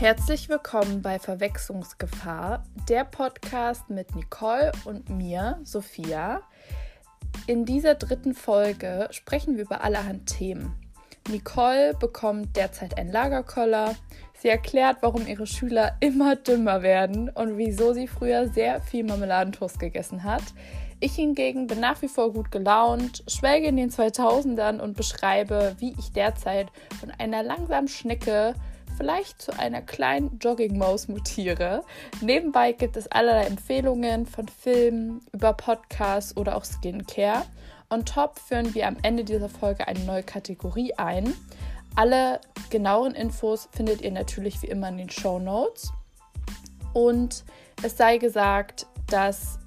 Herzlich 0.00 0.48
willkommen 0.48 1.02
bei 1.02 1.18
Verwechslungsgefahr, 1.18 2.64
der 2.88 3.04
Podcast 3.04 3.90
mit 3.90 4.16
Nicole 4.16 4.72
und 4.86 5.10
mir, 5.10 5.60
Sophia. 5.62 6.40
In 7.46 7.66
dieser 7.66 7.96
dritten 7.96 8.32
Folge 8.32 9.08
sprechen 9.10 9.56
wir 9.58 9.64
über 9.64 9.84
allerhand 9.84 10.24
Themen. 10.24 10.74
Nicole 11.28 11.92
bekommt 11.92 12.56
derzeit 12.56 12.96
einen 12.96 13.12
Lagerkoller. 13.12 13.94
Sie 14.38 14.48
erklärt, 14.48 14.96
warum 15.02 15.26
ihre 15.26 15.46
Schüler 15.46 15.98
immer 16.00 16.34
dümmer 16.34 16.80
werden 16.80 17.28
und 17.28 17.58
wieso 17.58 17.92
sie 17.92 18.08
früher 18.08 18.48
sehr 18.48 18.80
viel 18.80 19.04
Marmeladentoast 19.04 19.78
gegessen 19.78 20.24
hat. 20.24 20.44
Ich 21.00 21.14
hingegen 21.14 21.66
bin 21.66 21.80
nach 21.80 22.00
wie 22.00 22.08
vor 22.08 22.32
gut 22.32 22.50
gelaunt, 22.50 23.22
schwelge 23.28 23.66
in 23.66 23.76
den 23.76 23.90
2000ern 23.90 24.80
und 24.80 24.96
beschreibe, 24.96 25.76
wie 25.78 25.94
ich 25.98 26.10
derzeit 26.12 26.68
von 26.98 27.10
einer 27.10 27.42
langsamen 27.42 27.88
Schnecke 27.88 28.54
vielleicht 29.00 29.40
zu 29.40 29.58
einer 29.58 29.80
kleinen 29.80 30.38
Joggingmaus 30.40 31.08
mutiere. 31.08 31.84
Nebenbei 32.20 32.72
gibt 32.72 32.98
es 32.98 33.10
allerlei 33.10 33.46
Empfehlungen 33.46 34.26
von 34.26 34.46
Filmen 34.46 35.22
über 35.32 35.54
Podcasts 35.54 36.36
oder 36.36 36.54
auch 36.54 36.66
Skincare. 36.66 37.46
On 37.88 38.04
top 38.04 38.38
führen 38.38 38.74
wir 38.74 38.86
am 38.86 38.98
Ende 39.00 39.24
dieser 39.24 39.48
Folge 39.48 39.88
eine 39.88 40.00
neue 40.00 40.22
Kategorie 40.22 40.92
ein. 40.98 41.32
Alle 41.96 42.42
genaueren 42.68 43.14
Infos 43.14 43.70
findet 43.72 44.02
ihr 44.02 44.10
natürlich 44.10 44.60
wie 44.60 44.66
immer 44.66 44.90
in 44.90 44.98
den 44.98 45.10
Show 45.10 45.38
Notes. 45.38 45.94
Und 46.92 47.42
es 47.82 47.96
sei 47.96 48.18
gesagt, 48.18 48.86
dass 49.06 49.58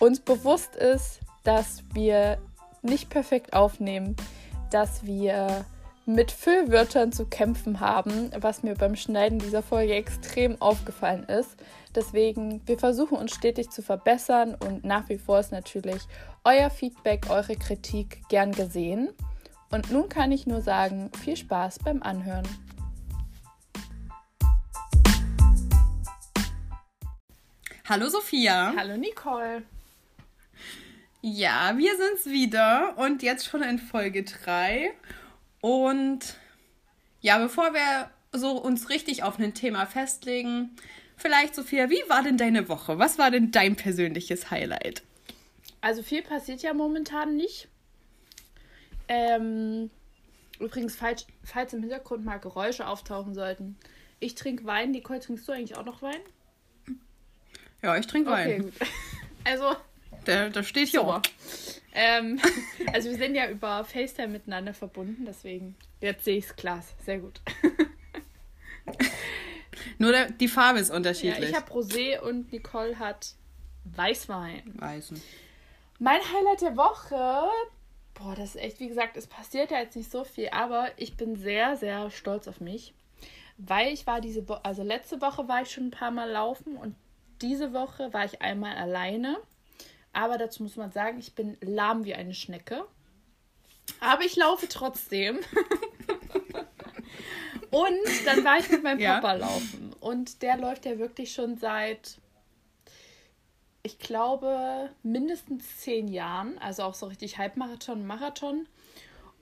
uns 0.00 0.18
bewusst 0.20 0.76
ist, 0.76 1.20
dass 1.44 1.82
wir 1.92 2.38
nicht 2.80 3.10
perfekt 3.10 3.52
aufnehmen, 3.52 4.16
dass 4.70 5.04
wir 5.04 5.66
mit 6.08 6.32
Füllwörtern 6.32 7.12
zu 7.12 7.26
kämpfen 7.26 7.80
haben, 7.80 8.30
was 8.40 8.62
mir 8.62 8.74
beim 8.74 8.96
Schneiden 8.96 9.38
dieser 9.38 9.62
Folge 9.62 9.94
extrem 9.94 10.58
aufgefallen 10.62 11.24
ist. 11.24 11.50
Deswegen, 11.94 12.66
wir 12.66 12.78
versuchen 12.78 13.18
uns 13.18 13.34
stetig 13.34 13.68
zu 13.68 13.82
verbessern 13.82 14.54
und 14.54 14.84
nach 14.84 15.10
wie 15.10 15.18
vor 15.18 15.38
ist 15.38 15.52
natürlich 15.52 16.00
euer 16.44 16.70
Feedback, 16.70 17.28
eure 17.28 17.56
Kritik 17.56 18.22
gern 18.30 18.52
gesehen. 18.52 19.10
Und 19.70 19.90
nun 19.90 20.08
kann 20.08 20.32
ich 20.32 20.46
nur 20.46 20.62
sagen, 20.62 21.10
viel 21.22 21.36
Spaß 21.36 21.80
beim 21.80 22.02
Anhören. 22.02 22.48
Hallo 27.86 28.08
Sophia. 28.08 28.72
Hallo 28.74 28.96
Nicole. 28.96 29.62
Ja, 31.20 31.74
wir 31.76 31.94
sind's 31.98 32.24
wieder 32.24 32.94
und 32.96 33.22
jetzt 33.22 33.44
schon 33.44 33.62
in 33.62 33.78
Folge 33.78 34.22
3. 34.22 34.94
Und 35.60 36.36
ja, 37.20 37.38
bevor 37.38 37.74
wir 37.74 38.10
so 38.32 38.52
uns 38.52 38.90
richtig 38.90 39.22
auf 39.22 39.38
ein 39.38 39.54
Thema 39.54 39.86
festlegen, 39.86 40.76
vielleicht 41.16 41.54
Sophia, 41.54 41.90
wie 41.90 42.02
war 42.08 42.22
denn 42.22 42.36
deine 42.36 42.68
Woche? 42.68 42.98
Was 42.98 43.18
war 43.18 43.30
denn 43.30 43.50
dein 43.50 43.76
persönliches 43.76 44.50
Highlight? 44.50 45.02
Also 45.80 46.02
viel 46.02 46.22
passiert 46.22 46.62
ja 46.62 46.74
momentan 46.74 47.36
nicht. 47.36 47.68
Ähm, 49.08 49.90
übrigens, 50.58 50.96
falls, 50.96 51.26
falls 51.44 51.72
im 51.72 51.80
Hintergrund 51.80 52.24
mal 52.24 52.38
Geräusche 52.38 52.86
auftauchen 52.86 53.34
sollten. 53.34 53.76
Ich 54.20 54.34
trinke 54.34 54.64
Wein. 54.64 54.90
Nicole, 54.90 55.20
trinkst 55.20 55.46
du 55.48 55.52
eigentlich 55.52 55.76
auch 55.76 55.84
noch 55.84 56.02
Wein? 56.02 56.20
Ja, 57.82 57.96
ich 57.96 58.06
trinke 58.06 58.30
Wein. 58.30 58.46
Okay, 58.46 58.58
gut. 58.60 58.74
Also. 59.44 59.76
Der, 60.28 60.50
der 60.50 60.62
steht 60.62 60.88
hier 60.88 61.00
so. 61.00 61.20
Ähm, 61.94 62.38
also 62.92 63.10
wir 63.10 63.16
sind 63.16 63.34
ja 63.34 63.48
über 63.48 63.82
FaceTime 63.82 64.28
miteinander 64.28 64.74
verbunden, 64.74 65.24
deswegen 65.26 65.74
jetzt 66.00 66.24
sehe 66.24 66.36
ich 66.36 66.44
es 66.44 66.54
klar. 66.54 66.84
Sehr 67.04 67.18
gut. 67.18 67.40
Nur 69.98 70.12
der, 70.12 70.30
die 70.30 70.48
Farbe 70.48 70.80
ist 70.80 70.90
unterschiedlich. 70.90 71.38
Ja, 71.38 71.48
ich 71.48 71.56
habe 71.56 71.72
Rosé 71.72 72.20
und 72.20 72.52
Nicole 72.52 72.98
hat 72.98 73.34
Weißwein. 73.84 74.74
Weißen. 74.78 75.20
Mein 75.98 76.20
Highlight 76.20 76.60
der 76.60 76.76
Woche, 76.76 77.48
boah, 78.14 78.34
das 78.36 78.54
ist 78.54 78.60
echt, 78.60 78.80
wie 78.80 78.88
gesagt, 78.88 79.16
es 79.16 79.26
passiert 79.26 79.70
ja 79.70 79.78
jetzt 79.80 79.96
nicht 79.96 80.10
so 80.10 80.24
viel, 80.24 80.50
aber 80.50 80.90
ich 80.96 81.16
bin 81.16 81.36
sehr, 81.36 81.76
sehr 81.76 82.10
stolz 82.10 82.46
auf 82.48 82.60
mich, 82.60 82.92
weil 83.56 83.92
ich 83.92 84.06
war 84.06 84.20
diese 84.20 84.46
Woche, 84.48 84.64
also 84.64 84.82
letzte 84.82 85.22
Woche 85.22 85.48
war 85.48 85.62
ich 85.62 85.70
schon 85.70 85.86
ein 85.86 85.90
paar 85.90 86.10
Mal 86.10 86.30
laufen 86.30 86.76
und 86.76 86.94
diese 87.40 87.72
Woche 87.72 88.12
war 88.12 88.24
ich 88.24 88.42
einmal 88.42 88.76
alleine 88.76 89.38
aber 90.18 90.36
dazu 90.36 90.64
muss 90.64 90.74
man 90.74 90.90
sagen, 90.90 91.20
ich 91.20 91.36
bin 91.36 91.56
lahm 91.60 92.04
wie 92.04 92.14
eine 92.14 92.34
Schnecke. 92.34 92.84
Aber 94.00 94.24
ich 94.24 94.34
laufe 94.34 94.68
trotzdem. 94.68 95.36
und 97.70 98.26
dann 98.26 98.44
war 98.44 98.58
ich 98.58 98.68
mit 98.68 98.82
meinem 98.82 98.98
ja. 98.98 99.20
Papa 99.20 99.34
laufen. 99.34 99.94
Und 100.00 100.42
der 100.42 100.56
läuft 100.56 100.86
ja 100.86 100.98
wirklich 100.98 101.32
schon 101.32 101.56
seit, 101.56 102.18
ich 103.84 104.00
glaube, 104.00 104.90
mindestens 105.04 105.78
zehn 105.78 106.08
Jahren. 106.08 106.58
Also 106.58 106.82
auch 106.82 106.94
so 106.94 107.06
richtig 107.06 107.38
Halbmarathon, 107.38 108.04
Marathon. 108.04 108.66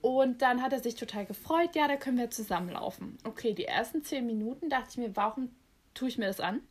Und 0.01 0.43
dann 0.43 0.61
hat 0.61 0.73
er 0.73 0.79
sich 0.79 0.93
total 0.93 1.25
gefreut, 1.25 1.75
ja, 1.75 1.87
da 1.87 1.95
können 1.95 2.19
wir 2.19 2.29
zusammenlaufen. 2.29 3.17
Okay, 3.23 3.55
die 3.55 3.65
ersten 3.65 4.03
zehn 4.03 4.27
Minuten 4.27 4.69
dachte 4.69 4.89
ich 4.91 4.97
mir, 4.97 5.15
warum 5.15 5.49
tue 5.95 6.07
ich 6.07 6.19
mir 6.19 6.27
das 6.27 6.39
an? 6.39 6.61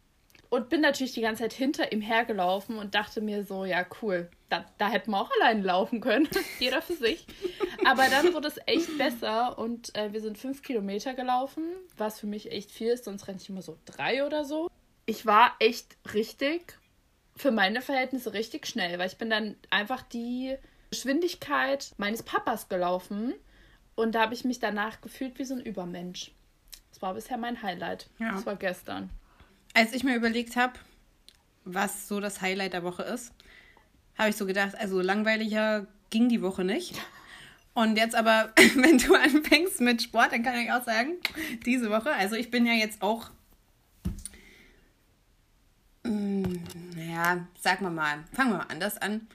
Und 0.57 0.71
bin 0.71 0.81
natürlich 0.81 1.13
die 1.13 1.21
ganze 1.21 1.43
Zeit 1.43 1.53
hinter 1.53 1.93
ihm 1.93 2.01
hergelaufen 2.01 2.79
und 2.79 2.95
dachte 2.95 3.21
mir 3.21 3.45
so, 3.45 3.67
ja, 3.67 3.85
cool, 4.01 4.31
da, 4.49 4.65
da 4.79 4.89
hätten 4.89 5.11
wir 5.11 5.21
auch 5.21 5.31
allein 5.39 5.63
laufen 5.63 6.01
können. 6.01 6.27
Jeder 6.59 6.81
für 6.81 6.95
sich. 6.95 7.27
Aber 7.85 8.09
dann 8.09 8.33
wurde 8.33 8.49
es 8.49 8.59
echt 8.65 8.97
besser 8.97 9.59
und 9.59 9.95
äh, 9.95 10.15
wir 10.15 10.23
sind 10.23 10.39
fünf 10.39 10.63
Kilometer 10.63 11.13
gelaufen, 11.13 11.63
was 11.99 12.19
für 12.19 12.27
mich 12.27 12.53
echt 12.53 12.71
viel 12.71 12.89
ist, 12.89 13.05
sonst 13.05 13.29
renne 13.29 13.39
ich 13.39 13.51
immer 13.51 13.61
so 13.61 13.77
drei 13.85 14.25
oder 14.25 14.47
so. 14.47 14.71
Ich 15.05 15.27
war 15.27 15.55
echt 15.59 15.99
richtig, 16.15 16.79
für 17.37 17.51
meine 17.51 17.83
Verhältnisse 17.83 18.33
richtig 18.33 18.67
schnell, 18.67 18.99
weil 18.99 19.09
ich 19.09 19.19
bin 19.19 19.29
dann 19.29 19.57
einfach 19.69 20.01
die 20.01 20.57
Geschwindigkeit 20.89 21.93
meines 21.99 22.23
Papas 22.23 22.71
gelaufen 22.71 23.35
und 23.95 24.15
da 24.15 24.23
habe 24.23 24.33
ich 24.33 24.47
mich 24.47 24.59
danach 24.59 25.03
gefühlt 25.03 25.39
wie 25.39 25.45
so 25.45 25.53
ein 25.53 25.61
Übermensch. 25.61 26.31
Das 26.89 27.03
war 27.03 27.13
bisher 27.13 27.37
mein 27.37 27.61
Highlight. 27.63 28.09
Ja. 28.19 28.33
Das 28.33 28.47
war 28.47 28.57
gestern. 28.57 29.11
Als 29.77 29.93
ich 29.93 30.05
mir 30.05 30.17
überlegt 30.17 30.57
habe, 30.57 30.73
was 31.67 32.09
so 32.09 32.19
das 32.19 32.41
Highlight 32.41 32.73
der 32.73 32.83
Woche 32.83 33.03
ist, 33.03 33.35
habe 34.17 34.31
ich 34.31 34.37
so 34.37 34.47
gedacht, 34.47 34.75
also 34.75 35.03
langweiliger 35.03 35.87
ging 36.09 36.31
die 36.31 36.41
Woche 36.41 36.65
nicht. 36.65 36.95
Und 37.75 37.99
jetzt 37.99 38.15
aber, 38.15 38.55
wenn 38.75 38.97
du 38.97 39.15
anfängst 39.15 39.83
mit 39.83 40.01
Sport, 40.01 40.33
dann 40.33 40.43
kann 40.43 40.59
ich 40.59 40.73
auch 40.73 40.83
sagen, 40.83 41.17
diese 41.67 41.91
Woche, 41.91 42.11
also 42.11 42.37
ich 42.37 42.51
bin 42.51 42.65
ja 42.65 42.73
jetzt 42.73 43.03
auch, 43.03 43.29
mh, 46.05 46.11
mm, 46.11 46.65
naja, 46.97 47.47
sagen 47.61 47.85
wir 47.85 47.91
mal, 47.91 48.25
fangen 48.33 48.53
wir 48.53 48.59
mal 48.61 48.67
anders 48.71 48.97
an. 48.97 49.27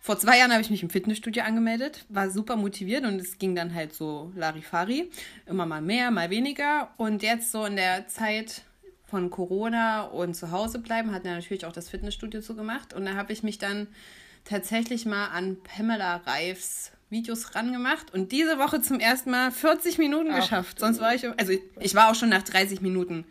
Vor 0.00 0.18
zwei 0.18 0.38
Jahren 0.38 0.52
habe 0.52 0.62
ich 0.62 0.70
mich 0.70 0.82
im 0.82 0.88
Fitnessstudio 0.88 1.42
angemeldet, 1.42 2.06
war 2.08 2.30
super 2.30 2.56
motiviert 2.56 3.04
und 3.04 3.20
es 3.20 3.36
ging 3.36 3.54
dann 3.54 3.74
halt 3.74 3.92
so 3.92 4.32
Larifari. 4.36 5.10
Immer 5.44 5.66
mal 5.66 5.82
mehr, 5.82 6.10
mal 6.10 6.30
weniger. 6.30 6.94
Und 6.96 7.22
jetzt 7.22 7.52
so 7.52 7.66
in 7.66 7.76
der 7.76 8.08
Zeit 8.08 8.62
von 9.12 9.28
Corona 9.28 10.04
und 10.04 10.34
zu 10.34 10.52
Hause 10.52 10.78
bleiben, 10.78 11.12
hat 11.12 11.26
er 11.26 11.34
natürlich 11.34 11.66
auch 11.66 11.72
das 11.72 11.90
Fitnessstudio 11.90 12.40
zugemacht. 12.40 12.94
Und 12.94 13.04
da 13.04 13.12
habe 13.12 13.30
ich 13.30 13.42
mich 13.42 13.58
dann 13.58 13.86
tatsächlich 14.46 15.04
mal 15.04 15.26
an 15.26 15.58
Pamela 15.62 16.16
Reifs 16.24 16.92
Videos 17.10 17.54
rangemacht 17.54 18.14
und 18.14 18.32
diese 18.32 18.58
Woche 18.58 18.80
zum 18.80 19.00
ersten 19.00 19.30
Mal 19.30 19.50
40 19.50 19.98
Minuten 19.98 20.30
Ach, 20.32 20.40
geschafft. 20.40 20.80
Sonst 20.80 20.98
war 21.02 21.14
ich, 21.14 21.28
also 21.38 21.52
ich 21.78 21.94
war 21.94 22.10
auch 22.10 22.14
schon 22.14 22.30
nach 22.30 22.40
30 22.40 22.80
Minuten 22.80 23.26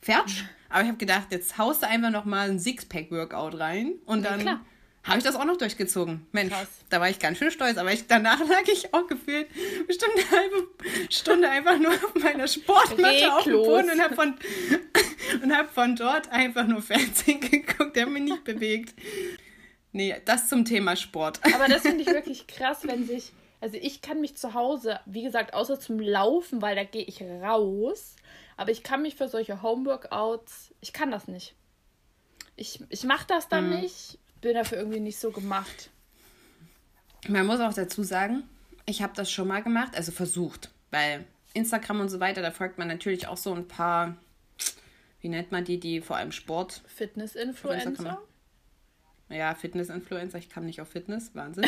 fertig. 0.00 0.46
Aber 0.70 0.80
ich 0.80 0.88
habe 0.88 0.96
gedacht, 0.96 1.26
jetzt 1.30 1.58
haust 1.58 1.82
du 1.82 1.88
einfach 1.88 2.10
noch 2.10 2.24
mal 2.24 2.48
ein 2.48 2.58
Sixpack-Workout 2.58 3.60
rein 3.60 3.92
und 4.06 4.24
dann 4.24 4.46
ja, 4.46 4.60
habe 5.06 5.18
ich 5.18 5.24
das 5.24 5.36
auch 5.36 5.44
noch 5.44 5.56
durchgezogen. 5.56 6.26
Mensch, 6.32 6.52
Krass. 6.52 6.68
da 6.90 7.00
war 7.00 7.08
ich 7.08 7.18
ganz 7.18 7.38
schön 7.38 7.50
stolz. 7.50 7.78
Aber 7.78 7.92
ich, 7.92 8.06
danach 8.06 8.40
lag 8.48 8.62
ich 8.72 8.92
auch 8.92 9.06
gefühlt 9.06 9.48
bestimmt 9.86 10.12
eine 10.16 10.30
halbe 10.30 10.68
Stunde 11.10 11.48
einfach 11.48 11.78
nur 11.78 11.92
auf 11.92 12.14
meiner 12.16 12.48
Sportmatte 12.48 13.02
Reglos. 13.02 13.32
auf 13.32 13.44
dem 13.44 13.52
Boden 13.52 13.90
und 13.90 14.02
habe 14.02 14.14
von, 14.14 14.34
hab 15.50 15.72
von 15.72 15.96
dort 15.96 16.30
einfach 16.32 16.66
nur 16.66 16.82
Fernsehen 16.82 17.40
geguckt, 17.50 17.94
der 17.94 18.06
mich 18.06 18.22
nicht 18.22 18.44
bewegt. 18.44 18.94
Nee, 19.92 20.16
das 20.24 20.48
zum 20.48 20.64
Thema 20.64 20.96
Sport. 20.96 21.40
Aber 21.54 21.68
das 21.68 21.82
finde 21.82 22.02
ich 22.02 22.08
wirklich 22.08 22.46
krass, 22.46 22.80
wenn 22.82 23.06
sich. 23.06 23.32
Also 23.60 23.78
ich 23.80 24.02
kann 24.02 24.20
mich 24.20 24.36
zu 24.36 24.52
Hause, 24.52 25.00
wie 25.06 25.22
gesagt, 25.22 25.54
außer 25.54 25.80
zum 25.80 25.98
Laufen, 25.98 26.60
weil 26.60 26.76
da 26.76 26.84
gehe 26.84 27.04
ich 27.04 27.22
raus. 27.22 28.16
Aber 28.58 28.70
ich 28.70 28.82
kann 28.82 29.02
mich 29.02 29.16
für 29.16 29.28
solche 29.28 29.62
Homeworkouts, 29.62 30.74
ich 30.80 30.92
kann 30.92 31.10
das 31.10 31.26
nicht. 31.28 31.54
Ich, 32.56 32.80
ich 32.88 33.04
mache 33.04 33.26
das 33.26 33.48
dann 33.48 33.70
mhm. 33.70 33.80
nicht 33.80 34.18
bin 34.46 34.54
dafür 34.54 34.78
irgendwie 34.78 35.00
nicht 35.00 35.18
so 35.18 35.32
gemacht. 35.32 35.90
Man 37.26 37.46
muss 37.46 37.58
auch 37.58 37.74
dazu 37.74 38.04
sagen, 38.04 38.44
ich 38.86 39.02
habe 39.02 39.12
das 39.16 39.28
schon 39.28 39.48
mal 39.48 39.60
gemacht, 39.60 39.96
also 39.96 40.12
versucht, 40.12 40.70
weil 40.92 41.24
Instagram 41.52 41.98
und 41.98 42.10
so 42.10 42.20
weiter, 42.20 42.42
da 42.42 42.52
folgt 42.52 42.78
man 42.78 42.86
natürlich 42.86 43.26
auch 43.26 43.36
so 43.36 43.52
ein 43.52 43.66
paar, 43.66 44.16
wie 45.20 45.28
nennt 45.28 45.50
man 45.50 45.64
die, 45.64 45.80
die 45.80 46.00
vor 46.00 46.16
allem 46.16 46.30
Sport. 46.30 46.82
Fitness-Influencer? 46.86 48.22
Ja, 49.30 49.52
Fitness-Influencer, 49.56 50.38
ich 50.38 50.48
kam 50.48 50.64
nicht 50.64 50.80
auf 50.80 50.90
Fitness, 50.90 51.34
Wahnsinn. 51.34 51.66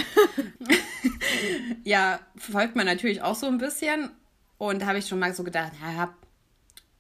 ja, 1.83 2.21
folgt 2.37 2.77
man 2.77 2.87
natürlich 2.87 3.23
auch 3.23 3.35
so 3.35 3.47
ein 3.47 3.59
bisschen. 3.59 4.11
Und 4.57 4.83
da 4.83 4.87
habe 4.87 4.99
ich 4.99 5.09
schon 5.09 5.19
mal 5.19 5.35
so 5.35 5.43
gedacht, 5.43 5.73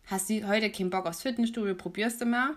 hast 0.06 0.28
du 0.28 0.48
heute 0.48 0.72
keinen 0.72 0.90
Bock 0.90 1.06
aufs 1.06 1.22
Fitnessstudio, 1.22 1.76
probierst 1.76 2.20
du 2.20 2.24
mal. 2.26 2.56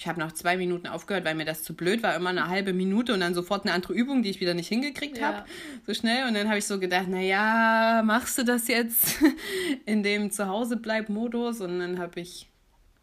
Ich 0.00 0.08
habe 0.08 0.18
nach 0.18 0.32
zwei 0.32 0.56
Minuten 0.56 0.86
aufgehört, 0.86 1.26
weil 1.26 1.34
mir 1.34 1.44
das 1.44 1.62
zu 1.62 1.76
blöd 1.76 2.02
war. 2.02 2.16
Immer 2.16 2.30
eine 2.30 2.48
halbe 2.48 2.72
Minute 2.72 3.12
und 3.12 3.20
dann 3.20 3.34
sofort 3.34 3.66
eine 3.66 3.74
andere 3.74 3.92
Übung, 3.92 4.22
die 4.22 4.30
ich 4.30 4.40
wieder 4.40 4.54
nicht 4.54 4.68
hingekriegt 4.68 5.18
Ja. 5.18 5.26
habe. 5.26 5.44
So 5.86 5.92
schnell. 5.92 6.26
Und 6.26 6.32
dann 6.32 6.48
habe 6.48 6.56
ich 6.56 6.64
so 6.64 6.80
gedacht, 6.80 7.06
naja, 7.08 8.00
machst 8.02 8.38
du 8.38 8.42
das 8.42 8.66
jetzt 8.66 9.16
in 9.84 10.02
dem 10.02 10.30
Zuhause-Bleib-Modus? 10.30 11.60
Und 11.60 11.80
dann 11.80 11.98
habe 11.98 12.18
ich 12.20 12.48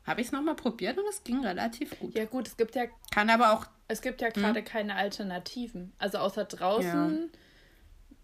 habe 0.07 0.21
ich 0.21 0.27
es 0.27 0.33
nochmal 0.33 0.55
probiert 0.55 0.97
und 0.97 1.03
es 1.07 1.23
ging 1.23 1.45
relativ 1.45 1.99
gut. 1.99 2.15
Ja 2.15 2.25
gut, 2.25 2.47
es 2.47 2.57
gibt 2.57 2.73
ja, 2.75 2.85
Kann 3.11 3.29
aber 3.29 3.51
auch, 3.53 3.67
es 3.88 4.01
gibt 4.01 4.21
ja 4.21 4.29
gerade 4.29 4.63
keine 4.63 4.95
Alternativen. 4.95 5.91
Also 6.00 6.17
außer 6.17 6.45
draußen, 6.45 7.29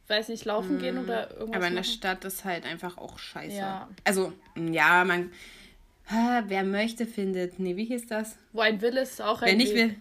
weiß 0.08 0.30
nicht, 0.30 0.46
laufen 0.46 0.80
gehen 0.80 0.98
oder 0.98 1.30
irgendwas. 1.32 1.58
aber 1.58 1.68
in 1.68 1.74
der 1.76 1.82
machen. 1.84 1.94
Stadt 1.94 2.26
ist 2.26 2.44
halt 2.44 2.66
einfach 2.66 2.98
auch 2.98 3.20
scheiße. 3.20 3.56
Ja. 3.58 3.88
Also, 4.04 4.34
ja, 4.56 5.04
man, 5.04 5.32
ah, 6.10 6.44
wer 6.48 6.64
möchte, 6.64 7.06
findet. 7.06 7.60
Nee, 7.60 7.76
wie 7.76 7.86
hieß 7.86 8.08
das? 8.08 8.38
Wo 8.52 8.62
ein 8.62 8.82
Wille 8.82 9.02
ist 9.02 9.22
auch 9.22 9.42
ein 9.42 9.50
Wer 9.50 9.56
nicht 9.56 9.74
Weg. 9.74 9.90
will. 9.90 9.96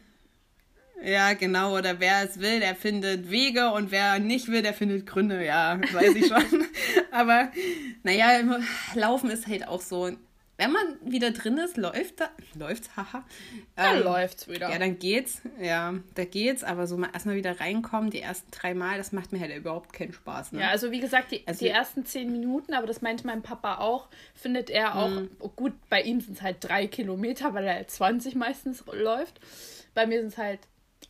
Ja, 1.05 1.33
genau. 1.33 1.77
Oder 1.77 1.99
wer 1.99 2.23
es 2.23 2.39
will, 2.39 2.61
der 2.61 2.77
findet 2.77 3.31
Wege 3.31 3.73
und 3.73 3.91
wer 3.91 4.19
nicht 4.21 4.49
will, 4.49 4.63
der 4.63 4.73
findet 4.75 5.05
Gründe. 5.07 5.45
Ja, 5.45 5.81
weiß 5.93 6.15
ich 6.15 6.27
schon. 6.29 6.45
Aber 7.11 7.51
naja, 8.05 8.41
Laufen 8.95 9.31
ist 9.31 9.47
halt 9.49 9.67
auch 9.67 9.81
so. 9.81 10.13
Wenn 10.63 10.73
man 10.73 10.99
wieder 11.05 11.31
drin 11.33 11.59
ist, 11.59 11.77
läuft 11.77 12.21
da, 12.21 12.31
läuft's, 12.55 12.91
haha. 12.97 13.25
Ähm, 13.77 14.03
läuft's 14.03 14.47
wieder. 14.49 14.71
Ja, 14.71 14.79
dann 14.79 14.99
geht's. 14.99 15.43
Ja, 15.61 15.95
da 16.15 16.25
geht's. 16.25 16.63
Aber 16.65 16.87
so 16.87 16.97
mal 16.97 17.11
erstmal 17.13 17.37
wieder 17.37 17.59
reinkommen, 17.61 18.11
die 18.11 18.21
ersten 18.21 18.51
drei 18.51 18.75
Mal, 18.75 18.97
das 18.99 19.13
macht 19.13 19.33
mir 19.33 19.41
halt 19.41 19.55
überhaupt 19.57 19.93
keinen 19.93 20.13
Spaß. 20.13 20.53
Ne? 20.53 20.61
Ja, 20.61 20.69
also 20.71 20.91
wie 20.91 21.01
gesagt, 21.01 21.33
die, 21.33 21.47
Also- 21.47 21.65
die 21.65 21.71
ersten 21.71 22.05
zehn 22.07 22.31
Minuten, 22.31 22.75
aber 22.75 22.87
das 22.87 23.03
meinte 23.03 23.27
mein 23.27 23.43
Papa 23.43 23.79
auch, 23.79 24.09
findet 24.35 24.71
er 24.71 24.97
auch, 24.97 25.09
Mhm. 25.11 25.31
oh 25.41 25.49
gut, 25.49 25.73
bei 25.89 26.03
ihm 26.03 26.21
sind 26.21 26.35
es 26.37 26.43
halt 26.43 26.57
drei 26.61 26.87
Kilometer, 26.87 27.55
weil 27.55 27.65
er 27.67 27.75
halt 27.75 27.91
20 27.91 28.35
meistens 28.35 28.85
läuft. 28.93 29.41
Bei 29.95 30.07
mir 30.07 30.21
sind 30.21 30.29
es 30.29 30.39
halt 30.39 30.61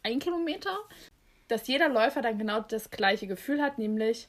ein 0.02 0.18
Kilometer. 0.18 0.76
Dass 1.48 1.66
jeder 1.66 1.90
Läufer 1.90 2.22
dann 2.22 2.38
genau 2.38 2.60
das 2.60 2.90
gleiche 2.90 3.26
Gefühl 3.26 3.60
hat, 3.60 3.76
nämlich, 3.76 4.28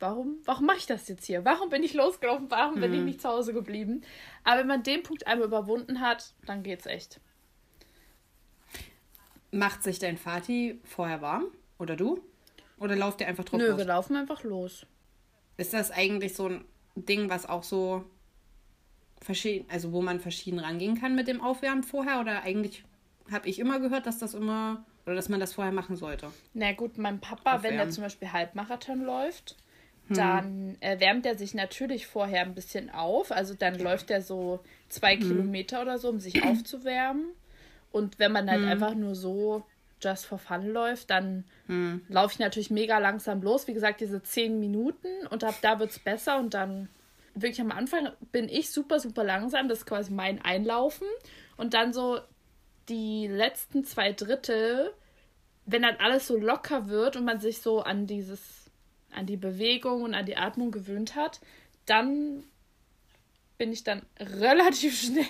warum, 0.00 0.38
warum 0.44 0.66
mache 0.66 0.78
ich 0.78 0.86
das 0.86 1.08
jetzt 1.08 1.24
hier? 1.26 1.44
Warum 1.44 1.68
bin 1.70 1.82
ich 1.82 1.94
losgelaufen? 1.94 2.50
Warum 2.50 2.80
bin 2.80 2.92
ich 2.92 3.00
Mhm. 3.00 3.04
nicht 3.06 3.20
zu 3.22 3.28
Hause 3.28 3.52
geblieben? 3.52 4.02
Aber 4.44 4.60
wenn 4.60 4.66
man 4.66 4.82
den 4.82 5.02
Punkt 5.02 5.26
einmal 5.26 5.46
überwunden 5.48 6.00
hat, 6.00 6.34
dann 6.46 6.62
geht's 6.62 6.86
echt. 6.86 7.20
Macht 9.50 9.82
sich 9.82 9.98
dein 9.98 10.18
Vati 10.18 10.80
vorher 10.84 11.22
warm? 11.22 11.46
Oder 11.78 11.96
du? 11.96 12.20
Oder 12.78 12.96
lauft 12.96 13.20
ihr 13.20 13.28
einfach 13.28 13.44
drauf 13.44 13.60
Nö, 13.60 13.68
los? 13.70 13.78
wir 13.78 13.84
laufen 13.86 14.16
einfach 14.16 14.42
los. 14.44 14.86
Ist 15.56 15.72
das 15.72 15.90
eigentlich 15.90 16.34
so 16.34 16.46
ein 16.48 16.64
Ding, 16.94 17.30
was 17.30 17.46
auch 17.48 17.62
so 17.64 18.04
verschieden, 19.20 19.66
also 19.70 19.92
wo 19.92 20.02
man 20.02 20.20
verschieden 20.20 20.58
rangehen 20.58 21.00
kann 21.00 21.14
mit 21.14 21.28
dem 21.28 21.40
Aufwärmen 21.40 21.82
vorher? 21.82 22.20
Oder 22.20 22.42
eigentlich 22.42 22.84
habe 23.30 23.48
ich 23.48 23.58
immer 23.58 23.80
gehört, 23.80 24.06
dass 24.06 24.18
das 24.18 24.34
immer, 24.34 24.84
oder 25.06 25.14
dass 25.16 25.28
man 25.28 25.40
das 25.40 25.54
vorher 25.54 25.72
machen 25.72 25.96
sollte? 25.96 26.30
Na 26.54 26.72
gut, 26.72 26.98
mein 26.98 27.20
Papa, 27.20 27.62
wenn 27.62 27.72
er 27.74 27.78
Aufwärmen. 27.78 27.92
zum 27.92 28.04
Beispiel 28.04 28.32
Halbmarathon 28.32 29.02
läuft, 29.02 29.56
dann 30.16 30.76
äh, 30.80 30.98
wärmt 31.00 31.26
er 31.26 31.36
sich 31.36 31.54
natürlich 31.54 32.06
vorher 32.06 32.42
ein 32.42 32.54
bisschen 32.54 32.90
auf. 32.90 33.30
Also 33.30 33.54
dann 33.54 33.78
läuft 33.78 34.10
er 34.10 34.22
so 34.22 34.60
zwei 34.88 35.16
Kilometer 35.16 35.82
oder 35.82 35.98
so, 35.98 36.08
um 36.08 36.20
sich 36.20 36.42
aufzuwärmen. 36.44 37.26
Und 37.90 38.18
wenn 38.18 38.32
man 38.32 38.50
halt 38.50 38.64
einfach 38.64 38.94
nur 38.94 39.14
so 39.14 39.64
just 40.02 40.26
for 40.26 40.38
fun 40.38 40.66
läuft, 40.68 41.10
dann 41.10 41.44
laufe 42.08 42.34
ich 42.34 42.38
natürlich 42.38 42.70
mega 42.70 42.98
langsam 42.98 43.42
los. 43.42 43.66
Wie 43.66 43.74
gesagt, 43.74 44.00
diese 44.00 44.22
zehn 44.22 44.60
Minuten 44.60 45.08
und 45.30 45.42
ab 45.42 45.56
da 45.62 45.78
wird 45.78 45.90
es 45.90 45.98
besser 45.98 46.38
und 46.38 46.54
dann 46.54 46.88
wirklich 47.34 47.60
am 47.60 47.72
Anfang 47.72 48.10
bin 48.30 48.48
ich 48.48 48.70
super, 48.70 49.00
super 49.00 49.24
langsam. 49.24 49.68
Das 49.68 49.78
ist 49.78 49.86
quasi 49.86 50.12
mein 50.12 50.40
Einlaufen. 50.42 51.06
Und 51.56 51.74
dann 51.74 51.92
so 51.92 52.20
die 52.88 53.26
letzten 53.26 53.84
zwei 53.84 54.12
Drittel 54.12 54.92
wenn 55.68 55.82
dann 55.82 55.96
alles 55.96 56.26
so 56.26 56.36
locker 56.36 56.88
wird 56.88 57.16
und 57.16 57.26
man 57.26 57.40
sich 57.40 57.60
so 57.60 57.82
an 57.82 58.06
dieses, 58.06 58.67
an 59.12 59.26
die 59.26 59.36
Bewegung 59.36 60.02
und 60.02 60.14
an 60.14 60.26
die 60.26 60.36
Atmung 60.36 60.70
gewöhnt 60.70 61.14
hat, 61.14 61.40
dann 61.86 62.44
bin 63.56 63.72
ich 63.72 63.84
dann 63.84 64.02
relativ 64.20 65.00
schnell. 65.00 65.24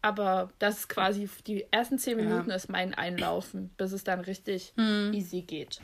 Aber 0.00 0.50
das 0.58 0.78
ist 0.78 0.88
quasi, 0.88 1.28
die 1.46 1.64
ersten 1.70 1.98
zehn 1.98 2.18
Ja. 2.18 2.24
Minuten 2.24 2.50
ist 2.50 2.68
mein 2.68 2.92
Einlaufen, 2.94 3.70
bis 3.76 3.92
es 3.92 4.02
dann 4.02 4.20
richtig 4.20 4.72
easy 4.76 5.42
geht. 5.42 5.80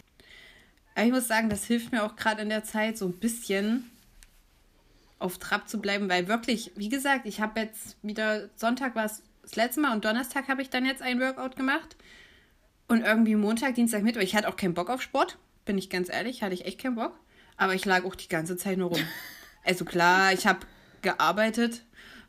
Ich 0.97 1.13
muss 1.13 1.29
sagen, 1.29 1.49
das 1.49 1.65
hilft 1.65 1.93
mir 1.93 2.03
auch 2.03 2.17
gerade 2.17 2.43
in 2.43 2.49
der 2.49 2.65
Zeit 2.65 2.99
so 2.99 3.07
ein 3.07 3.21
bisschen 3.21 3.89
auf 5.21 5.39
Trab 5.39 5.69
zu 5.69 5.81
bleiben, 5.81 6.09
weil 6.09 6.27
wirklich, 6.27 6.73
wie 6.75 6.89
gesagt, 6.89 7.27
ich 7.27 7.41
habe 7.41 7.61
jetzt 7.61 7.97
wieder, 8.03 8.49
Sonntag 8.57 8.97
war 8.97 9.05
es 9.05 9.23
das 9.43 9.55
letzte 9.55 9.81
Mal 9.81 9.93
und 9.95 10.05
Donnerstag 10.05 10.49
habe 10.49 10.63
ich 10.63 10.71
dann 10.71 10.85
jetzt 10.85 11.03
ein 11.03 11.21
Workout 11.21 11.55
gemacht. 11.55 11.97
Und 12.89 13.03
irgendwie 13.05 13.37
Montag, 13.37 13.75
Dienstag, 13.77 14.03
Mittwoch, 14.03 14.23
ich 14.23 14.35
hatte 14.35 14.49
auch 14.49 14.57
keinen 14.57 14.75
Bock 14.75 14.91
auf 14.91 15.03
Sport, 15.03 15.39
bin 15.69 15.79
ich 15.79 15.91
ganz 15.91 16.09
ehrlich, 16.09 16.43
hatte 16.43 16.55
ich 16.55 16.65
echt 16.65 16.81
keinen 16.81 16.97
Bock. 16.97 17.13
Aber 17.59 17.75
ich 17.75 17.85
lag 17.85 18.05
auch 18.05 18.15
die 18.15 18.29
ganze 18.29 18.57
Zeit 18.57 18.79
nur 18.79 18.89
rum. 18.89 19.01
also 19.65 19.85
klar, 19.85 20.33
ich 20.33 20.47
habe 20.47 20.61
gearbeitet, 21.03 21.83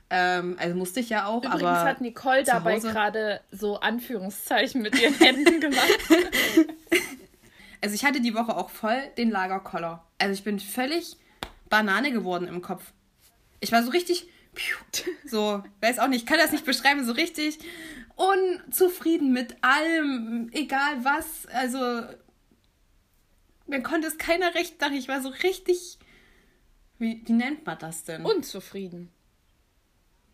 ähm, 0.09 0.57
also 0.59 0.75
musste 0.75 0.99
ich 0.99 1.09
ja 1.09 1.25
auch, 1.25 1.43
Übrigens 1.43 1.63
aber 1.63 1.79
hat 1.79 2.01
Nicole 2.01 2.43
dabei 2.43 2.79
gerade 2.79 3.39
so 3.49 3.79
Anführungszeichen 3.79 4.81
mit 4.81 4.99
ihren 5.01 5.13
Händen 5.13 5.61
gemacht. 5.61 5.99
Also 7.81 7.95
ich 7.95 8.03
hatte 8.03 8.19
die 8.19 8.35
Woche 8.35 8.57
auch 8.57 8.69
voll 8.69 8.99
den 9.17 9.31
Lagerkoller. 9.31 10.03
Also 10.17 10.33
ich 10.33 10.43
bin 10.43 10.59
völlig 10.59 11.15
Banane 11.69 12.11
geworden 12.11 12.45
im 12.47 12.61
Kopf. 12.61 12.91
Ich 13.61 13.71
war 13.71 13.83
so 13.83 13.91
richtig, 13.91 14.27
so, 15.25 15.63
weiß 15.79 15.99
auch 15.99 16.09
nicht, 16.09 16.27
kann 16.27 16.39
das 16.39 16.51
nicht 16.51 16.65
beschreiben, 16.65 17.05
so 17.05 17.13
richtig 17.13 17.59
unzufrieden 18.15 19.31
mit 19.31 19.55
allem, 19.61 20.49
egal 20.51 21.05
was. 21.05 21.45
Also 21.53 22.03
mir 23.69 23.81
konnte 23.83 24.07
es 24.07 24.17
keiner 24.17 24.53
recht 24.55 24.81
machen. 24.81 24.93
Ich 24.93 25.07
war 25.07 25.21
so 25.21 25.29
richtig, 25.29 25.97
wie, 26.97 27.21
wie 27.25 27.33
nennt 27.33 27.65
man 27.65 27.77
das 27.79 28.03
denn? 28.03 28.25
Unzufrieden. 28.25 29.09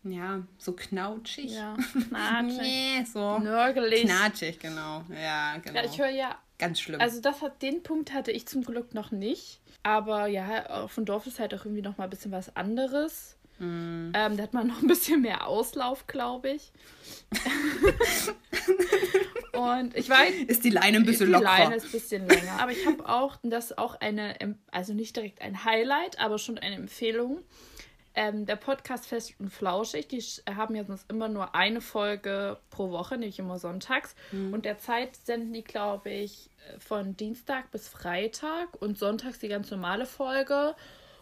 ja, 0.02 0.42
so 0.58 0.72
knautschig. 0.72 1.52
Ja, 1.52 1.76
knatschig, 2.08 2.58
Nee, 2.58 3.04
so 3.04 3.38
nörgelig. 3.38 4.02
knatschig, 4.02 4.58
genau. 4.58 5.04
Ja, 5.10 5.56
genau. 5.58 5.80
Ja, 5.80 5.84
ich 5.84 5.98
höre 5.98 6.10
ja 6.10 6.36
Ganz 6.58 6.80
schlimm. 6.80 7.00
Also 7.00 7.20
das 7.20 7.42
hat 7.42 7.60
den 7.60 7.82
Punkt 7.82 8.14
hatte 8.14 8.32
ich 8.32 8.48
zum 8.48 8.64
Glück 8.64 8.94
noch 8.94 9.10
nicht. 9.10 9.60
Aber 9.82 10.26
ja, 10.26 10.84
dem 10.94 11.04
Dorf 11.04 11.26
ist 11.26 11.38
halt 11.38 11.52
auch 11.54 11.64
irgendwie 11.66 11.82
noch 11.82 11.98
mal 11.98 12.04
ein 12.04 12.10
bisschen 12.10 12.32
was 12.32 12.56
anderes. 12.56 13.36
Mhm. 13.58 14.12
Ähm, 14.14 14.36
da 14.36 14.42
hat 14.42 14.54
man 14.54 14.66
noch 14.66 14.80
ein 14.80 14.88
bisschen 14.88 15.20
mehr 15.22 15.46
Auslauf, 15.46 16.06
glaube 16.06 16.50
ich. 16.50 16.72
Und 19.56 19.96
ich 19.96 20.08
war 20.08 20.26
ist 20.46 20.64
die 20.64 20.70
Leine 20.70 20.98
ein 20.98 21.06
bisschen 21.06 21.26
die 21.26 21.32
locker. 21.32 21.44
Leine 21.44 21.76
ist 21.76 21.86
ein 21.86 21.92
bisschen 21.92 22.28
länger. 22.28 22.60
Aber 22.60 22.72
ich 22.72 22.86
habe 22.86 23.08
auch, 23.08 23.36
das 23.42 23.66
ist 23.66 23.78
auch 23.78 24.00
eine, 24.00 24.34
also 24.70 24.92
nicht 24.92 25.16
direkt 25.16 25.42
ein 25.42 25.64
Highlight, 25.64 26.18
aber 26.18 26.38
schon 26.38 26.58
eine 26.58 26.76
Empfehlung. 26.76 27.42
Ähm, 28.18 28.46
der 28.46 28.56
Podcast 28.56 29.06
Fest 29.06 29.34
und 29.38 29.50
Flauschig, 29.50 30.08
die 30.08 30.22
haben 30.50 30.74
ja 30.74 30.84
sonst 30.84 31.10
immer 31.10 31.28
nur 31.28 31.54
eine 31.54 31.82
Folge 31.82 32.58
pro 32.70 32.90
Woche, 32.90 33.18
nämlich 33.18 33.38
immer 33.38 33.58
sonntags. 33.58 34.14
Und 34.32 34.64
derzeit 34.64 35.16
senden 35.16 35.52
die, 35.52 35.62
glaube 35.62 36.08
ich, 36.08 36.48
von 36.78 37.14
Dienstag 37.16 37.70
bis 37.70 37.88
Freitag 37.88 38.80
und 38.80 38.98
sonntags 38.98 39.38
die 39.38 39.48
ganz 39.48 39.70
normale 39.70 40.06
Folge. 40.06 40.74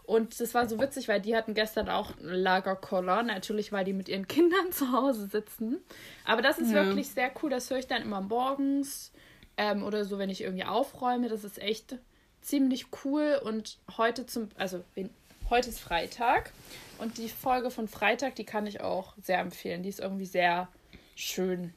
Und 0.07 0.39
das 0.39 0.53
war 0.53 0.69
so 0.69 0.79
witzig, 0.79 1.09
weil 1.09 1.21
die 1.21 1.35
hatten 1.35 1.55
gestern 1.55 1.89
auch 1.89 2.13
Lagerkoller. 2.21 3.23
Natürlich, 3.23 3.73
weil 3.73 3.85
die 3.85 3.93
mit 3.95 4.09
ihren 4.09 4.29
Kindern 4.29 4.71
zu 4.71 4.93
Hause 4.93 5.27
sitzen. 5.27 5.79
Aber 6.25 6.43
das 6.43 6.59
ist 6.59 6.71
Ja. 6.73 6.85
wirklich 6.85 7.09
sehr 7.11 7.31
cool. 7.43 7.51
Das 7.51 7.71
höre 7.71 7.79
ich 7.79 7.87
dann 7.87 8.03
immer 8.03 8.21
morgens 8.21 9.13
ähm, 9.57 9.83
oder 9.83 10.05
so, 10.05 10.19
wenn 10.19 10.31
ich 10.31 10.43
irgendwie 10.43 10.65
aufräume. 10.65 11.29
Das 11.29 11.43
ist 11.45 11.59
echt 11.61 11.97
ziemlich 12.43 12.87
cool. 13.05 13.41
Und 13.43 13.79
heute 13.97 14.27
zum, 14.27 14.51
also 14.57 14.85
heute 15.49 15.71
ist 15.71 15.81
Freitag. 15.81 16.53
Und 16.99 17.17
die 17.19 17.29
Folge 17.31 17.71
von 17.71 17.89
Freitag, 17.89 18.35
die 18.37 18.45
kann 18.45 18.67
ich 18.67 18.81
auch 18.83 19.15
sehr 19.23 19.39
empfehlen. 19.39 19.83
Die 19.83 19.89
ist 19.89 20.01
irgendwie 20.01 20.27
sehr 20.27 20.69
schön. 21.17 21.73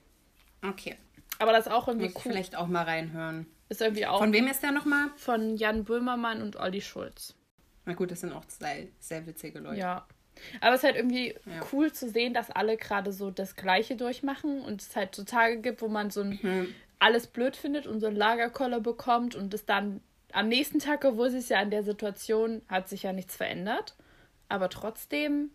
Okay. 0.67 0.95
Aber 1.39 1.53
das 1.53 1.67
ist 1.67 1.71
auch 1.71 1.87
irgendwie 1.87 2.07
Muss 2.07 2.15
cool. 2.17 2.31
vielleicht 2.31 2.55
auch 2.57 2.67
mal 2.67 2.83
reinhören. 2.83 3.45
Ist 3.69 3.81
irgendwie 3.81 4.05
auch 4.05 4.17
Von 4.19 4.33
wem 4.33 4.47
ist 4.47 4.63
der 4.63 4.71
nochmal? 4.71 5.09
von 5.17 5.55
Jan 5.55 5.83
Böhmermann 5.85 6.41
und 6.41 6.55
Olli 6.57 6.81
Schulz. 6.81 7.35
Na 7.87 7.93
gut, 7.93 8.11
das 8.11 8.19
sind 8.21 8.33
auch 8.33 8.45
zwei 8.45 8.89
sehr 8.99 9.25
witzige 9.25 9.59
Leute. 9.59 9.79
Ja. 9.79 10.05
Aber 10.61 10.75
es 10.75 10.81
ist 10.81 10.83
halt 10.83 10.97
irgendwie 10.97 11.29
Ja. 11.45 11.61
cool 11.71 11.91
zu 11.91 12.09
sehen, 12.09 12.33
dass 12.33 12.51
alle 12.51 12.77
gerade 12.77 13.11
so 13.11 13.31
das 13.31 13.55
Gleiche 13.55 13.95
durchmachen 13.95 14.61
und 14.61 14.81
es 14.81 14.95
halt 14.95 15.15
so 15.15 15.23
Tage 15.23 15.61
gibt, 15.61 15.81
wo 15.81 15.87
man 15.87 16.11
so 16.11 16.21
ein 16.21 16.37
Mhm. 16.41 16.75
alles 16.99 17.27
blöd 17.27 17.55
findet 17.55 17.87
und 17.87 17.99
so 18.01 18.07
einen 18.07 18.15
Lagerkoller 18.17 18.79
bekommt 18.81 19.33
und 19.35 19.53
es 19.53 19.65
dann 19.65 20.01
am 20.33 20.49
nächsten 20.49 20.79
Tag, 20.79 21.05
obwohl 21.05 21.29
sich 21.31 21.47
ja 21.49 21.59
an 21.59 21.71
der 21.71 21.83
Situation 21.83 22.61
hat 22.67 22.89
sich 22.89 23.03
ja 23.03 23.13
nichts 23.13 23.35
verändert, 23.37 23.95
aber 24.49 24.69
trotzdem 24.69 25.49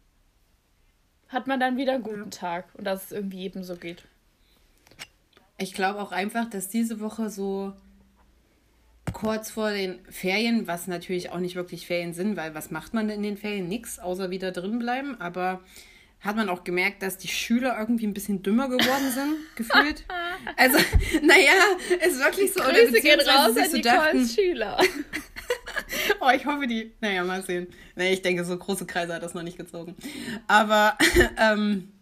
hat 1.28 1.46
man 1.46 1.60
dann 1.60 1.76
wieder 1.76 1.92
einen 1.92 2.02
guten 2.02 2.30
Tag 2.30 2.66
und 2.74 2.84
dass 2.84 3.04
es 3.04 3.12
irgendwie 3.12 3.38
jedem 3.40 3.62
so 3.64 3.76
geht. 3.76 4.04
Ich 5.58 5.74
glaube 5.74 6.00
auch 6.00 6.12
einfach, 6.12 6.48
dass 6.48 6.68
diese 6.68 7.00
Woche 7.00 7.28
so 7.30 7.72
kurz 9.12 9.50
vor 9.50 9.70
den 9.70 9.98
Ferien, 10.08 10.66
was 10.66 10.86
natürlich 10.86 11.30
auch 11.30 11.38
nicht 11.38 11.56
wirklich 11.56 11.86
Ferien 11.86 12.14
sind, 12.14 12.36
weil 12.36 12.54
was 12.54 12.70
macht 12.70 12.94
man 12.94 13.08
denn 13.08 13.18
in 13.18 13.22
den 13.22 13.36
Ferien? 13.36 13.68
Nix, 13.68 13.98
außer 13.98 14.30
wieder 14.30 14.52
drin 14.52 14.78
bleiben. 14.78 15.20
Aber 15.20 15.60
hat 16.20 16.36
man 16.36 16.48
auch 16.48 16.62
gemerkt, 16.64 17.02
dass 17.02 17.18
die 17.18 17.28
Schüler 17.28 17.76
irgendwie 17.78 18.06
ein 18.06 18.14
bisschen 18.14 18.42
dümmer 18.42 18.68
geworden 18.68 19.10
sind, 19.10 19.34
gefühlt. 19.56 20.04
Also, 20.56 20.78
naja, 21.22 21.52
ist 22.04 22.18
wirklich 22.18 22.52
so. 22.52 22.60
Grüße 22.60 22.88
oder 22.88 23.00
gehen 23.00 23.20
raus 23.20 23.56
an 23.56 23.70
so 23.70 23.76
die 23.76 23.82
dachten, 23.82 24.28
Schüler. 24.28 24.78
oh, 26.20 26.30
ich 26.34 26.46
hoffe, 26.46 26.66
die. 26.66 26.92
Naja, 27.00 27.24
mal 27.24 27.42
sehen. 27.42 27.66
Nee, 27.96 28.12
ich 28.12 28.22
denke, 28.22 28.44
so 28.44 28.56
große 28.56 28.86
Kreise 28.86 29.14
hat 29.14 29.22
das 29.22 29.34
noch 29.34 29.42
nicht 29.42 29.58
gezogen. 29.58 29.96
Aber, 30.46 30.96
ähm, 31.38 31.92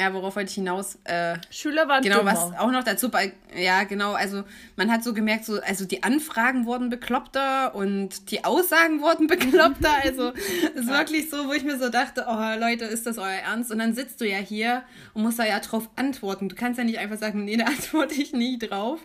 ja, 0.00 0.12
worauf 0.14 0.36
wollte 0.36 0.48
ich 0.48 0.54
hinaus? 0.54 0.98
Äh, 1.04 1.36
Schüler 1.50 1.86
waren 1.86 2.02
Genau, 2.02 2.18
dümmer. 2.18 2.32
was 2.32 2.58
auch 2.58 2.70
noch 2.70 2.82
dazu 2.82 3.10
bei, 3.10 3.34
ja, 3.54 3.84
genau, 3.84 4.14
also 4.14 4.42
man 4.74 4.90
hat 4.90 5.04
so 5.04 5.12
gemerkt, 5.12 5.44
so, 5.44 5.60
also 5.60 5.84
die 5.84 6.02
Anfragen 6.02 6.64
wurden 6.64 6.88
bekloppter 6.88 7.74
und 7.74 8.30
die 8.30 8.44
Aussagen 8.44 9.00
wurden 9.00 9.26
bekloppter. 9.28 9.92
Also 10.02 10.32
es 10.74 10.82
ist 10.82 10.88
wirklich 10.88 11.30
so, 11.30 11.46
wo 11.46 11.52
ich 11.52 11.62
mir 11.62 11.78
so 11.78 11.90
dachte, 11.90 12.24
oh 12.26 12.58
Leute, 12.58 12.86
ist 12.86 13.06
das 13.06 13.18
euer 13.18 13.28
Ernst? 13.28 13.70
Und 13.70 13.78
dann 13.78 13.94
sitzt 13.94 14.20
du 14.20 14.28
ja 14.28 14.38
hier 14.38 14.82
und 15.14 15.22
musst 15.22 15.38
da 15.38 15.44
ja 15.44 15.60
drauf 15.60 15.88
antworten. 15.94 16.48
Du 16.48 16.56
kannst 16.56 16.78
ja 16.78 16.84
nicht 16.84 16.98
einfach 16.98 17.18
sagen, 17.18 17.44
nee, 17.44 17.56
da 17.56 17.64
antworte 17.66 18.14
ich 18.14 18.32
nie 18.32 18.58
drauf. 18.58 18.98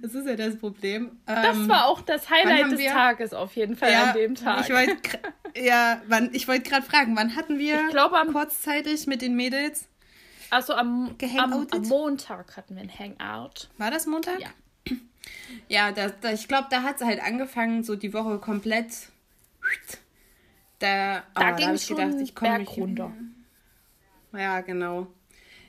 Das 0.00 0.14
ist 0.14 0.26
ja 0.26 0.36
das 0.36 0.56
Problem. 0.56 1.18
Das 1.26 1.56
ähm, 1.56 1.68
war 1.68 1.86
auch 1.86 2.00
das 2.00 2.30
Highlight 2.30 2.72
des 2.72 2.78
wir, 2.78 2.90
Tages 2.90 3.34
auf 3.34 3.54
jeden 3.56 3.76
Fall 3.76 3.92
ja, 3.92 4.04
an 4.04 4.14
dem 4.14 4.34
Tag. 4.34 4.62
Ich 4.62 4.74
wollte 4.74 4.96
ja, 5.56 6.00
wann, 6.06 6.30
ich 6.32 6.48
wollte 6.48 6.68
gerade 6.68 6.86
fragen, 6.86 7.16
wann 7.16 7.36
hatten 7.36 7.58
wir 7.58 7.86
ich 7.86 7.90
glaub, 7.90 8.12
am, 8.12 8.32
kurzzeitig 8.32 9.06
mit 9.06 9.22
den 9.22 9.34
Mädels? 9.34 9.88
Also 10.50 10.74
am, 10.74 11.14
am, 11.38 11.66
am, 11.70 11.82
Montag 11.82 12.56
hatten 12.56 12.76
wir 12.76 12.82
ein 12.82 12.90
Hangout. 12.90 13.68
War 13.76 13.90
das 13.90 14.06
Montag? 14.06 14.40
Ja. 14.40 14.50
Ja, 15.68 15.92
da, 15.92 16.08
da, 16.08 16.32
ich 16.32 16.48
glaube, 16.48 16.68
da 16.70 16.82
hat 16.82 16.96
es 16.96 17.06
halt 17.06 17.22
angefangen, 17.22 17.84
so 17.84 17.96
die 17.96 18.14
Woche 18.14 18.38
komplett. 18.38 18.92
Da, 20.80 21.24
da 21.34 21.52
oh, 21.52 21.56
ging 21.56 21.70
es 21.70 21.88
gedacht, 21.88 22.14
ich 22.22 22.36
komme 22.36 22.60
nicht 22.60 22.76
runter. 22.76 23.12
Ja, 24.32 24.60
genau. 24.60 25.08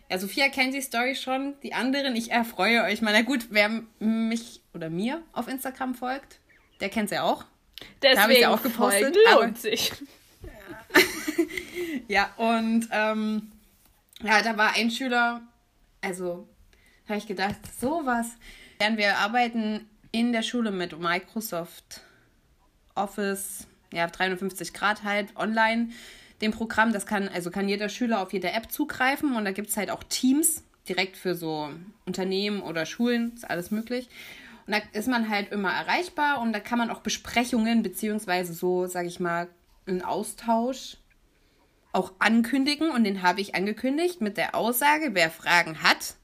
Ja, 0.10 0.20
Sophia 0.20 0.50
kennt 0.50 0.76
die 0.76 0.82
Story 0.82 1.16
schon. 1.16 1.56
Die 1.64 1.74
anderen, 1.74 2.16
ich 2.16 2.32
erfreue 2.32 2.84
euch 2.84 3.02
mal. 3.02 3.12
Na 3.12 3.24
gut, 3.24 3.48
wer 3.50 3.82
mich 3.98 4.62
oder 4.74 4.92
mir 4.92 5.24
auf 5.34 5.48
Instagram 5.48 5.96
folgt, 5.96 6.40
der 6.80 6.90
kennt 6.90 7.10
sie 7.10 7.16
ja 7.16 7.24
auch. 7.24 7.46
Deswegen 8.02 8.16
da 8.16 8.22
habe 8.22 8.34
ich 8.34 8.40
ja 8.40 8.54
auch 8.54 8.62
gepostet. 8.62 9.16
Lohnt 9.32 9.44
aber, 9.44 9.56
sich. 9.56 9.92
Ja, 12.08 12.30
ja 12.30 12.30
und 12.38 12.88
ähm, 12.92 13.52
ja, 14.24 14.42
da 14.42 14.58
war 14.58 14.76
ein 14.76 14.92
Schüler, 14.92 15.42
also 16.02 16.48
habe 17.08 17.18
ich 17.18 17.28
gedacht, 17.28 17.56
sowas. 17.80 18.28
Wir 18.80 19.18
arbeiten 19.18 19.90
in 20.12 20.32
der 20.32 20.42
Schule 20.42 20.72
mit 20.72 20.98
Microsoft 20.98 22.02
Office, 22.96 23.68
ja, 23.94 24.08
350 24.08 24.74
Grad 24.74 25.04
halt, 25.04 25.36
online. 25.36 25.90
Dem 26.42 26.52
Programm, 26.52 26.94
das 26.94 27.06
kann, 27.06 27.28
also 27.28 27.52
kann 27.52 27.68
jeder 27.68 27.90
Schüler 27.90 28.22
auf 28.22 28.32
jede 28.32 28.52
App 28.52 28.72
zugreifen 28.72 29.36
und 29.36 29.44
da 29.44 29.52
gibt 29.52 29.70
es 29.70 29.78
halt 29.78 29.92
auch 29.92 30.04
Teams 30.04 30.64
direkt 30.88 31.18
für 31.18 31.36
so 31.36 31.70
Unternehmen 32.06 32.62
oder 32.62 32.86
Schulen, 32.86 33.34
ist 33.36 33.50
alles 33.50 33.72
möglich. 33.72 34.08
Und 34.66 34.74
da 34.74 34.82
ist 34.94 35.08
man 35.08 35.30
halt 35.30 35.52
immer 35.52 35.72
erreichbar 35.72 36.42
und 36.42 36.54
da 36.54 36.60
kann 36.60 36.78
man 36.78 36.90
auch 36.90 37.02
Besprechungen 37.02 37.84
beziehungsweise 37.84 38.54
so, 38.54 38.88
sage 38.88 39.08
ich 39.08 39.20
mal, 39.20 39.50
einen 39.86 40.02
Austausch 40.02 40.98
auch 41.92 42.14
ankündigen 42.20 42.92
und 42.92 43.04
den 43.04 43.24
habe 43.24 43.42
ich 43.42 43.56
angekündigt 43.56 44.22
mit 44.22 44.38
der 44.38 44.56
Aussage, 44.56 45.10
wer 45.14 45.32
Fragen 45.32 45.82
hat, 45.82 46.16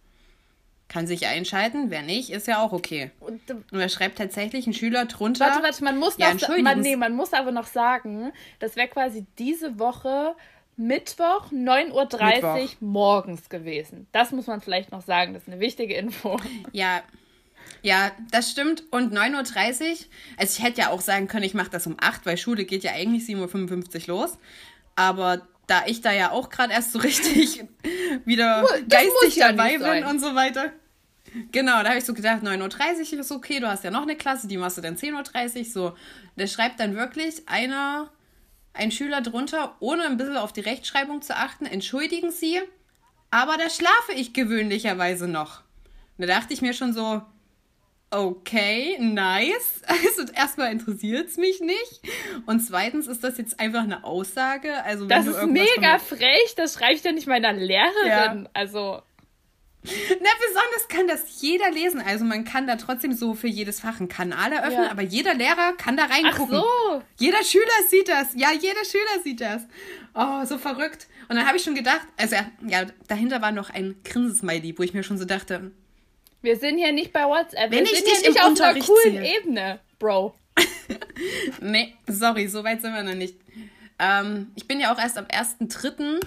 kann 0.87 1.07
sich 1.07 1.25
einschalten, 1.25 1.89
wer 1.89 2.03
nicht, 2.03 2.29
ist 2.29 2.47
ja 2.47 2.61
auch 2.61 2.71
okay. 2.71 3.11
Und, 3.19 3.41
und 3.49 3.79
er 3.79 3.89
schreibt 3.89 4.17
tatsächlich 4.17 4.67
ein 4.67 4.73
Schüler 4.73 5.05
drunter. 5.05 5.45
Warte, 5.45 5.63
warte, 5.63 5.83
man 5.83 5.97
muss, 5.97 6.17
ja, 6.17 6.33
noch, 6.33 6.57
man, 6.59 6.81
nee, 6.81 6.95
man 6.95 7.15
muss 7.15 7.33
aber 7.33 7.51
noch 7.51 7.65
sagen, 7.65 8.31
das 8.59 8.75
wäre 8.75 8.87
quasi 8.87 9.25
diese 9.39 9.79
Woche 9.79 10.35
Mittwoch 10.77 11.51
9.30 11.51 11.91
Uhr 11.91 12.53
Mittwoch. 12.53 12.81
morgens 12.81 13.49
gewesen. 13.49 14.07
Das 14.11 14.31
muss 14.31 14.47
man 14.47 14.61
vielleicht 14.61 14.91
noch 14.91 15.01
sagen, 15.01 15.33
das 15.33 15.43
ist 15.43 15.49
eine 15.49 15.59
wichtige 15.59 15.95
Info. 15.95 16.37
Ja, 16.71 17.01
ja, 17.81 18.11
das 18.31 18.51
stimmt. 18.51 18.83
Und 18.91 19.13
9.30 19.13 19.81
Uhr, 19.81 19.97
also 20.37 20.57
ich 20.57 20.63
hätte 20.63 20.81
ja 20.81 20.89
auch 20.89 21.01
sagen 21.01 21.27
können, 21.27 21.43
ich 21.43 21.53
mache 21.53 21.69
das 21.69 21.87
um 21.87 21.95
8, 21.99 22.25
weil 22.25 22.37
Schule 22.37 22.65
geht 22.65 22.83
ja 22.83 22.91
eigentlich 22.91 23.23
7.55 23.23 24.09
Uhr 24.09 24.19
los. 24.19 24.37
Aber 24.95 25.47
da 25.67 25.83
ich 25.85 26.01
da 26.01 26.11
ja 26.11 26.31
auch 26.31 26.49
gerade 26.49 26.73
erst 26.73 26.91
so 26.91 26.99
richtig 26.99 27.63
wieder 28.25 28.61
das 28.61 28.87
geistig 28.89 29.35
ja 29.37 29.51
dabei 29.51 29.77
bin 29.77 30.05
und 30.05 30.19
so 30.19 30.35
weiter. 30.35 30.71
Genau, 31.51 31.83
da 31.83 31.89
habe 31.89 31.97
ich 31.97 32.05
so 32.05 32.13
gedacht, 32.13 32.43
9.30 32.43 33.13
Uhr 33.13 33.19
ist 33.19 33.31
okay, 33.31 33.59
du 33.59 33.67
hast 33.67 33.83
ja 33.83 33.91
noch 33.91 34.03
eine 34.03 34.15
Klasse, 34.15 34.47
die 34.47 34.57
machst 34.57 34.77
du 34.77 34.81
dann 34.81 34.95
10.30 34.95 35.57
Uhr. 35.57 35.65
So, 35.65 35.95
der 36.37 36.47
schreibt 36.47 36.79
dann 36.79 36.95
wirklich 36.95 37.47
einer, 37.47 38.09
ein 38.73 38.91
Schüler 38.91 39.21
drunter, 39.21 39.75
ohne 39.79 40.05
ein 40.05 40.17
bisschen 40.17 40.37
auf 40.37 40.53
die 40.53 40.61
Rechtschreibung 40.61 41.21
zu 41.21 41.35
achten, 41.35 41.65
entschuldigen 41.65 42.31
Sie, 42.31 42.61
aber 43.31 43.57
da 43.57 43.69
schlafe 43.69 44.13
ich 44.15 44.33
gewöhnlicherweise 44.33 45.27
noch. 45.27 45.61
Und 46.17 46.25
da 46.25 46.27
dachte 46.27 46.53
ich 46.53 46.61
mir 46.61 46.73
schon 46.73 46.93
so, 46.93 47.21
okay, 48.15 48.97
nice. 48.99 49.81
Also 49.87 50.31
erstmal 50.33 50.71
interessiert 50.71 51.29
es 51.29 51.37
mich 51.37 51.61
nicht. 51.61 52.01
Und 52.45 52.59
zweitens 52.59 53.07
ist 53.07 53.23
das 53.23 53.37
jetzt 53.37 53.59
einfach 53.59 53.83
eine 53.83 54.03
Aussage. 54.03 54.83
Also, 54.83 55.05
das 55.05 55.27
ist 55.27 55.45
mega 55.45 55.99
frech, 55.99 56.55
das 56.55 56.73
schreibe 56.73 56.93
ich 56.93 57.03
ja 57.03 57.11
nicht 57.11 57.27
meiner 57.27 57.53
Lehrerin. 57.53 58.43
Ja. 58.43 58.49
Also. 58.53 59.01
Na, 59.83 60.29
besonders 60.39 60.87
kann 60.89 61.07
das 61.07 61.41
jeder 61.41 61.69
lesen. 61.69 62.01
Also 62.01 62.25
man 62.25 62.43
kann 62.43 62.65
da 62.65 62.75
trotzdem 62.75 63.13
so 63.13 63.35
für 63.35 63.47
jedes 63.47 63.81
Fach 63.81 63.99
einen 63.99 64.09
Kanal 64.09 64.51
eröffnen, 64.51 64.85
ja. 64.85 64.91
aber 64.91 65.03
jeder 65.03 65.35
Lehrer 65.35 65.73
kann 65.77 65.95
da 65.95 66.05
reingucken. 66.05 66.55
Ach 66.57 66.91
so. 66.91 67.03
Jeder 67.17 67.43
Schüler 67.43 67.65
sieht 67.89 68.09
das. 68.09 68.33
Ja, 68.35 68.51
jeder 68.51 68.83
Schüler 68.83 69.23
sieht 69.23 69.41
das. 69.41 69.61
Oh, 70.15 70.43
so 70.45 70.57
verrückt. 70.57 71.07
Und 71.29 71.35
dann 71.35 71.45
habe 71.45 71.57
ich 71.57 71.63
schon 71.63 71.75
gedacht, 71.75 72.07
also 72.17 72.35
ja, 72.67 72.85
dahinter 73.07 73.41
war 73.43 73.51
noch 73.51 73.69
ein 73.69 73.95
Grinsesmiley, 74.03 74.77
wo 74.77 74.83
ich 74.83 74.93
mir 74.93 75.03
schon 75.03 75.19
so 75.19 75.25
dachte, 75.25 75.71
wir 76.41 76.57
sind 76.57 76.77
hier 76.77 76.91
nicht 76.91 77.11
bei 77.11 77.25
WhatsApp. 77.25 77.71
Wenn 77.71 77.85
wir 77.85 77.91
ich 77.91 77.99
sind 77.99 78.07
hier 78.07 78.29
nicht 78.29 78.43
auf 78.43 78.59
einer 78.59 78.79
coolen 78.79 79.01
ziehe. 79.03 79.37
Ebene, 79.37 79.79
Bro. 79.99 80.35
nee, 81.61 81.93
sorry, 82.07 82.47
so 82.47 82.63
weit 82.63 82.81
sind 82.81 82.93
wir 82.93 83.03
noch 83.03 83.15
nicht. 83.15 83.35
Ähm, 83.99 84.51
ich 84.55 84.67
bin 84.67 84.79
ja 84.79 84.93
auch 84.93 84.99
erst 84.99 85.17
am 85.17 85.25
1.3. 85.25 86.19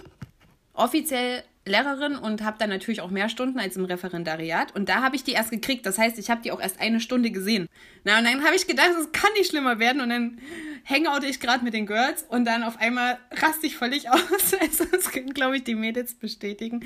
offiziell 0.74 1.44
Lehrerin 1.68 2.16
und 2.16 2.42
habe 2.42 2.56
dann 2.58 2.70
natürlich 2.70 3.00
auch 3.00 3.10
mehr 3.10 3.28
Stunden 3.28 3.58
als 3.58 3.76
im 3.76 3.84
Referendariat. 3.84 4.74
Und 4.74 4.88
da 4.88 5.02
habe 5.02 5.16
ich 5.16 5.24
die 5.24 5.32
erst 5.32 5.50
gekriegt. 5.50 5.86
Das 5.86 5.98
heißt, 5.98 6.18
ich 6.18 6.30
habe 6.30 6.42
die 6.42 6.50
auch 6.50 6.60
erst 6.60 6.80
eine 6.80 7.00
Stunde 7.00 7.30
gesehen. 7.30 7.68
Na, 8.04 8.18
und 8.18 8.24
dann 8.24 8.44
habe 8.44 8.56
ich 8.56 8.66
gedacht, 8.66 8.90
es 8.98 9.12
kann 9.12 9.32
nicht 9.34 9.50
schlimmer 9.50 9.78
werden. 9.78 10.00
Und 10.00 10.08
dann 10.08 10.38
hangoute 10.84 11.26
ich 11.26 11.40
gerade 11.40 11.62
mit 11.62 11.74
den 11.74 11.86
Girls 11.86 12.24
und 12.28 12.44
dann 12.44 12.62
auf 12.62 12.78
einmal 12.80 13.18
raste 13.30 13.66
ich 13.66 13.76
völlig 13.76 14.10
aus. 14.10 14.54
Also 14.60 14.84
das 14.86 15.10
können, 15.10 15.34
glaube 15.34 15.56
ich, 15.56 15.64
die 15.64 15.74
Mädels 15.74 16.14
bestätigen. 16.14 16.84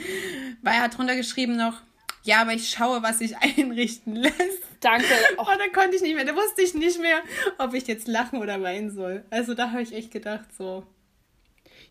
Weil 0.62 0.74
er 0.74 0.82
hat 0.82 0.98
drunter 0.98 1.16
geschrieben 1.16 1.56
noch, 1.56 1.80
ja, 2.24 2.42
aber 2.42 2.52
ich 2.52 2.70
schaue, 2.70 3.02
was 3.02 3.18
sich 3.18 3.36
einrichten 3.40 4.16
lässt. 4.16 4.62
Danke. 4.80 5.06
Oh. 5.36 5.40
Und 5.40 5.58
dann 5.58 5.72
konnte 5.72 5.96
ich 5.96 6.02
nicht 6.02 6.14
mehr, 6.14 6.24
da 6.24 6.34
wusste 6.34 6.62
ich 6.62 6.74
nicht 6.74 7.00
mehr, 7.00 7.22
ob 7.58 7.74
ich 7.74 7.86
jetzt 7.86 8.08
lachen 8.08 8.40
oder 8.40 8.62
weinen 8.62 8.90
soll. 8.90 9.24
Also 9.30 9.54
da 9.54 9.70
habe 9.70 9.82
ich 9.82 9.92
echt 9.92 10.10
gedacht, 10.10 10.46
so. 10.56 10.86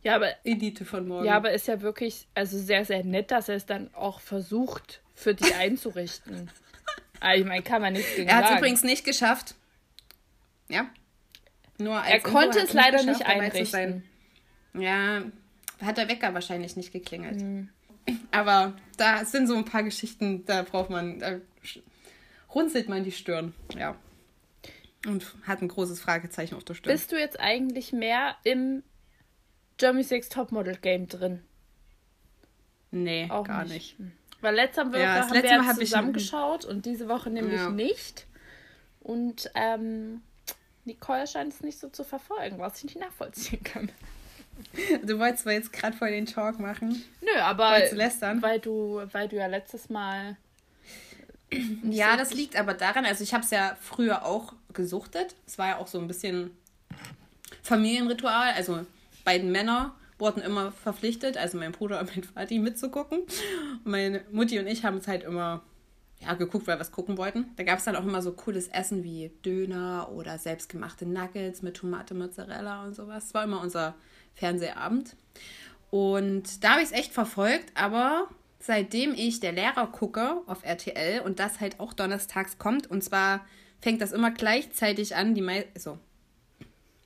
Ja, 0.04 0.16
aber. 0.16 0.34
Edite 0.44 0.84
von 0.86 1.08
morgen. 1.08 1.26
Ja, 1.26 1.36
aber 1.36 1.52
ist 1.52 1.68
ja 1.68 1.82
wirklich, 1.82 2.28
also 2.34 2.58
sehr, 2.58 2.86
sehr 2.86 3.04
nett, 3.04 3.32
dass 3.32 3.50
er 3.50 3.56
es 3.56 3.66
dann 3.66 3.94
auch 3.94 4.20
versucht, 4.20 5.02
für 5.16 5.36
dich 5.36 5.56
einzurichten. 5.56 6.50
aber 7.20 7.36
ich 7.38 7.46
meine, 7.46 7.62
kann 7.62 7.82
man 7.82 7.94
nichts 7.94 8.16
gegen 8.16 8.30
Er 8.30 8.38
hat 8.38 8.52
es 8.52 8.58
übrigens 8.58 8.84
nicht 8.84 9.06
geschafft. 9.06 9.56
Ja. 10.70 10.90
Nur 11.78 11.98
als 11.98 12.10
er 12.10 12.20
konnte 12.22 12.60
es 12.60 12.74
leider 12.74 13.04
nicht 13.04 13.26
einrichten. 13.26 14.04
Ja, 14.74 15.24
hat 15.82 15.98
der 15.98 16.08
Wecker 16.08 16.34
wahrscheinlich 16.34 16.76
nicht 16.76 16.94
geklingelt. 16.94 17.42
Mhm. 17.42 17.70
Aber 18.32 18.74
da 18.98 19.26
sind 19.26 19.48
so 19.48 19.56
ein 19.56 19.66
paar 19.66 19.84
Geschichten, 19.84 20.46
da 20.46 20.64
braucht 20.64 20.90
man, 20.90 21.20
da 21.20 21.40
runzelt 22.54 22.90
man 22.90 23.04
die 23.04 23.12
Stirn. 23.12 23.54
Ja. 23.76 23.96
Und 25.08 25.34
hat 25.44 25.62
ein 25.62 25.68
großes 25.68 26.00
Fragezeichen 26.00 26.56
auf 26.56 26.64
der 26.64 26.76
Stirn. 26.76 26.94
Bist 26.94 27.12
du 27.12 27.20
jetzt 27.20 27.40
eigentlich 27.40 27.92
mehr 27.92 28.36
im 28.44 28.84
Germany 29.78 30.04
Six 30.04 30.30
Topmodel 30.30 30.78
Game 30.78 31.08
drin? 31.08 31.42
Nee, 32.92 33.28
Auch 33.30 33.46
gar 33.46 33.64
nicht. 33.64 34.00
nicht. 34.00 34.12
Weil 34.42 34.56
letzte 34.56 34.86
Woche 34.88 35.02
ja, 35.02 35.28
haben 35.28 35.34
wir 35.34 35.46
ja 35.46 35.74
zusammengeschaut 35.76 36.66
und 36.66 36.86
diese 36.86 37.08
Woche 37.08 37.30
nämlich 37.30 37.60
ja. 37.60 37.70
nicht. 37.70 38.28
Und 39.00 39.50
ähm, 39.56 40.22
Nicole 40.86 41.28
scheint 41.28 41.54
es 41.54 41.62
nicht 41.62 41.80
so 41.80 41.90
zu 41.90 42.04
verfolgen, 42.04 42.60
was 42.60 42.78
ich 42.78 42.84
nicht 42.86 43.00
nachvollziehen 43.00 43.64
kann. 43.64 43.92
Du 45.04 45.20
wolltest 45.20 45.44
zwar 45.44 45.54
jetzt 45.54 45.74
gerade 45.74 45.96
voll 45.96 46.12
den 46.12 46.26
Talk 46.26 46.60
machen. 46.60 47.04
Nö, 47.22 47.40
aber 47.42 47.72
weil 48.42 48.60
du, 48.60 49.02
weil 49.12 49.28
du 49.28 49.36
ja 49.36 49.48
letztes 49.48 49.90
Mal. 49.90 50.38
Ja, 51.84 52.16
das 52.16 52.34
liegt 52.34 52.56
aber 52.56 52.74
daran, 52.74 53.06
also 53.06 53.24
ich 53.24 53.34
habe 53.34 53.44
es 53.44 53.52
ja 53.52 53.78
früher 53.82 54.26
auch 54.26 54.54
gesuchtet. 54.74 55.36
Es 55.46 55.58
war 55.58 55.68
ja 55.68 55.78
auch 55.78 55.88
so 55.88 56.00
ein 56.00 56.08
bisschen 56.08 56.52
Familienritual. 57.62 58.54
Also 58.56 58.86
beiden 59.26 59.52
Männer 59.52 59.96
wurden 60.18 60.42
immer 60.42 60.72
verpflichtet, 60.72 61.36
also 61.36 61.58
mein 61.58 61.74
Bruder 61.74 62.00
und 62.00 62.16
mein 62.16 62.24
Vati 62.24 62.60
mitzugucken. 62.60 63.20
Und 63.84 63.92
meine 63.92 64.24
Mutti 64.32 64.60
und 64.60 64.68
ich 64.68 64.86
haben 64.86 64.98
es 64.98 65.08
halt 65.08 65.24
immer 65.24 65.62
ja, 66.22 66.36
geguckt, 66.36 66.68
weil 66.68 66.76
wir 66.76 66.80
was 66.80 66.92
gucken 66.92 67.18
wollten. 67.18 67.48
Da 67.56 67.64
gab 67.64 67.80
es 67.80 67.86
dann 67.86 67.96
auch 67.96 68.04
immer 68.04 68.22
so 68.22 68.32
cooles 68.32 68.68
Essen 68.68 69.04
wie 69.04 69.32
Döner 69.44 70.10
oder 70.12 70.38
selbstgemachte 70.38 71.06
Nuggets 71.06 71.62
mit 71.64 71.78
Tomate, 71.78 72.14
Mozzarella 72.14 72.84
und 72.84 72.96
sowas. 72.96 73.26
Das 73.26 73.34
war 73.34 73.44
immer 73.44 73.60
unser 73.60 73.96
Fernsehabend. 74.34 75.16
Und 75.90 76.64
da 76.64 76.72
habe 76.72 76.82
ich 76.82 76.90
es 76.90 76.94
echt 76.94 77.12
verfolgt, 77.12 77.72
aber 77.76 78.28
seitdem 78.60 79.14
ich 79.14 79.40
der 79.40 79.52
Lehrer 79.52 79.88
gucke 79.88 80.42
auf 80.48 80.64
RTL 80.64 81.22
und 81.22 81.40
das 81.40 81.60
halt 81.60 81.80
auch 81.80 81.94
donnerstags 81.94 82.58
kommt, 82.58 82.88
und 82.90 83.04
zwar 83.04 83.46
fängt 83.82 84.02
das 84.02 84.12
immer 84.12 84.32
gleichzeitig 84.32 85.16
an, 85.16 85.36
die 85.36 85.42
Me 85.42 85.66
also 85.74 85.98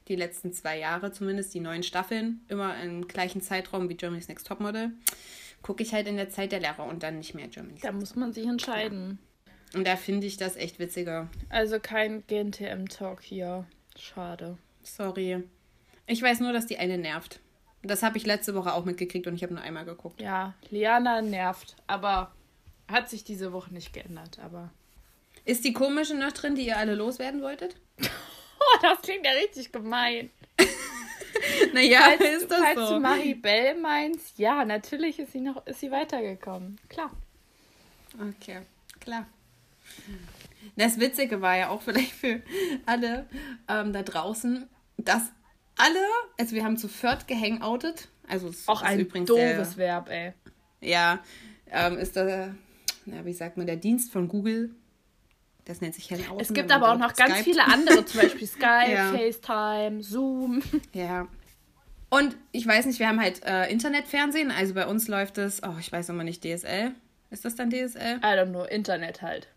die 0.07 0.15
letzten 0.15 0.53
zwei 0.53 0.77
Jahre 0.77 1.11
zumindest, 1.11 1.53
die 1.53 1.59
neuen 1.59 1.83
Staffeln, 1.83 2.41
immer 2.47 2.79
im 2.83 3.07
gleichen 3.07 3.41
Zeitraum 3.41 3.89
wie 3.89 3.95
Germany's 3.95 4.27
Next 4.27 4.45
Topmodel, 4.45 4.91
gucke 5.63 5.81
ich 5.81 5.93
halt 5.93 6.07
in 6.07 6.17
der 6.17 6.29
Zeit 6.29 6.51
der 6.51 6.59
Lehrer 6.59 6.85
und 6.85 7.01
dann 7.01 7.17
nicht 7.17 7.33
mehr 7.33 7.47
Germany's 7.47 7.81
Da 7.81 7.91
muss 7.91 8.15
man 8.15 8.31
sich 8.31 8.45
entscheiden. 8.45 9.17
Ja. 9.73 9.79
Und 9.79 9.87
da 9.87 9.95
finde 9.95 10.27
ich 10.27 10.37
das 10.37 10.55
echt 10.55 10.79
witziger. 10.79 11.27
Also 11.49 11.79
kein 11.79 12.23
GNTM-Talk 12.27 13.21
hier. 13.21 13.65
Schade. 13.97 14.57
Sorry. 14.83 15.43
Ich 16.07 16.21
weiß 16.21 16.39
nur, 16.39 16.53
dass 16.53 16.67
die 16.67 16.77
eine 16.77 16.97
nervt. 16.97 17.39
Das 17.81 18.03
habe 18.03 18.17
ich 18.17 18.25
letzte 18.25 18.55
Woche 18.55 18.73
auch 18.73 18.85
mitgekriegt 18.85 19.27
und 19.27 19.35
ich 19.35 19.43
habe 19.43 19.53
nur 19.53 19.63
einmal 19.63 19.85
geguckt. 19.85 20.21
Ja, 20.21 20.53
Liana 20.69 21.21
nervt, 21.21 21.75
aber 21.87 22.31
hat 22.87 23.09
sich 23.09 23.23
diese 23.23 23.53
Woche 23.53 23.73
nicht 23.73 23.93
geändert, 23.93 24.39
aber. 24.39 24.71
Ist 25.45 25.63
die 25.63 25.73
komische 25.73 26.15
noch 26.15 26.31
drin, 26.31 26.55
die 26.55 26.65
ihr 26.65 26.77
alle 26.77 26.95
loswerden 26.95 27.41
wolltet? 27.41 27.75
oh, 28.01 28.77
das 28.81 29.01
klingt 29.01 29.25
ja 29.25 29.31
richtig 29.33 29.71
gemein. 29.71 30.31
naja, 31.73 31.99
falls, 32.17 32.41
ist 32.41 32.51
das 32.51 32.59
falls 32.59 32.79
so. 32.79 32.95
du 32.95 32.99
Maribel 32.99 33.75
meinst, 33.79 34.39
ja, 34.39 34.65
natürlich 34.65 35.19
ist 35.19 35.31
sie 35.31 35.41
noch, 35.41 35.65
ist 35.67 35.79
sie 35.79 35.91
weitergekommen. 35.91 36.79
Klar. 36.89 37.11
Okay, 38.19 38.61
klar. 38.99 39.27
Das 40.75 40.99
Witzige 40.99 41.41
war 41.41 41.55
ja 41.57 41.69
auch 41.69 41.81
vielleicht 41.81 42.13
für 42.13 42.41
alle 42.85 43.27
ähm, 43.67 43.93
da 43.93 44.01
draußen, 44.01 44.67
dass 44.97 45.31
alle, 45.77 45.99
also 46.37 46.55
wir 46.55 46.63
haben 46.63 46.77
zu 46.77 46.87
viert 46.87 47.27
gehangoutet. 47.27 48.07
Also 48.27 48.47
es 48.47 48.67
auch 48.67 48.81
ist 48.81 48.87
ein 48.87 48.99
übrigens 48.99 49.27
doofes 49.27 49.75
der, 49.75 49.77
Verb, 49.77 50.09
ey. 50.09 50.33
Ja, 50.81 51.19
ähm, 51.71 51.97
ist 51.97 52.15
der, 52.15 52.55
na, 53.05 53.25
wie 53.25 53.33
sagt 53.33 53.57
man, 53.57 53.67
der 53.67 53.75
Dienst 53.75 54.11
von 54.11 54.27
Google. 54.27 54.71
Das 55.65 55.81
nennt 55.81 55.95
sich 55.95 56.11
Hangout. 56.11 56.39
Es 56.39 56.53
gibt 56.53 56.71
aber 56.71 56.91
auch 56.91 56.97
noch 56.97 57.15
ganz 57.15 57.39
viele 57.39 57.65
andere, 57.65 58.05
zum 58.05 58.21
Beispiel 58.21 58.47
Skype, 58.47 58.91
Ja. 58.91 59.11
FaceTime, 59.11 60.03
Zoom. 60.03 60.61
Ja. 60.93 61.27
Und 62.09 62.37
ich 62.51 62.65
weiß 62.65 62.85
nicht, 62.85 62.99
wir 62.99 63.07
haben 63.07 63.19
halt 63.19 63.43
äh, 63.43 63.69
Internetfernsehen, 63.69 64.51
also 64.51 64.75
bei 64.75 64.85
uns 64.85 65.07
läuft 65.07 65.37
es, 65.39 65.63
oh, 65.63 65.73
ich 65.79 65.91
weiß 65.91 66.09
immer 66.09 66.23
nicht, 66.23 66.43
DSL. 66.43 66.91
Ist 67.31 67.43
das 67.43 67.55
dann 67.55 67.71
DSL? 67.71 68.17
I 68.17 68.21
don't 68.21 68.51
know, 68.51 68.63
Internet 68.63 69.21
halt. 69.23 69.49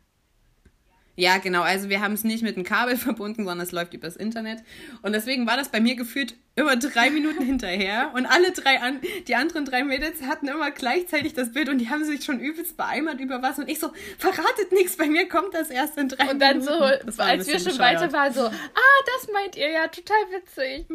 Ja, 1.19 1.39
genau. 1.39 1.63
Also 1.63 1.89
wir 1.89 2.01
haben 2.01 2.13
es 2.13 2.23
nicht 2.23 2.45
mit 2.45 2.55
einem 2.55 2.65
Kabel 2.65 2.97
verbunden, 2.97 3.45
sondern 3.45 3.67
es 3.67 3.73
läuft 3.73 3.93
übers 3.93 4.15
Internet. 4.15 4.63
Und 5.03 5.15
deswegen 5.15 5.49
war 5.49 5.57
das 5.57 5.69
bei 5.69 5.81
mir 5.81 5.97
gefühlt 5.97 6.37
immer 6.55 6.77
drei 6.77 7.11
Minuten 7.11 7.43
hinterher. 7.45 8.13
Und 8.15 8.25
alle 8.27 8.53
drei, 8.53 8.81
an, 8.81 9.01
die 9.27 9.35
anderen 9.35 9.65
drei 9.65 9.83
Mädels 9.83 10.23
hatten 10.23 10.47
immer 10.47 10.71
gleichzeitig 10.71 11.35
das 11.35 11.53
Bild 11.53 11.71
und 11.71 11.79
die 11.79 11.91
haben 11.91 12.05
sich 12.05 12.23
schon 12.23 12.39
übelst 12.39 12.77
beeimert 12.77 13.19
über 13.19 13.43
was. 13.43 13.59
Und 13.59 13.69
ich 13.69 13.81
so, 13.81 13.91
verratet 14.17 14.71
nichts, 14.71 14.97
bei 14.97 15.07
mir 15.09 15.29
kommt 15.29 15.55
das 15.55 15.71
erst 15.71 15.99
in 15.99 16.09
drei 16.09 16.31
Und 16.31 16.39
dann 16.39 16.59
Minuten. 16.59 17.11
so, 17.11 17.21
als 17.21 17.49
wir 17.49 17.59
schon 17.59 17.73
bescheuert. 17.73 18.01
weiter 18.01 18.13
waren, 18.13 18.33
so, 18.33 18.43
ah, 18.43 18.99
das 19.17 19.29
meint 19.33 19.57
ihr 19.57 19.73
ja, 19.73 19.89
total 19.89 20.19
witzig. 20.31 20.87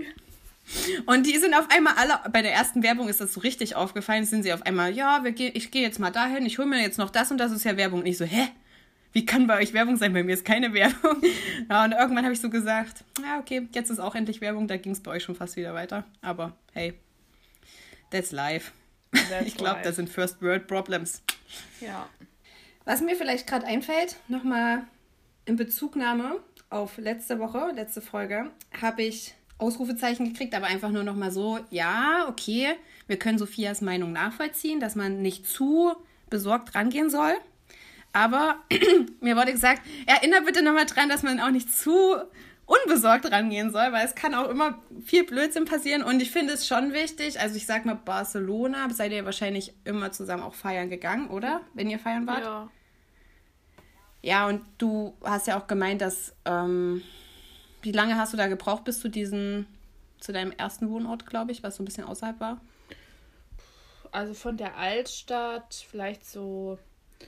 Und 1.05 1.25
die 1.25 1.37
sind 1.37 1.53
auf 1.53 1.65
einmal 1.69 1.95
alle, 1.97 2.17
bei 2.31 2.41
der 2.41 2.53
ersten 2.53 2.81
Werbung 2.81 3.09
ist 3.09 3.19
das 3.19 3.33
so 3.33 3.41
richtig 3.41 3.75
aufgefallen, 3.75 4.23
sind 4.23 4.43
sie 4.43 4.53
auf 4.53 4.65
einmal, 4.65 4.93
ja, 4.93 5.25
wir 5.25 5.33
geh, 5.33 5.49
ich 5.53 5.69
gehe 5.71 5.81
jetzt 5.81 5.99
mal 5.99 6.11
dahin, 6.11 6.45
ich 6.45 6.59
hole 6.59 6.67
mir 6.67 6.81
jetzt 6.81 6.97
noch 6.97 7.09
das 7.09 7.29
und 7.29 7.39
das 7.39 7.51
ist 7.51 7.65
ja 7.65 7.75
Werbung. 7.75 7.99
Und 7.99 8.05
ich 8.05 8.17
so, 8.17 8.23
hä? 8.23 8.47
Wie 9.13 9.25
kann 9.25 9.47
bei 9.47 9.59
euch 9.59 9.73
Werbung 9.73 9.95
sein? 9.95 10.11
Bei 10.11 10.23
mir 10.23 10.33
ist 10.33 10.43
keine 10.43 10.73
Werbung. 10.73 11.21
Ja, 11.69 11.85
und 11.85 11.93
irgendwann 11.93 12.25
habe 12.25 12.33
ich 12.33 12.41
so 12.41 12.49
gesagt, 12.49 13.05
ja, 13.23 13.39
okay, 13.39 13.67
jetzt 13.73 13.89
ist 13.89 13.99
auch 13.99 14.15
endlich 14.15 14.41
Werbung, 14.41 14.67
da 14.67 14.75
ging 14.75 14.91
es 14.91 14.99
bei 14.99 15.11
euch 15.11 15.23
schon 15.23 15.35
fast 15.35 15.55
wieder 15.55 15.73
weiter. 15.73 16.03
Aber 16.21 16.57
hey, 16.73 16.93
that's 18.09 18.31
life. 18.31 18.71
That's 19.11 19.45
ich 19.45 19.55
glaube, 19.55 19.79
das 19.83 19.95
sind 19.95 20.09
First 20.09 20.41
World 20.41 20.67
Problems. 20.67 21.21
Ja. 21.79 22.09
Was 22.85 23.01
mir 23.01 23.15
vielleicht 23.15 23.47
gerade 23.47 23.65
einfällt, 23.65 24.17
nochmal 24.27 24.83
in 25.45 25.55
Bezugnahme 25.55 26.39
auf 26.69 26.97
letzte 26.97 27.39
Woche, 27.39 27.71
letzte 27.73 28.01
Folge, 28.01 28.51
habe 28.81 29.03
ich 29.03 29.35
Ausrufezeichen 29.57 30.33
gekriegt, 30.33 30.53
aber 30.55 30.65
einfach 30.65 30.89
nur 30.89 31.03
nochmal 31.03 31.31
so, 31.31 31.59
ja, 31.69 32.25
okay, 32.27 32.75
wir 33.07 33.17
können 33.17 33.37
Sophias 33.37 33.81
Meinung 33.81 34.11
nachvollziehen, 34.11 34.79
dass 34.79 34.95
man 34.95 35.21
nicht 35.21 35.47
zu 35.47 35.95
besorgt 36.29 36.75
rangehen 36.75 37.09
soll. 37.09 37.33
Aber 38.13 38.57
mir 39.21 39.35
wurde 39.35 39.51
gesagt, 39.51 39.81
erinnere 40.05 40.41
bitte 40.41 40.63
nochmal 40.63 40.85
dran, 40.85 41.09
dass 41.09 41.23
man 41.23 41.39
auch 41.39 41.49
nicht 41.49 41.75
zu 41.75 42.15
unbesorgt 42.65 43.29
rangehen 43.29 43.71
soll, 43.71 43.91
weil 43.91 44.05
es 44.05 44.15
kann 44.15 44.33
auch 44.33 44.49
immer 44.49 44.79
viel 45.03 45.25
Blödsinn 45.25 45.65
passieren 45.65 46.01
und 46.01 46.21
ich 46.21 46.31
finde 46.31 46.53
es 46.53 46.65
schon 46.65 46.93
wichtig, 46.93 47.39
also 47.41 47.57
ich 47.57 47.65
sag 47.65 47.83
mal 47.85 47.95
Barcelona, 47.95 48.89
seid 48.89 49.11
ihr 49.11 49.25
wahrscheinlich 49.25 49.73
immer 49.83 50.13
zusammen 50.13 50.43
auch 50.43 50.53
feiern 50.53 50.89
gegangen, 50.89 51.29
oder? 51.29 51.61
Wenn 51.73 51.89
ihr 51.89 51.99
feiern 51.99 52.25
wart? 52.25 52.43
ja. 52.43 52.69
Ja, 54.23 54.47
und 54.47 54.61
du 54.77 55.13
hast 55.21 55.47
ja 55.47 55.59
auch 55.59 55.67
gemeint, 55.67 56.01
dass. 56.01 56.33
Ähm, 56.45 57.03
wie 57.81 57.91
lange 57.91 58.17
hast 58.17 58.31
du 58.31 58.37
da 58.37 58.47
gebraucht 58.47 58.85
bis 58.85 59.01
zu 59.01 59.09
diesen. 59.09 59.67
zu 60.19 60.31
deinem 60.31 60.53
ersten 60.53 60.89
Wohnort, 60.89 61.25
glaube 61.25 61.51
ich, 61.51 61.61
was 61.61 61.75
so 61.75 61.83
ein 61.83 61.85
bisschen 61.85 62.05
außerhalb 62.05 62.39
war? 62.39 62.61
Also 64.13 64.33
von 64.33 64.55
der 64.55 64.77
Altstadt 64.77 65.85
vielleicht 65.89 66.25
so 66.25 66.79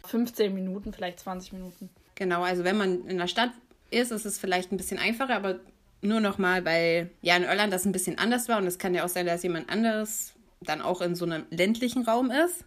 15 0.05 0.53
Minuten, 0.53 0.93
vielleicht 0.93 1.19
20 1.19 1.53
Minuten. 1.53 1.89
Genau, 2.15 2.43
also 2.43 2.63
wenn 2.63 2.77
man 2.77 3.07
in 3.07 3.17
der 3.17 3.27
Stadt 3.27 3.51
ist, 3.91 4.11
ist 4.11 4.25
es 4.25 4.37
vielleicht 4.37 4.71
ein 4.71 4.77
bisschen 4.77 4.99
einfacher, 4.99 5.35
aber 5.35 5.59
nur 6.01 6.19
nochmal, 6.19 6.65
weil 6.65 7.09
ja 7.21 7.35
in 7.35 7.43
Irland 7.43 7.73
das 7.73 7.85
ein 7.85 7.91
bisschen 7.91 8.17
anders 8.17 8.47
war 8.47 8.57
und 8.57 8.67
es 8.67 8.77
kann 8.77 8.93
ja 8.93 9.03
auch 9.03 9.09
sein, 9.09 9.25
dass 9.25 9.43
jemand 9.43 9.69
anderes 9.69 10.33
dann 10.61 10.81
auch 10.81 11.01
in 11.01 11.15
so 11.15 11.25
einem 11.25 11.45
ländlichen 11.49 12.03
Raum 12.03 12.31
ist. 12.31 12.65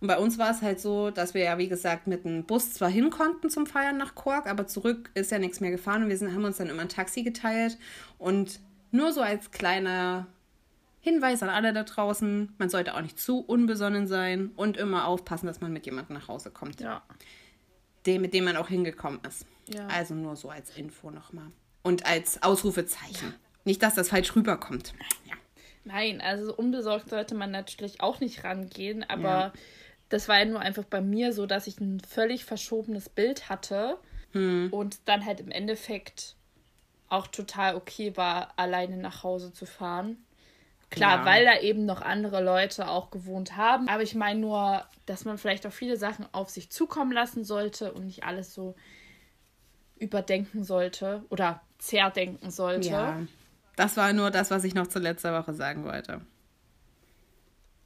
Und 0.00 0.06
bei 0.06 0.18
uns 0.18 0.38
war 0.38 0.50
es 0.50 0.62
halt 0.62 0.80
so, 0.80 1.10
dass 1.10 1.34
wir 1.34 1.42
ja, 1.42 1.58
wie 1.58 1.68
gesagt, 1.68 2.06
mit 2.06 2.24
einem 2.24 2.44
Bus 2.44 2.74
zwar 2.74 2.88
hin 2.88 3.10
konnten 3.10 3.50
zum 3.50 3.66
Feiern 3.66 3.96
nach 3.96 4.14
Cork, 4.14 4.46
aber 4.46 4.66
zurück 4.66 5.10
ist 5.14 5.32
ja 5.32 5.38
nichts 5.38 5.60
mehr 5.60 5.72
gefahren 5.72 6.04
und 6.04 6.08
wir 6.08 6.16
sind, 6.16 6.32
haben 6.32 6.44
uns 6.44 6.58
dann 6.58 6.68
immer 6.68 6.82
ein 6.82 6.88
Taxi 6.88 7.22
geteilt. 7.22 7.78
Und 8.16 8.60
nur 8.92 9.12
so 9.12 9.20
als 9.20 9.50
kleiner 9.50 10.28
Hinweis 11.08 11.42
an 11.42 11.48
alle 11.48 11.72
da 11.72 11.84
draußen, 11.84 12.54
man 12.58 12.68
sollte 12.68 12.94
auch 12.94 13.00
nicht 13.00 13.18
zu 13.18 13.40
unbesonnen 13.40 14.06
sein 14.06 14.50
und 14.56 14.76
immer 14.76 15.06
aufpassen, 15.06 15.46
dass 15.46 15.60
man 15.60 15.72
mit 15.72 15.86
jemandem 15.86 16.14
nach 16.16 16.28
Hause 16.28 16.50
kommt 16.50 16.80
Ja. 16.80 17.02
dem, 18.06 18.22
mit 18.22 18.34
dem 18.34 18.44
man 18.44 18.56
auch 18.56 18.68
hingekommen 18.68 19.20
ist. 19.26 19.46
Ja. 19.68 19.86
Also 19.88 20.14
nur 20.14 20.36
so 20.36 20.50
als 20.50 20.76
Info 20.76 21.10
nochmal. 21.10 21.50
Und 21.82 22.06
als 22.06 22.42
Ausrufezeichen. 22.42 23.34
Nicht, 23.64 23.82
dass 23.82 23.94
das 23.94 24.08
falsch 24.10 24.34
rüberkommt. 24.36 24.92
Ja. 25.26 25.34
Nein, 25.84 26.20
also 26.20 26.54
unbesorgt 26.54 27.08
sollte 27.10 27.34
man 27.34 27.50
natürlich 27.50 28.00
auch 28.00 28.20
nicht 28.20 28.44
rangehen, 28.44 29.04
aber 29.08 29.28
Ja. 29.28 29.52
das 30.10 30.28
war 30.28 30.38
ja 30.38 30.44
nur 30.44 30.60
einfach 30.60 30.84
bei 30.84 31.00
mir 31.00 31.32
so, 31.32 31.46
dass 31.46 31.66
ich 31.66 31.80
ein 31.80 32.00
völlig 32.00 32.44
verschobenes 32.44 33.08
Bild 33.08 33.48
hatte 33.48 33.98
und 34.34 34.98
dann 35.06 35.24
halt 35.24 35.40
im 35.40 35.50
Endeffekt 35.50 36.36
auch 37.08 37.26
total 37.28 37.74
okay 37.76 38.14
war, 38.16 38.52
alleine 38.56 38.98
nach 38.98 39.22
Hause 39.22 39.52
zu 39.54 39.64
fahren. 39.64 40.18
Klar, 40.90 41.18
Ja. 41.18 41.24
weil 41.26 41.44
da 41.44 41.58
eben 41.60 41.84
noch 41.84 42.00
andere 42.00 42.42
Leute 42.42 42.88
auch 42.88 43.10
gewohnt 43.10 43.56
haben. 43.56 43.88
Aber 43.88 44.02
ich 44.02 44.14
meine 44.14 44.40
nur, 44.40 44.84
dass 45.06 45.24
man 45.24 45.36
vielleicht 45.38 45.66
auch 45.66 45.72
viele 45.72 45.96
Sachen 45.96 46.26
auf 46.32 46.48
sich 46.48 46.70
zukommen 46.70 47.12
lassen 47.12 47.44
sollte 47.44 47.92
und 47.92 48.06
nicht 48.06 48.24
alles 48.24 48.54
so 48.54 48.74
überdenken 49.98 50.64
sollte 50.64 51.24
oder 51.28 51.60
zerdenken 51.78 52.50
sollte. 52.50 52.88
ja. 52.88 53.20
Das 53.76 53.96
war 53.96 54.12
nur 54.12 54.30
das, 54.32 54.50
was 54.50 54.64
ich 54.64 54.74
noch 54.74 54.88
zu 54.88 54.98
letzter 54.98 55.32
Woche 55.40 55.54
sagen 55.54 55.84
wollte. 55.84 56.20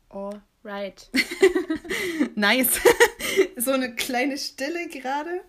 Alright. 0.08 1.10
Nice. 2.34 2.80
so 3.56 3.72
eine 3.72 3.94
kleine 3.94 4.38
Stille 4.38 4.88
gerade. 4.88 5.40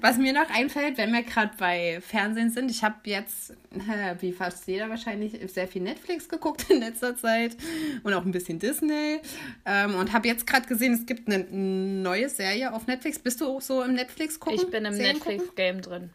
Was 0.00 0.18
mir 0.18 0.32
noch 0.32 0.50
einfällt, 0.50 0.98
wenn 0.98 1.12
wir 1.12 1.22
gerade 1.22 1.52
bei 1.58 2.00
Fernsehen 2.00 2.50
sind, 2.50 2.70
ich 2.70 2.82
habe 2.82 2.96
jetzt, 3.04 3.54
wie 4.20 4.32
fast 4.32 4.66
jeder 4.66 4.88
wahrscheinlich, 4.88 5.38
sehr 5.52 5.68
viel 5.68 5.82
Netflix 5.82 6.28
geguckt 6.28 6.66
in 6.70 6.80
letzter 6.80 7.16
Zeit 7.16 7.56
und 8.02 8.12
auch 8.14 8.24
ein 8.24 8.32
bisschen 8.32 8.58
Disney. 8.58 9.20
Ähm, 9.64 9.94
und 9.94 10.12
habe 10.12 10.28
jetzt 10.28 10.46
gerade 10.46 10.66
gesehen, 10.66 10.92
es 10.94 11.06
gibt 11.06 11.28
eine 11.28 11.44
neue 11.50 12.28
Serie 12.28 12.72
auf 12.72 12.86
Netflix. 12.86 13.18
Bist 13.18 13.40
du 13.40 13.46
auch 13.46 13.60
so 13.60 13.82
im 13.82 13.94
Netflix 13.94 14.40
gucken? 14.40 14.58
Ich 14.60 14.70
bin 14.70 14.84
im? 14.84 14.96
Netflix-Game 14.96 15.82
drin. 15.82 16.10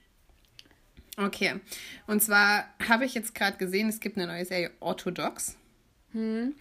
Okay. 1.17 1.55
Und 2.07 2.23
zwar 2.23 2.65
habe 2.87 3.05
ich 3.05 3.13
jetzt 3.13 3.35
gerade 3.35 3.57
gesehen, 3.57 3.89
es 3.89 3.99
gibt 3.99 4.17
eine 4.17 4.27
neue 4.27 4.45
Serie 4.45 4.71
Orthodox. 4.79 5.57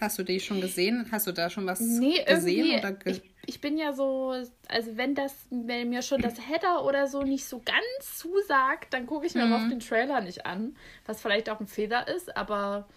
Hast 0.01 0.19
du 0.19 0.23
die 0.23 0.39
schon 0.39 0.61
gesehen? 0.61 1.07
Hast 1.11 1.27
du 1.27 1.33
da 1.33 1.51
schon 1.51 1.67
was 1.67 1.81
Hm. 1.81 1.99
Nee, 1.99 2.25
gesehen? 2.25 2.79
Oder 2.79 2.93
ge 2.93 3.13
ich, 3.13 3.23
ich 3.51 3.61
bin 3.61 3.77
ja 3.77 3.93
so, 3.93 4.33
also 4.69 4.97
wenn 4.97 5.17
das, 5.17 5.35
wenn 5.51 5.91
mir 5.91 6.03
schon 6.03 6.23
das 6.23 6.39
Header 6.49 6.85
oder 6.85 7.09
so 7.09 7.25
nicht 7.25 7.45
so 7.47 7.59
ganz 7.59 8.17
zusagt, 8.17 8.95
dann 8.95 9.07
gucke 9.07 9.27
ich 9.27 9.35
mir 9.35 9.45
auch 9.45 9.69
den 9.69 9.81
Trailer 9.81 10.21
nicht 10.21 10.47
an. 10.47 10.77
Was 11.05 11.21
vielleicht 11.21 11.51
auch 11.51 11.59
ein 11.59 11.67
Fehler 11.67 12.07
ist, 12.07 12.37
aber 12.37 12.89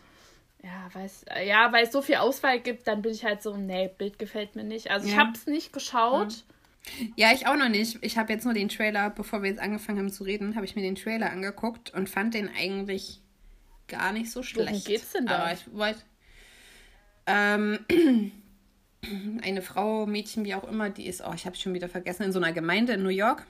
ja, 0.63 0.93
weiß, 0.93 1.25
ja, 1.43 1.71
weil 1.73 1.85
es 1.85 1.91
so 1.91 2.03
viel 2.03 2.17
Auswahl 2.17 2.59
gibt, 2.59 2.87
dann 2.87 3.01
bin 3.01 3.11
ich 3.13 3.25
halt 3.25 3.41
so, 3.41 3.57
nee, 3.57 3.89
Bild 3.97 4.19
gefällt 4.19 4.55
mir 4.55 4.63
nicht. 4.63 4.91
Also 4.91 5.07
ich 5.07 5.13
Ja. 5.13 5.21
habe 5.21 5.31
es 5.33 5.47
nicht 5.47 5.73
geschaut. 5.73 6.43
Ja, 7.15 7.31
ich 7.33 7.47
auch 7.47 7.55
noch 7.55 7.69
nicht. 7.69 7.97
Ich 8.01 8.19
habe 8.19 8.31
jetzt 8.31 8.45
nur 8.45 8.53
den 8.53 8.69
Trailer, 8.69 9.09
bevor 9.09 9.41
wir 9.41 9.49
jetzt 9.49 9.59
angefangen 9.61 9.97
haben 9.97 10.11
zu 10.11 10.23
reden, 10.23 10.55
habe 10.55 10.65
ich 10.65 10.75
mir 10.75 10.83
den 10.83 10.95
Trailer 10.95 11.31
angeguckt 11.31 11.91
und 11.95 12.09
fand 12.09 12.35
den 12.35 12.47
eigentlich 12.47 13.21
gar 13.87 14.11
nicht 14.11 14.31
so 14.31 14.43
schlecht. 14.43 14.69
Worum 14.69 14.83
geht's 14.83 15.13
denn 15.13 15.25
da? 15.25 15.39
Aber 15.39 15.53
ich 15.53 15.73
wollte. 15.73 16.01
Ähm, 17.25 17.79
eine 19.41 19.61
Frau, 19.61 20.05
Mädchen, 20.05 20.45
wie 20.45 20.55
auch 20.55 20.63
immer, 20.63 20.89
die 20.89 21.07
ist, 21.07 21.23
oh, 21.25 21.33
ich 21.33 21.45
habe 21.45 21.55
schon 21.55 21.73
wieder 21.73 21.89
vergessen, 21.89 22.23
in 22.23 22.31
so 22.31 22.39
einer 22.39 22.53
Gemeinde 22.53 22.93
in 22.93 23.03
New 23.03 23.09
York 23.09 23.45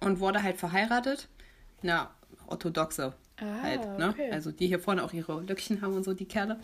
und 0.00 0.20
wurde 0.20 0.42
halt 0.42 0.58
verheiratet. 0.58 1.28
Na, 1.82 2.10
orthodoxe 2.46 3.12
ah, 3.38 3.62
halt, 3.62 3.98
ne? 3.98 4.10
Okay. 4.10 4.30
Also 4.30 4.50
die 4.52 4.66
hier 4.66 4.80
vorne 4.80 5.04
auch 5.04 5.12
ihre 5.12 5.42
Löckchen 5.42 5.82
haben 5.82 5.94
und 5.94 6.04
so, 6.04 6.14
die 6.14 6.26
Kerle. 6.26 6.58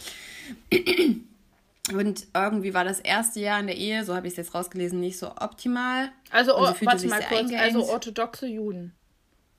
Und 1.92 2.26
irgendwie 2.32 2.74
war 2.74 2.84
das 2.84 3.00
erste 3.00 3.40
Jahr 3.40 3.58
in 3.60 3.66
der 3.66 3.76
Ehe, 3.76 4.04
so 4.04 4.14
habe 4.14 4.26
ich 4.26 4.34
es 4.34 4.36
jetzt 4.36 4.54
rausgelesen, 4.54 5.00
nicht 5.00 5.18
so 5.18 5.32
optimal. 5.36 6.10
Also, 6.30 6.56
oh, 6.56 6.60
warte 6.62 7.08
mal 7.08 7.22
kurz, 7.22 7.52
also 7.52 7.88
orthodoxe 7.88 8.46
Juden. 8.46 8.94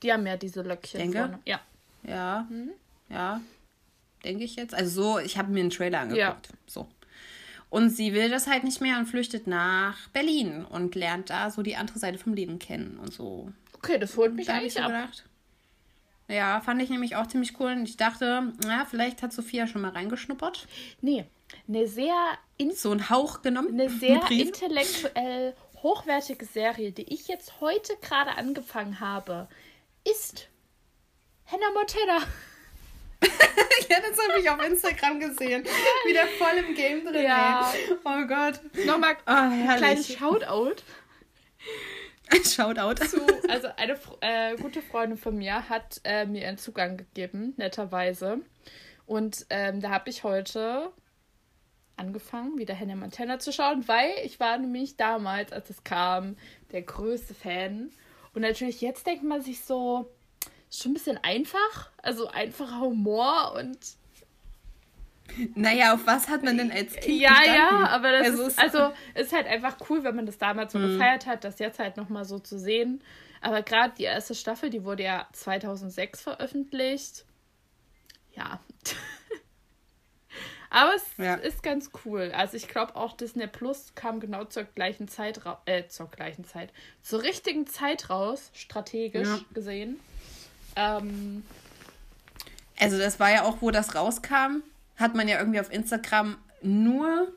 Die 0.01 0.11
haben 0.11 0.25
ja 0.25 0.37
diese 0.37 0.61
Löckchen 0.61 0.99
Denke? 0.99 1.17
vorne. 1.17 1.39
Ja. 1.45 1.59
Ja. 2.03 2.47
Mhm. 2.49 2.71
Ja. 3.09 3.41
Denke 4.23 4.45
ich 4.45 4.55
jetzt. 4.55 4.73
Also 4.73 5.01
so, 5.01 5.19
ich 5.19 5.37
habe 5.37 5.51
mir 5.51 5.59
einen 5.59 5.69
Trailer 5.69 6.01
angeguckt. 6.01 6.47
Ja. 6.47 6.57
So. 6.65 6.87
Und 7.73 7.89
sie 7.89 8.13
will 8.13 8.29
das 8.29 8.45
halt 8.45 8.63
nicht 8.63 8.81
mehr 8.81 8.99
und 8.99 9.07
flüchtet 9.07 9.47
nach 9.47 10.07
Berlin 10.09 10.63
und 10.63 10.93
lernt 10.93 11.31
da 11.31 11.49
so 11.49 11.63
die 11.63 11.75
andere 11.75 11.97
Seite 11.97 12.19
vom 12.19 12.35
Leben 12.35 12.59
kennen 12.59 12.99
und 12.99 13.11
so. 13.11 13.51
Okay, 13.73 13.97
das 13.97 14.15
holt 14.15 14.35
mich 14.35 14.45
da 14.45 14.53
eigentlich 14.53 14.75
so 14.75 14.81
ab. 14.81 14.89
Gedacht. 14.89 15.25
Ja, 16.27 16.61
fand 16.61 16.83
ich 16.83 16.91
nämlich 16.91 17.15
auch 17.15 17.25
ziemlich 17.25 17.59
cool. 17.59 17.71
Und 17.71 17.89
ich 17.89 17.97
dachte, 17.97 18.53
ja, 18.63 18.85
vielleicht 18.87 19.23
hat 19.23 19.33
Sophia 19.33 19.65
schon 19.65 19.81
mal 19.81 19.89
reingeschnuppert. 19.89 20.67
Nee, 21.01 21.25
eine 21.67 21.87
sehr. 21.87 22.13
so 22.75 22.91
einen 22.91 23.09
Hauch 23.09 23.41
genommen. 23.41 23.69
Eine 23.69 23.89
sehr 23.89 24.21
intellektuell 24.29 25.55
hochwertige 25.81 26.45
Serie, 26.45 26.91
die 26.91 27.11
ich 27.11 27.27
jetzt 27.27 27.59
heute 27.59 27.93
gerade 28.03 28.37
angefangen 28.37 28.99
habe, 28.99 29.47
ist 30.07 30.47
Hannah 31.47 31.71
Montana. 31.73 32.27
ja, 33.89 33.97
das 33.99 34.27
habe 34.27 34.39
ich 34.39 34.49
auf 34.49 34.63
Instagram 34.65 35.19
gesehen. 35.19 35.63
Wieder 36.05 36.27
voll 36.37 36.57
im 36.57 36.75
Game 36.75 37.05
drin. 37.05 37.23
Ja. 37.23 37.71
Ey. 37.73 37.95
Oh 38.03 38.27
Gott. 38.27 38.59
Nochmal 38.85 39.15
oh, 39.27 39.31
ein 39.31 39.77
kleines 39.77 40.13
Shoutout. 40.13 40.83
Shoutout. 42.43 43.05
Zu, 43.05 43.21
also 43.49 43.67
eine 43.77 43.97
äh, 44.21 44.55
gute 44.57 44.81
Freundin 44.81 45.17
von 45.17 45.37
mir 45.37 45.69
hat 45.69 46.01
äh, 46.03 46.25
mir 46.25 46.47
einen 46.47 46.57
Zugang 46.57 46.97
gegeben, 46.97 47.53
netterweise. 47.57 48.39
Und 49.05 49.45
ähm, 49.49 49.81
da 49.81 49.89
habe 49.89 50.09
ich 50.09 50.23
heute 50.23 50.91
angefangen, 51.95 52.57
wieder 52.57 52.77
Hannah 52.77 52.95
Montana 52.95 53.39
zu 53.39 53.51
schauen, 53.51 53.87
weil 53.87 54.11
ich 54.23 54.39
war 54.39 54.57
nämlich 54.57 54.97
damals, 54.97 55.51
als 55.51 55.69
es 55.69 55.83
kam, 55.83 56.37
der 56.71 56.81
größte 56.81 57.33
Fan. 57.33 57.91
Und 58.33 58.41
natürlich 58.41 58.81
jetzt 58.81 59.05
denkt 59.05 59.23
man 59.23 59.41
sich 59.41 59.63
so, 59.63 60.09
schon 60.73 60.91
ein 60.91 60.93
bisschen 60.95 61.17
einfach, 61.23 61.89
also 62.01 62.27
einfacher 62.27 62.79
Humor 62.79 63.53
und 63.57 63.77
naja, 65.55 65.93
auf 65.93 66.05
was 66.05 66.27
hat 66.27 66.43
man 66.43 66.57
denn 66.57 66.71
als 66.71 66.95
Kind 66.95 67.21
Ja, 67.21 67.29
gestanden? 67.29 67.55
ja, 67.55 67.87
aber 67.89 68.11
das 68.11 68.27
also 68.27 68.43
ist, 68.43 68.59
also, 68.59 68.93
ist 69.15 69.33
halt 69.33 69.47
einfach 69.47 69.77
cool, 69.89 70.03
wenn 70.03 70.15
man 70.15 70.25
das 70.25 70.37
damals 70.37 70.73
so 70.73 70.79
mhm. 70.79 70.93
gefeiert 70.93 71.25
hat, 71.25 71.43
das 71.43 71.59
jetzt 71.59 71.79
halt 71.79 71.97
nochmal 71.97 72.25
so 72.25 72.39
zu 72.39 72.59
sehen. 72.59 73.01
Aber 73.41 73.61
gerade 73.61 73.93
die 73.97 74.03
erste 74.03 74.35
Staffel, 74.35 74.69
die 74.69 74.83
wurde 74.83 75.03
ja 75.03 75.27
2006 75.33 76.21
veröffentlicht. 76.21 77.25
Ja. 78.35 78.59
aber 80.69 80.95
es 80.95 81.05
ja. 81.17 81.35
ist 81.35 81.63
ganz 81.63 81.91
cool. 82.05 82.31
Also 82.35 82.57
ich 82.57 82.67
glaube 82.67 82.95
auch 82.95 83.13
Disney 83.13 83.47
Plus 83.47 83.93
kam 83.95 84.19
genau 84.19 84.45
zur 84.45 84.63
gleichen 84.63 85.07
Zeit 85.07 85.45
raus, 85.45 85.57
äh, 85.65 85.87
zur 85.87 86.09
gleichen 86.09 86.45
Zeit, 86.45 86.71
zur 87.01 87.23
richtigen 87.23 87.65
Zeit 87.65 88.09
raus, 88.09 88.51
strategisch 88.53 89.27
ja. 89.27 89.39
gesehen. 89.53 89.99
Ähm, 90.75 91.43
also 92.79 92.97
das 92.97 93.19
war 93.19 93.31
ja 93.31 93.43
auch, 93.43 93.61
wo 93.61 93.71
das 93.71 93.95
rauskam, 93.95 94.63
hat 94.95 95.15
man 95.15 95.27
ja 95.27 95.39
irgendwie 95.39 95.59
auf 95.59 95.71
Instagram 95.71 96.37
nur 96.61 97.33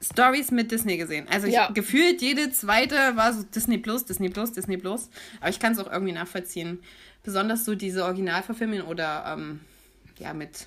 Stories 0.00 0.50
mit 0.50 0.72
Disney 0.72 0.96
gesehen. 0.96 1.26
Also 1.28 1.46
ich, 1.46 1.54
ja. 1.54 1.70
gefühlt 1.70 2.20
jede 2.20 2.50
zweite 2.50 2.96
war 3.14 3.32
so 3.32 3.42
Disney 3.44 3.78
Plus, 3.78 4.04
Disney 4.04 4.28
Plus, 4.28 4.52
Disney 4.52 4.76
Plus. 4.76 5.08
Aber 5.40 5.50
ich 5.50 5.60
kann 5.60 5.72
es 5.72 5.78
auch 5.78 5.90
irgendwie 5.90 6.12
nachvollziehen. 6.12 6.80
Besonders 7.22 7.64
so 7.64 7.74
diese 7.74 8.04
Originalverfilmungen 8.04 8.82
oder 8.82 9.24
ähm, 9.28 9.60
ja 10.18 10.34
mit 10.34 10.66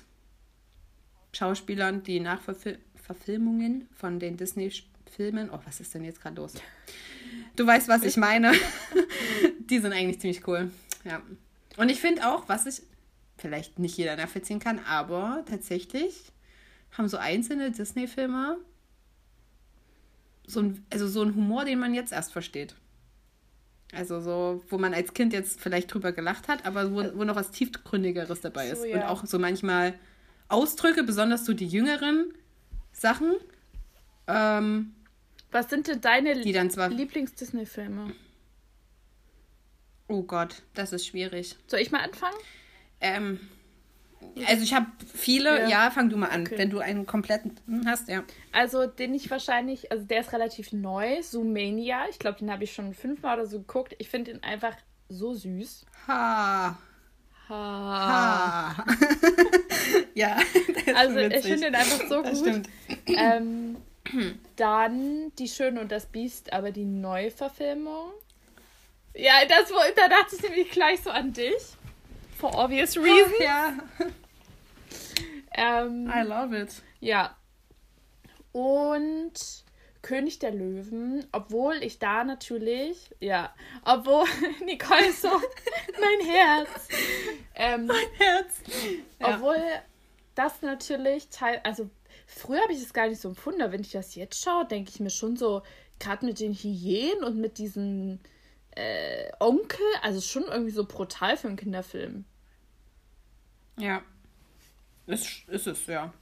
Schauspielern, 1.32 2.02
die 2.02 2.20
Nachverfilmungen 2.20 3.88
von 3.94 4.18
den 4.18 4.38
Disney-Filmen. 4.38 5.50
Oh, 5.50 5.60
was 5.66 5.80
ist 5.80 5.94
denn 5.94 6.04
jetzt 6.04 6.22
gerade 6.22 6.36
los? 6.36 6.54
Du 7.56 7.66
weißt, 7.66 7.88
was 7.88 8.04
ich 8.04 8.16
meine. 8.16 8.52
die 9.58 9.78
sind 9.78 9.92
eigentlich 9.92 10.20
ziemlich 10.20 10.46
cool. 10.48 10.70
Ja. 11.04 11.20
Und 11.76 11.90
ich 11.90 12.00
finde 12.00 12.28
auch, 12.28 12.48
was 12.48 12.66
ich 12.66 12.82
vielleicht 13.38 13.78
nicht 13.78 13.96
jeder 13.96 14.16
nachvollziehen 14.16 14.60
kann, 14.60 14.80
aber 14.88 15.44
tatsächlich 15.48 16.32
haben 16.96 17.08
so 17.08 17.18
einzelne 17.18 17.70
Disney-Filme 17.70 18.58
so 20.46 20.60
ein, 20.60 20.86
also 20.90 21.08
so 21.08 21.22
einen 21.22 21.34
Humor, 21.34 21.64
den 21.64 21.78
man 21.78 21.94
jetzt 21.94 22.12
erst 22.12 22.32
versteht. 22.32 22.74
Also 23.92 24.20
so, 24.20 24.62
wo 24.68 24.78
man 24.78 24.94
als 24.94 25.14
Kind 25.14 25.32
jetzt 25.32 25.60
vielleicht 25.60 25.92
drüber 25.92 26.12
gelacht 26.12 26.48
hat, 26.48 26.66
aber 26.66 26.92
wo, 26.92 27.18
wo 27.18 27.24
noch 27.24 27.36
was 27.36 27.50
tiefgründigeres 27.50 28.40
dabei 28.40 28.68
ist. 28.68 28.82
So, 28.82 28.86
ja. 28.86 28.96
Und 28.96 29.02
auch 29.04 29.26
so 29.26 29.38
manchmal 29.38 29.94
Ausdrücke, 30.48 31.02
besonders 31.02 31.44
so 31.44 31.52
die 31.52 31.66
jüngeren 31.66 32.32
Sachen. 32.92 33.34
Ähm, 34.26 34.94
was 35.50 35.70
sind 35.70 35.88
denn 35.88 36.00
deine 36.00 36.34
Lieblings-Disney-Filme? 36.34 38.12
Oh 40.08 40.22
Gott, 40.22 40.62
das 40.74 40.92
ist 40.92 41.06
schwierig. 41.06 41.56
Soll 41.66 41.80
ich 41.80 41.90
mal 41.90 42.02
anfangen? 42.02 42.36
Ähm, 43.00 43.40
also 44.46 44.62
ich 44.62 44.74
habe 44.74 44.86
viele, 45.12 45.62
ja. 45.62 45.68
ja. 45.68 45.90
fang 45.90 46.08
du 46.08 46.16
mal 46.16 46.28
an, 46.28 46.42
okay. 46.42 46.58
wenn 46.58 46.70
du 46.70 46.78
einen 46.78 47.06
kompletten 47.06 47.58
hast, 47.86 48.08
ja. 48.08 48.24
Also 48.52 48.86
den 48.86 49.14
ich 49.14 49.30
wahrscheinlich, 49.30 49.90
also 49.90 50.04
der 50.04 50.20
ist 50.20 50.32
relativ 50.32 50.72
neu, 50.72 51.20
Zoomania. 51.22 52.06
Ich 52.10 52.18
glaube, 52.18 52.38
den 52.38 52.50
habe 52.50 52.64
ich 52.64 52.72
schon 52.72 52.94
fünfmal 52.94 53.38
oder 53.38 53.46
so 53.46 53.58
geguckt. 53.58 53.94
Ich 53.98 54.08
finde 54.08 54.32
ihn 54.32 54.42
einfach 54.42 54.76
so 55.08 55.34
süß. 55.34 55.86
Ha. 56.08 56.78
Ha. 57.48 58.76
ha. 58.76 58.84
ja. 60.14 60.38
Also 60.94 61.18
ich 61.18 61.44
finde 61.44 61.66
ihn 61.66 61.74
einfach 61.74 62.08
so 62.08 62.22
das 62.22 62.42
gut. 62.42 62.62
Ähm, 63.06 63.76
dann 64.56 65.32
Die 65.38 65.48
Schöne 65.48 65.80
und 65.80 65.92
das 65.92 66.06
Biest, 66.06 66.52
aber 66.52 66.70
die 66.70 66.84
Neuverfilmung. 66.84 68.12
Ja, 69.16 69.44
das, 69.48 69.72
da 69.96 70.08
dachte 70.08 70.36
ich 70.36 70.42
nämlich 70.42 70.70
gleich 70.70 71.02
so 71.02 71.10
an 71.10 71.32
dich. 71.32 71.62
For 72.38 72.54
obvious 72.54 72.96
reasons. 72.96 73.34
Oh, 73.38 73.42
ja. 73.42 73.72
ähm, 75.54 76.12
I 76.14 76.22
love 76.22 76.56
it. 76.56 76.82
Ja. 77.00 77.34
Und 78.52 79.32
König 80.02 80.38
der 80.38 80.52
Löwen, 80.52 81.26
obwohl 81.32 81.76
ich 81.82 81.98
da 81.98 82.24
natürlich, 82.24 83.10
ja, 83.18 83.54
obwohl 83.84 84.26
Nicole 84.64 85.12
so, 85.12 85.28
mein 86.00 86.26
Herz. 86.28 86.68
Ähm, 87.54 87.86
mein 87.86 88.06
Herz. 88.18 88.60
Ja. 89.18 89.34
Obwohl 89.34 89.56
das 90.34 90.60
natürlich, 90.60 91.28
teil, 91.30 91.60
also 91.64 91.88
früher 92.26 92.60
habe 92.60 92.72
ich 92.74 92.82
es 92.82 92.92
gar 92.92 93.08
nicht 93.08 93.20
so 93.20 93.30
empfunden, 93.30 93.62
aber 93.62 93.72
wenn 93.72 93.80
ich 93.80 93.92
das 93.92 94.14
jetzt 94.14 94.42
schaue, 94.42 94.66
denke 94.66 94.90
ich 94.90 95.00
mir 95.00 95.10
schon 95.10 95.36
so, 95.36 95.62
gerade 95.98 96.26
mit 96.26 96.38
den 96.38 96.52
Hyänen 96.52 97.24
und 97.24 97.38
mit 97.38 97.56
diesen 97.56 98.20
äh, 98.76 99.30
Onkel, 99.40 99.84
also 100.02 100.20
schon 100.20 100.44
irgendwie 100.44 100.70
so 100.70 100.84
brutal 100.84 101.36
für 101.36 101.48
einen 101.48 101.56
Kinderfilm. 101.56 102.24
Ja. 103.78 104.02
Ist, 105.06 105.48
ist 105.48 105.66
es, 105.66 105.86
ja. 105.86 106.12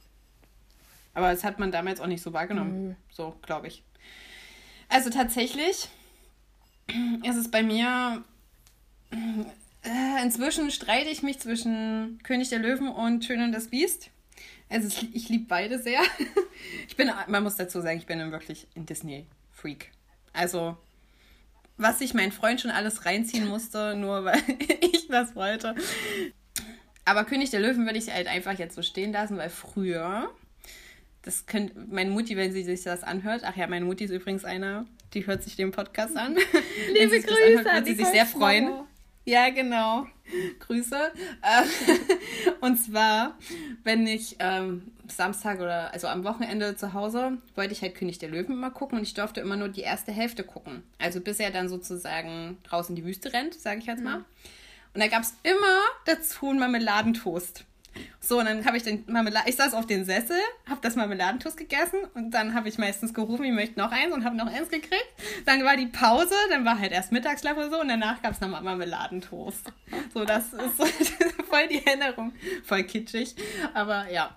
Aber 1.13 1.31
das 1.31 1.43
hat 1.43 1.59
man 1.59 1.71
damals 1.71 2.01
auch 2.01 2.07
nicht 2.07 2.21
so 2.21 2.33
wahrgenommen. 2.33 2.89
Mhm. 2.89 2.95
So, 3.09 3.35
glaube 3.41 3.67
ich. 3.67 3.83
Also 4.89 5.09
tatsächlich 5.09 5.89
ist 7.23 7.35
es 7.35 7.49
bei 7.49 7.63
mir. 7.63 8.23
Äh, 9.11 10.23
inzwischen 10.23 10.71
streite 10.71 11.09
ich 11.09 11.23
mich 11.23 11.39
zwischen 11.39 12.19
König 12.23 12.49
der 12.49 12.59
Löwen 12.59 12.87
und 12.89 13.23
Schön 13.23 13.41
und 13.41 13.51
das 13.51 13.67
Biest. 13.67 14.09
Also 14.67 15.05
ich 15.13 15.29
liebe 15.29 15.45
beide 15.47 15.79
sehr. 15.79 16.01
Ich 16.87 16.95
bin, 16.95 17.11
man 17.27 17.43
muss 17.43 17.57
dazu 17.57 17.81
sagen, 17.81 17.99
ich 17.99 18.07
bin 18.07 18.31
wirklich 18.31 18.67
ein 18.75 18.85
Disney-Freak. 18.85 19.91
Also 20.33 20.77
was 21.77 21.99
sich 21.99 22.13
mein 22.13 22.31
Freund 22.31 22.61
schon 22.61 22.71
alles 22.71 23.05
reinziehen 23.05 23.47
musste, 23.47 23.95
nur 23.95 24.25
weil 24.25 24.41
ich 24.81 25.07
das 25.07 25.35
wollte. 25.35 25.75
Aber 27.03 27.23
König 27.25 27.51
der 27.51 27.59
Löwen 27.59 27.85
würde 27.85 27.99
ich 27.99 28.11
halt 28.11 28.27
einfach 28.27 28.57
jetzt 28.57 28.75
so 28.75 28.81
stehen 28.81 29.13
lassen, 29.13 29.37
weil 29.37 29.49
früher, 29.49 30.29
das 31.21 31.45
könnte 31.45 31.73
meine 31.89 32.09
Mutti, 32.09 32.35
wenn 32.35 32.51
sie 32.51 32.63
sich 32.63 32.83
das 32.83 33.03
anhört, 33.03 33.43
ach 33.45 33.55
ja, 33.55 33.67
meine 33.67 33.85
Mutti 33.85 34.05
ist 34.05 34.11
übrigens 34.11 34.45
einer, 34.45 34.85
die 35.13 35.27
hört 35.27 35.43
sich 35.43 35.55
den 35.55 35.71
Podcast 35.71 36.17
an. 36.17 36.35
Liebe 36.93 37.21
Grüße, 37.21 37.59
anhört, 37.59 37.75
wird 37.75 37.85
sie 37.85 37.95
sich 37.95 38.07
sehr 38.07 38.25
freuen. 38.25 38.69
Ja, 39.25 39.49
genau. 39.49 40.05
Grüße. 40.59 40.95
Äh, 40.95 41.63
und 42.61 42.77
zwar, 42.77 43.37
wenn 43.83 44.07
ich, 44.07 44.37
ähm, 44.39 44.91
Samstag 45.07 45.59
oder 45.59 45.93
also 45.93 46.07
am 46.07 46.23
Wochenende 46.23 46.75
zu 46.75 46.93
Hause 46.93 47.37
wollte 47.55 47.73
ich 47.73 47.81
halt 47.81 47.95
König 47.95 48.19
der 48.19 48.29
Löwen 48.29 48.53
immer 48.53 48.71
gucken 48.71 48.97
und 48.97 49.03
ich 49.03 49.13
durfte 49.13 49.41
immer 49.41 49.55
nur 49.55 49.69
die 49.69 49.81
erste 49.81 50.11
Hälfte 50.11 50.43
gucken. 50.43 50.83
Also 50.99 51.21
bis 51.21 51.39
er 51.39 51.51
dann 51.51 51.69
sozusagen 51.69 52.57
raus 52.71 52.89
in 52.89 52.95
die 52.95 53.05
Wüste 53.05 53.33
rennt, 53.33 53.53
sage 53.53 53.79
ich 53.79 53.85
jetzt 53.85 54.03
mal. 54.03 54.25
Und 54.93 55.01
da 55.01 55.07
gab 55.07 55.23
es 55.23 55.35
immer 55.43 55.81
dazu 56.05 56.49
einen 56.49 56.59
Marmeladentoast. 56.59 57.65
So, 58.19 58.39
und 58.39 58.45
dann 58.45 58.65
habe 58.65 58.77
ich 58.77 58.83
den 58.83 59.03
Marmelade, 59.07 59.49
ich 59.49 59.55
saß 59.55 59.73
auf 59.73 59.85
den 59.85 60.03
Sessel, 60.03 60.37
habe 60.67 60.81
das 60.81 60.95
Marmeladentoast 60.95 61.57
gegessen 61.57 61.99
und 62.15 62.31
dann 62.31 62.53
habe 62.53 62.67
ich 62.69 62.77
meistens 62.77 63.13
gerufen, 63.13 63.43
ich 63.43 63.53
möchte 63.53 63.79
noch 63.79 63.91
eins 63.91 64.13
und 64.13 64.25
habe 64.25 64.35
noch 64.35 64.47
eins 64.47 64.69
gekriegt. 64.69 65.07
Dann 65.45 65.63
war 65.63 65.77
die 65.77 65.87
Pause, 65.87 66.33
dann 66.49 66.65
war 66.65 66.79
halt 66.79 66.91
erst 66.91 67.11
Mittagsschlaf 67.11 67.55
oder 67.55 67.69
so 67.69 67.79
und 67.79 67.87
danach 67.87 68.21
gab 68.21 68.31
es 68.31 68.41
nochmal 68.41 68.63
Marmeladentoast. 68.63 69.71
So, 70.13 70.25
das 70.25 70.53
ist 70.53 70.77
so 70.77 70.85
voll 71.49 71.67
die 71.69 71.85
Erinnerung, 71.85 72.33
voll 72.63 72.83
kitschig, 72.83 73.35
aber 73.73 74.09
ja, 74.11 74.35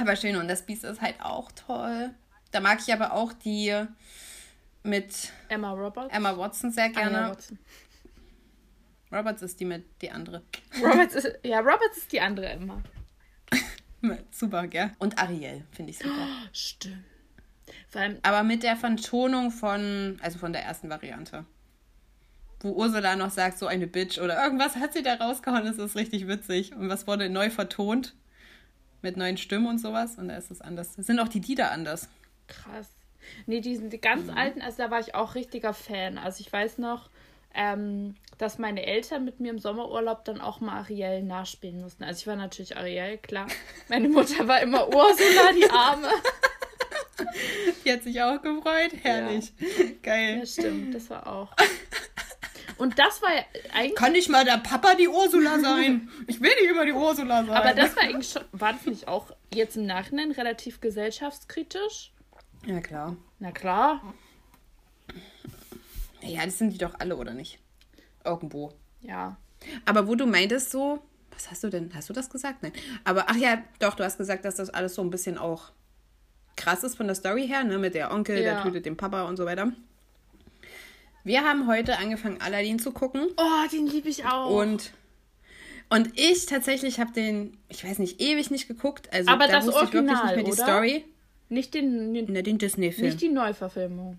aber 0.00 0.16
schön 0.16 0.36
und 0.36 0.48
das 0.48 0.64
Biest 0.64 0.84
ist 0.84 1.00
halt 1.00 1.20
auch 1.20 1.52
toll. 1.52 2.10
Da 2.50 2.60
mag 2.60 2.78
ich 2.80 2.92
aber 2.92 3.12
auch 3.12 3.32
die 3.32 3.74
mit 4.82 5.32
Emma 5.48 5.72
Roberts. 5.72 6.14
Emma 6.14 6.36
Watson 6.36 6.72
sehr 6.72 6.88
gerne. 6.88 7.30
Watson. 7.30 7.58
Roberts 9.12 9.42
ist 9.42 9.58
die 9.60 9.64
mit 9.64 9.84
die 10.02 10.10
andere. 10.10 10.42
Roberts 10.82 11.14
ist, 11.14 11.38
ja, 11.42 11.60
Roberts 11.60 11.98
ist 11.98 12.12
die 12.12 12.20
andere 12.20 12.48
Emma. 12.48 12.82
Super, 14.30 14.66
gell? 14.66 14.92
Und 14.98 15.18
Ariel 15.18 15.64
finde 15.72 15.90
ich 15.90 15.98
super. 15.98 16.26
Stimmt. 16.52 17.04
Vor 17.88 18.00
allem, 18.00 18.18
Aber 18.22 18.42
mit 18.44 18.62
der 18.62 18.76
Vertonung 18.76 19.50
von, 19.50 20.18
also 20.22 20.38
von 20.38 20.52
der 20.52 20.62
ersten 20.62 20.88
Variante. 20.88 21.44
Wo 22.60 22.70
Ursula 22.72 23.16
noch 23.16 23.30
sagt, 23.30 23.58
so 23.58 23.66
eine 23.66 23.86
Bitch 23.86 24.18
oder 24.18 24.42
irgendwas 24.42 24.76
hat 24.76 24.92
sie 24.92 25.02
da 25.02 25.14
rausgehauen, 25.14 25.64
das 25.64 25.78
ist 25.78 25.96
richtig 25.96 26.26
witzig. 26.28 26.74
Und 26.74 26.88
was 26.88 27.06
wurde 27.06 27.28
neu 27.28 27.50
vertont? 27.50 28.14
Mit 29.00 29.16
neuen 29.16 29.36
Stimmen 29.36 29.66
und 29.66 29.78
sowas. 29.78 30.16
Und 30.16 30.28
da 30.28 30.36
ist 30.36 30.50
es 30.50 30.60
anders. 30.60 30.94
Sind 30.94 31.20
auch 31.20 31.28
die 31.28 31.40
Lieder 31.40 31.70
anders. 31.70 32.08
krass. 32.46 32.88
Nee, 33.46 33.60
diesen 33.60 33.90
die 33.90 34.00
ganz 34.00 34.28
alten, 34.30 34.62
also 34.62 34.78
da 34.78 34.90
war 34.90 35.00
ich 35.00 35.14
auch 35.14 35.34
richtiger 35.34 35.74
Fan. 35.74 36.16
Also 36.18 36.40
ich 36.40 36.50
weiß 36.52 36.78
noch, 36.78 37.10
ähm, 37.54 38.14
dass 38.38 38.58
meine 38.58 38.86
Eltern 38.86 39.24
mit 39.24 39.40
mir 39.40 39.50
im 39.50 39.58
Sommerurlaub 39.58 40.24
dann 40.24 40.40
auch 40.40 40.60
mal 40.60 40.78
Ariel 40.78 41.22
nachspielen 41.22 41.80
mussten. 41.80 42.04
Also 42.04 42.20
ich 42.20 42.26
war 42.26 42.36
natürlich 42.36 42.76
Ariel, 42.76 43.18
klar. 43.18 43.48
Meine 43.88 44.08
Mutter 44.08 44.46
war 44.46 44.60
immer 44.60 44.86
Ursula, 44.88 45.52
die 45.54 45.70
Arme. 45.70 46.08
Die 47.84 47.92
hat 47.92 48.04
sich 48.04 48.22
auch 48.22 48.40
gefreut. 48.40 48.92
Herrlich. 49.02 49.52
Geil. 50.02 50.38
Ja, 50.38 50.46
stimmt, 50.46 50.94
das 50.94 51.10
war 51.10 51.26
auch. 51.26 51.52
Und 52.76 52.96
das 52.98 53.20
war 53.22 53.34
ja 53.34 53.42
eigentlich. 53.74 53.96
Kann 53.96 54.12
nicht 54.12 54.28
mal 54.28 54.44
der 54.44 54.58
Papa 54.58 54.94
die 54.94 55.08
Ursula 55.08 55.58
sein? 55.58 56.08
Ich 56.28 56.40
will 56.40 56.54
nicht 56.60 56.70
immer 56.70 56.86
die 56.86 56.92
Ursula 56.92 57.44
sein. 57.44 57.56
Aber 57.56 57.74
das 57.74 57.96
war 57.96 58.04
eigentlich 58.04 58.30
schon. 58.30 58.44
War 58.52 58.72
das 58.72 58.86
nicht 58.86 59.08
auch 59.08 59.32
jetzt 59.52 59.76
im 59.76 59.86
Nachhinein 59.86 60.30
relativ 60.30 60.80
gesellschaftskritisch? 60.80 62.12
Ja, 62.66 62.80
klar. 62.80 63.16
Na 63.40 63.50
klar. 63.50 64.14
Ja, 66.22 66.44
das 66.44 66.58
sind 66.58 66.70
die 66.72 66.78
doch 66.78 66.94
alle, 66.98 67.16
oder 67.16 67.32
nicht? 67.34 67.58
Irgendwo. 68.24 68.72
Ja. 69.00 69.36
Aber 69.84 70.06
wo 70.08 70.14
du 70.14 70.26
meintest 70.26 70.70
so, 70.70 71.00
was 71.30 71.50
hast 71.50 71.62
du 71.64 71.68
denn? 71.70 71.90
Hast 71.94 72.08
du 72.08 72.12
das 72.12 72.28
gesagt? 72.30 72.62
Nein. 72.62 72.72
Aber 73.04 73.24
ach 73.28 73.36
ja, 73.36 73.62
doch, 73.78 73.94
du 73.94 74.04
hast 74.04 74.18
gesagt, 74.18 74.44
dass 74.44 74.56
das 74.56 74.70
alles 74.70 74.94
so 74.94 75.02
ein 75.02 75.10
bisschen 75.10 75.38
auch 75.38 75.70
krass 76.56 76.82
ist 76.82 76.96
von 76.96 77.06
der 77.06 77.14
Story 77.14 77.46
her, 77.46 77.62
ne? 77.64 77.78
Mit 77.78 77.94
der 77.94 78.10
Onkel, 78.12 78.36
der 78.42 78.54
Ja. 78.54 78.62
tötet 78.62 78.86
den 78.86 78.96
Papa 78.96 79.22
und 79.22 79.36
so 79.36 79.44
weiter. 79.46 79.72
Wir 81.24 81.42
haben 81.44 81.66
heute 81.68 81.98
angefangen, 81.98 82.40
Aladdin 82.40 82.78
zu 82.78 82.90
gucken. 82.92 83.26
Oh, 83.36 83.68
den 83.70 83.86
liebe 83.86 84.08
ich 84.08 84.24
auch. 84.24 84.50
Und, 84.50 84.92
und 85.90 86.18
ich 86.18 86.46
tatsächlich 86.46 87.00
habe 87.00 87.12
den, 87.12 87.56
ich 87.68 87.84
weiß 87.84 87.98
nicht, 87.98 88.20
ewig 88.20 88.50
nicht 88.50 88.66
geguckt. 88.66 89.12
Also 89.12 89.30
Aber 89.30 89.46
da 89.46 89.54
das 89.54 89.66
wusste 89.66 89.84
ich 89.84 89.92
wirklich 89.92 90.16
Original, 90.16 90.26
nicht 90.26 90.36
mehr 90.36 90.44
die 90.44 90.52
oder? 90.52 90.62
Story. 90.64 91.04
nicht 91.48 91.74
den, 91.74 92.14
den 92.14 92.44
den 92.44 92.58
Disney-Film. 92.58 93.06
nicht 93.08 93.20
die 93.20 93.28
Neuverfilmung. 93.28 94.18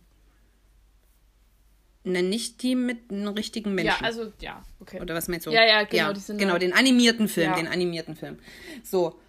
Ne, 2.05 2.23
nicht 2.23 2.63
die 2.63 2.75
mit 2.75 3.11
einem 3.11 3.27
richtigen 3.29 3.75
Menschen. 3.75 3.97
Ja, 3.99 4.05
also 4.05 4.31
ja, 4.39 4.63
okay. 4.79 5.01
Oder 5.01 5.15
was 5.15 5.27
meinst 5.27 5.45
du? 5.47 5.51
Ja, 5.51 5.65
ja, 5.65 5.83
genau, 5.83 6.13
die 6.13 6.21
sind 6.21 6.37
genau, 6.37 6.57
den 6.57 6.71
animierten 6.73 7.27
Film, 7.27 7.51
Ja. 7.51 7.55
den 7.57 7.67
animierten 7.67 8.15
Film. 8.15 8.39
So. 8.83 9.19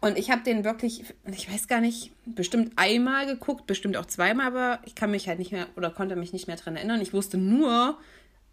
Und 0.00 0.16
ich 0.18 0.30
habe 0.30 0.42
den 0.42 0.64
wirklich, 0.64 1.04
ich 1.32 1.52
weiß 1.52 1.68
gar 1.68 1.80
nicht, 1.80 2.10
bestimmt 2.24 2.72
einmal 2.76 3.26
geguckt, 3.26 3.66
bestimmt 3.66 3.96
auch 3.96 4.06
zweimal, 4.06 4.46
aber 4.46 4.80
ich 4.84 4.94
kann 4.94 5.10
mich 5.10 5.28
halt 5.28 5.38
nicht 5.40 5.52
mehr 5.52 5.66
oder 5.76 5.90
konnte 5.90 6.16
mich 6.16 6.32
nicht 6.32 6.46
mehr 6.46 6.56
dran 6.56 6.76
erinnern. 6.76 7.00
Ich 7.00 7.12
wusste 7.12 7.38
nur, 7.38 7.98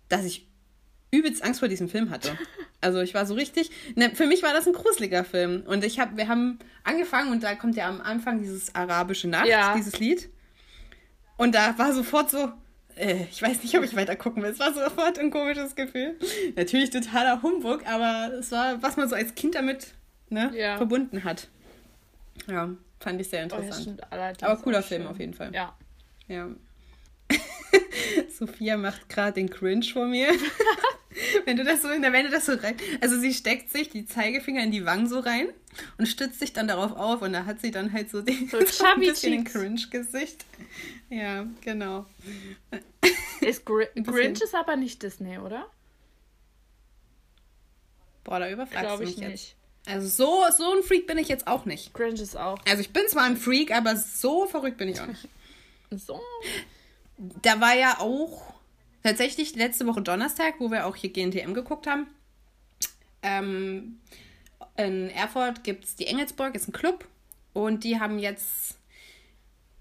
dass 0.10 0.26
ich 0.26 0.48
übelst 1.12 1.44
Angst 1.44 1.60
vor 1.60 1.70
diesem 1.70 1.90
Film 1.90 2.10
hatte. 2.10 2.38
Also 2.82 3.02
ich 3.02 3.14
war 3.14 3.26
so 3.26 3.34
richtig, 3.34 3.72
ne, 3.96 4.10
für 4.16 4.26
mich 4.26 4.42
war 4.42 4.54
das 4.54 4.66
ein 4.66 4.72
gruseliger 4.72 5.26
Film. 5.26 5.64
Und 5.68 5.84
ich 5.84 6.00
habe, 6.00 6.16
wir 6.16 6.30
haben 6.30 6.60
angefangen 6.86 7.30
und 7.34 7.44
da 7.44 7.54
kommt 7.56 7.76
ja 7.76 7.90
am 7.90 8.00
Anfang 8.00 8.40
dieses 8.40 8.74
arabische 8.74 9.28
Nacht, 9.28 9.48
Ja. 9.48 9.76
dieses 9.76 10.00
Lied. 10.00 10.30
Und 11.36 11.56
da 11.56 11.78
war 11.78 11.92
sofort 11.94 12.30
so, 12.30 12.54
äh, 13.00 13.26
ich 13.32 13.42
weiß 13.42 13.64
nicht, 13.64 13.78
ob 13.78 13.84
ich 13.84 13.96
weiter 13.96 14.16
gucken 14.16 14.44
will. 14.44 14.52
Es 14.52 14.60
war 14.60 14.74
sofort 14.74 15.18
ein 15.20 15.32
komisches 15.32 15.76
Gefühl. 15.76 16.18
Natürlich 16.56 16.90
totaler 16.90 17.42
Humbug, 17.42 17.86
aber 17.88 18.34
es 18.40 18.52
war, 18.52 18.82
was 18.84 18.98
man 18.98 19.10
so 19.10 19.16
als 19.16 19.36
Kind 19.36 19.56
damit 19.56 19.94
ne, 20.30 20.52
Ja. 20.56 20.78
verbunden 20.78 21.24
hat. 21.24 21.48
Ja, 22.48 22.70
fand 23.00 23.20
ich 23.22 23.30
sehr 23.30 23.42
Oh, 23.42 23.44
interessant. 23.56 24.02
Aladdin 24.12 24.48
aber 24.48 24.62
cooler 24.62 24.84
Film 24.84 25.08
auf 25.08 25.20
jeden 25.20 25.34
Fall. 25.34 25.54
Ja. 25.54 25.76
Ja. 26.28 26.50
Sophia 28.38 28.78
macht 28.78 29.10
gerade 29.10 29.34
den 29.34 29.50
Cringe 29.50 29.84
vor 29.86 30.08
mir. 30.08 30.30
wenn 31.46 31.58
du 31.58 31.64
das 31.64 31.82
so, 31.82 31.90
wenn 31.90 32.02
du 32.02 32.30
das 32.30 32.46
so 32.46 32.54
rein. 32.54 32.76
Also 33.02 33.20
sie 33.20 33.34
steckt 33.34 33.70
sich 33.72 33.90
die 33.90 34.06
Zeigefinger 34.06 34.64
in 34.64 34.72
die 34.72 34.86
Wangen 34.86 35.08
so 35.08 35.20
rein 35.20 35.50
und 35.98 36.08
stützt 36.08 36.40
sich 36.40 36.54
dann 36.54 36.68
darauf 36.68 36.94
auf 36.94 37.22
und 37.22 37.34
da 37.34 37.46
hat 37.46 37.60
sie 37.62 37.72
dann 37.72 37.92
halt 37.94 38.10
so, 38.10 38.22
den, 38.22 38.48
So 38.48 38.60
so 38.66 38.86
ein 38.86 39.00
bisschen. 39.00 39.44
Cringe-Gesicht. 39.44 40.46
Ja, 41.10 41.46
genau. 41.62 42.06
Ist 43.50 43.66
Gr 43.66 43.86
Grinch 43.96 44.42
ist 44.42 44.56
aber 44.56 44.76
nicht 44.76 45.02
Disney, 45.02 45.38
oder? 45.40 45.68
Boah, 48.24 48.40
da 48.40 48.50
überfragst 48.50 49.00
du 49.00 49.04
ich 49.04 49.10
mich 49.10 49.18
jetzt. 49.18 49.32
nicht. 49.32 49.56
Also 49.86 50.08
so, 50.08 50.44
so 50.56 50.76
ein 50.76 50.84
Freak 50.84 51.08
bin 51.08 51.18
ich 51.18 51.28
jetzt 51.28 51.48
auch 51.48 51.66
nicht. 51.66 51.94
Grinch 51.94 52.22
ist 52.22 52.38
auch 52.38 52.60
Also 52.68 52.82
ich 52.82 52.92
bin 52.92 53.08
zwar 53.08 53.24
ein 53.24 53.38
Freak, 53.38 53.72
aber 53.72 53.96
so 53.96 54.46
verrückt 54.46 54.78
bin 54.78 54.90
ich 54.90 55.02
auch 55.02 55.08
nicht. 55.08 55.28
so. 55.92 56.22
Da 57.18 57.60
war 57.60 57.76
ja 57.76 58.00
auch 58.00 58.54
tatsächlich 59.04 59.56
letzte 59.56 59.88
Woche 59.88 60.02
Donnerstag, 60.02 60.56
wo 60.60 60.70
wir 60.70 60.86
auch 60.86 60.96
hier 60.96 61.12
GNTM 61.12 61.54
geguckt 61.54 61.88
haben. 61.88 62.08
Ähm, 63.24 64.00
in 64.78 65.10
Erfurt 65.10 65.64
gibt 65.64 65.86
es 65.86 65.96
die 65.96 66.08
Engelsburg, 66.08 66.56
ist 66.56 66.68
ein 66.68 66.74
Club. 66.74 67.06
Und 67.54 67.84
die 67.84 68.00
haben 68.00 68.20
jetzt, 68.20 68.78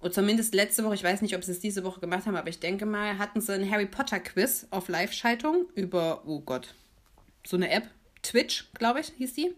oder 0.01 0.13
zumindest 0.13 0.55
letzte 0.55 0.85
Woche, 0.85 0.95
ich 0.95 1.05
weiß 1.05 1.23
nicht, 1.23 1.35
ob 1.37 1.43
sie 1.43 1.53
es 1.53 1.61
diese 1.61 1.85
Woche 1.85 2.01
gemacht 2.01 2.27
haben, 2.27 2.37
aber 2.37 2.49
ich 2.49 2.61
denke 2.61 2.87
mal, 2.87 3.19
hatten 3.19 3.41
sie 3.41 3.53
ein 3.53 3.71
Harry 3.71 3.87
Potter 3.87 4.21
Quiz 4.21 4.67
auf 4.71 4.89
Live-Schaltung 4.89 5.67
über, 5.75 6.23
oh 6.27 6.41
Gott, 6.41 6.75
so 7.47 7.57
eine 7.57 7.71
App. 7.71 7.89
Twitch, 8.23 8.69
glaube 8.75 9.01
ich, 9.01 9.13
hieß 9.17 9.35
die. 9.35 9.55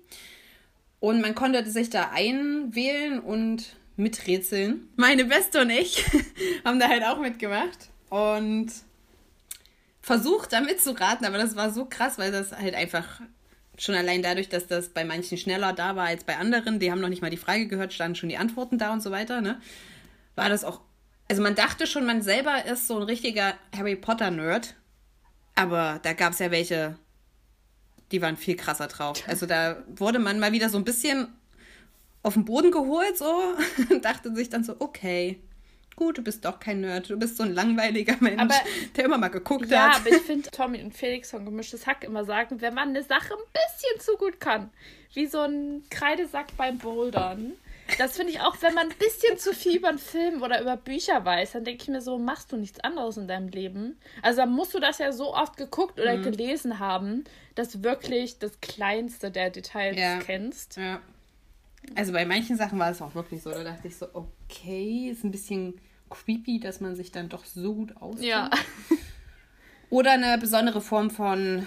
Und 1.00 1.20
man 1.22 1.34
konnte 1.34 1.68
sich 1.70 1.90
da 1.90 2.10
einwählen 2.12 3.20
und 3.20 3.74
miträtseln. 3.96 4.88
Meine 4.96 5.24
Beste 5.24 5.62
und 5.62 5.70
ich 5.70 6.04
haben 6.64 6.78
da 6.78 6.88
halt 6.88 7.04
auch 7.04 7.18
mitgemacht 7.18 7.88
und 8.10 8.70
versucht 10.02 10.52
da 10.52 10.60
mitzuraten, 10.60 11.26
aber 11.26 11.38
das 11.38 11.56
war 11.56 11.70
so 11.70 11.84
krass, 11.84 12.18
weil 12.18 12.32
das 12.32 12.52
halt 12.52 12.74
einfach 12.74 13.20
schon 13.78 13.94
allein 13.94 14.22
dadurch, 14.22 14.48
dass 14.48 14.66
das 14.66 14.90
bei 14.90 15.04
manchen 15.04 15.38
schneller 15.38 15.72
da 15.72 15.96
war 15.96 16.06
als 16.06 16.24
bei 16.24 16.36
anderen, 16.36 16.78
die 16.78 16.90
haben 16.90 17.00
noch 17.00 17.08
nicht 17.08 17.22
mal 17.22 17.30
die 17.30 17.36
Frage 17.36 17.66
gehört, 17.66 17.92
standen 17.92 18.16
schon 18.16 18.28
die 18.28 18.36
Antworten 18.36 18.76
da 18.76 18.92
und 18.92 19.02
so 19.02 19.10
weiter, 19.10 19.40
ne? 19.40 19.60
War 20.40 20.48
das 20.48 20.64
auch, 20.64 20.80
also 21.28 21.42
man 21.42 21.54
dachte 21.54 21.86
schon, 21.86 22.04
man 22.06 22.22
selber 22.22 22.64
ist 22.64 22.86
so 22.88 22.96
ein 22.96 23.02
richtiger 23.04 23.54
Harry 23.76 23.96
Potter 23.96 24.30
Nerd, 24.30 24.74
aber 25.54 26.00
da 26.02 26.12
gab 26.12 26.32
es 26.32 26.38
ja 26.40 26.50
welche, 26.50 26.96
die 28.12 28.20
waren 28.22 28.36
viel 28.36 28.56
krasser 28.56 28.88
drauf. 28.88 29.22
Also 29.26 29.46
da 29.46 29.82
wurde 29.88 30.18
man 30.18 30.38
mal 30.40 30.52
wieder 30.52 30.68
so 30.68 30.78
ein 30.78 30.84
bisschen 30.84 31.28
auf 32.22 32.34
den 32.34 32.44
Boden 32.44 32.70
geholt 32.70 33.16
so 33.16 33.54
und 33.90 34.04
dachte 34.04 34.34
sich 34.34 34.48
dann 34.50 34.64
so, 34.64 34.76
okay, 34.78 35.40
gut, 35.96 36.18
du 36.18 36.22
bist 36.22 36.44
doch 36.44 36.58
kein 36.58 36.80
Nerd, 36.80 37.10
du 37.10 37.16
bist 37.18 37.36
so 37.36 37.42
ein 37.42 37.52
langweiliger 37.54 38.16
Mensch, 38.20 38.40
Aber- 38.40 38.54
der 38.96 39.04
immer 39.04 39.18
mal 39.18 39.28
geguckt 39.28 39.66
Ja, 39.70 39.90
hat. 39.90 39.96
aber 40.00 40.10
ich 40.10 40.22
finde, 40.22 40.50
Tommy 40.50 40.82
und 40.82 40.94
Felix 40.96 41.30
von 41.30 41.44
Gemischtes 41.44 41.86
Hack 41.86 42.04
immer 42.04 42.24
sagen, 42.24 42.60
wenn 42.60 42.74
man 42.74 42.88
eine 42.90 43.02
Sache 43.02 43.34
ein 43.34 43.52
bisschen 43.52 44.00
zu 44.00 44.16
gut 44.16 44.40
kann, 44.40 44.70
wie 45.14 45.26
so 45.26 45.40
ein 45.40 45.82
Kreidesack 45.90 46.56
beim 46.56 46.78
Bouldern, 46.78 47.52
das 47.98 48.16
finde 48.16 48.32
ich 48.32 48.40
auch, 48.40 48.56
wenn 48.62 48.74
man 48.74 48.88
ein 48.90 48.96
bisschen 48.98 49.38
zu 49.38 49.52
viel 49.52 49.76
über 49.76 49.88
einen 49.88 49.98
Film 49.98 50.42
oder 50.42 50.60
über 50.60 50.76
Bücher 50.76 51.24
weiß, 51.24 51.52
dann 51.52 51.64
denke 51.64 51.82
ich 51.82 51.88
mir 51.88 52.00
so, 52.00 52.18
machst 52.18 52.52
du 52.52 52.56
nichts 52.56 52.80
anderes 52.80 53.16
in 53.16 53.28
deinem 53.28 53.48
Leben? 53.48 53.98
Also 54.22 54.40
dann 54.42 54.52
musst 54.52 54.74
du 54.74 54.80
das 54.80 54.98
ja 54.98 55.12
so 55.12 55.34
oft 55.34 55.56
geguckt 55.56 55.98
oder 56.00 56.16
Mhm. 56.16 56.22
gelesen 56.22 56.78
haben, 56.78 57.24
dass 57.54 57.70
du 57.70 57.82
wirklich 57.82 58.38
das 58.38 58.60
Kleinste 58.60 59.30
der 59.30 59.50
Details 59.50 59.96
Ja. 59.98 60.18
kennst. 60.20 60.76
Ja. 60.76 61.00
Also 61.94 62.12
bei 62.12 62.26
manchen 62.26 62.56
Sachen 62.56 62.78
war 62.78 62.90
es 62.90 63.00
auch 63.02 63.14
wirklich 63.14 63.42
so, 63.42 63.50
da 63.50 63.64
dachte 63.64 63.88
ich 63.88 63.96
so, 63.96 64.06
okay, 64.12 65.08
ist 65.10 65.24
ein 65.24 65.30
bisschen 65.30 65.80
creepy, 66.10 66.60
dass 66.60 66.80
man 66.80 66.94
sich 66.96 67.10
dann 67.12 67.28
doch 67.28 67.44
so 67.44 67.74
gut 67.74 67.96
auskennt. 67.96 68.24
Ja. 68.26 68.50
Oder 69.88 70.12
eine 70.12 70.38
besondere 70.38 70.80
Form 70.80 71.10
von 71.10 71.66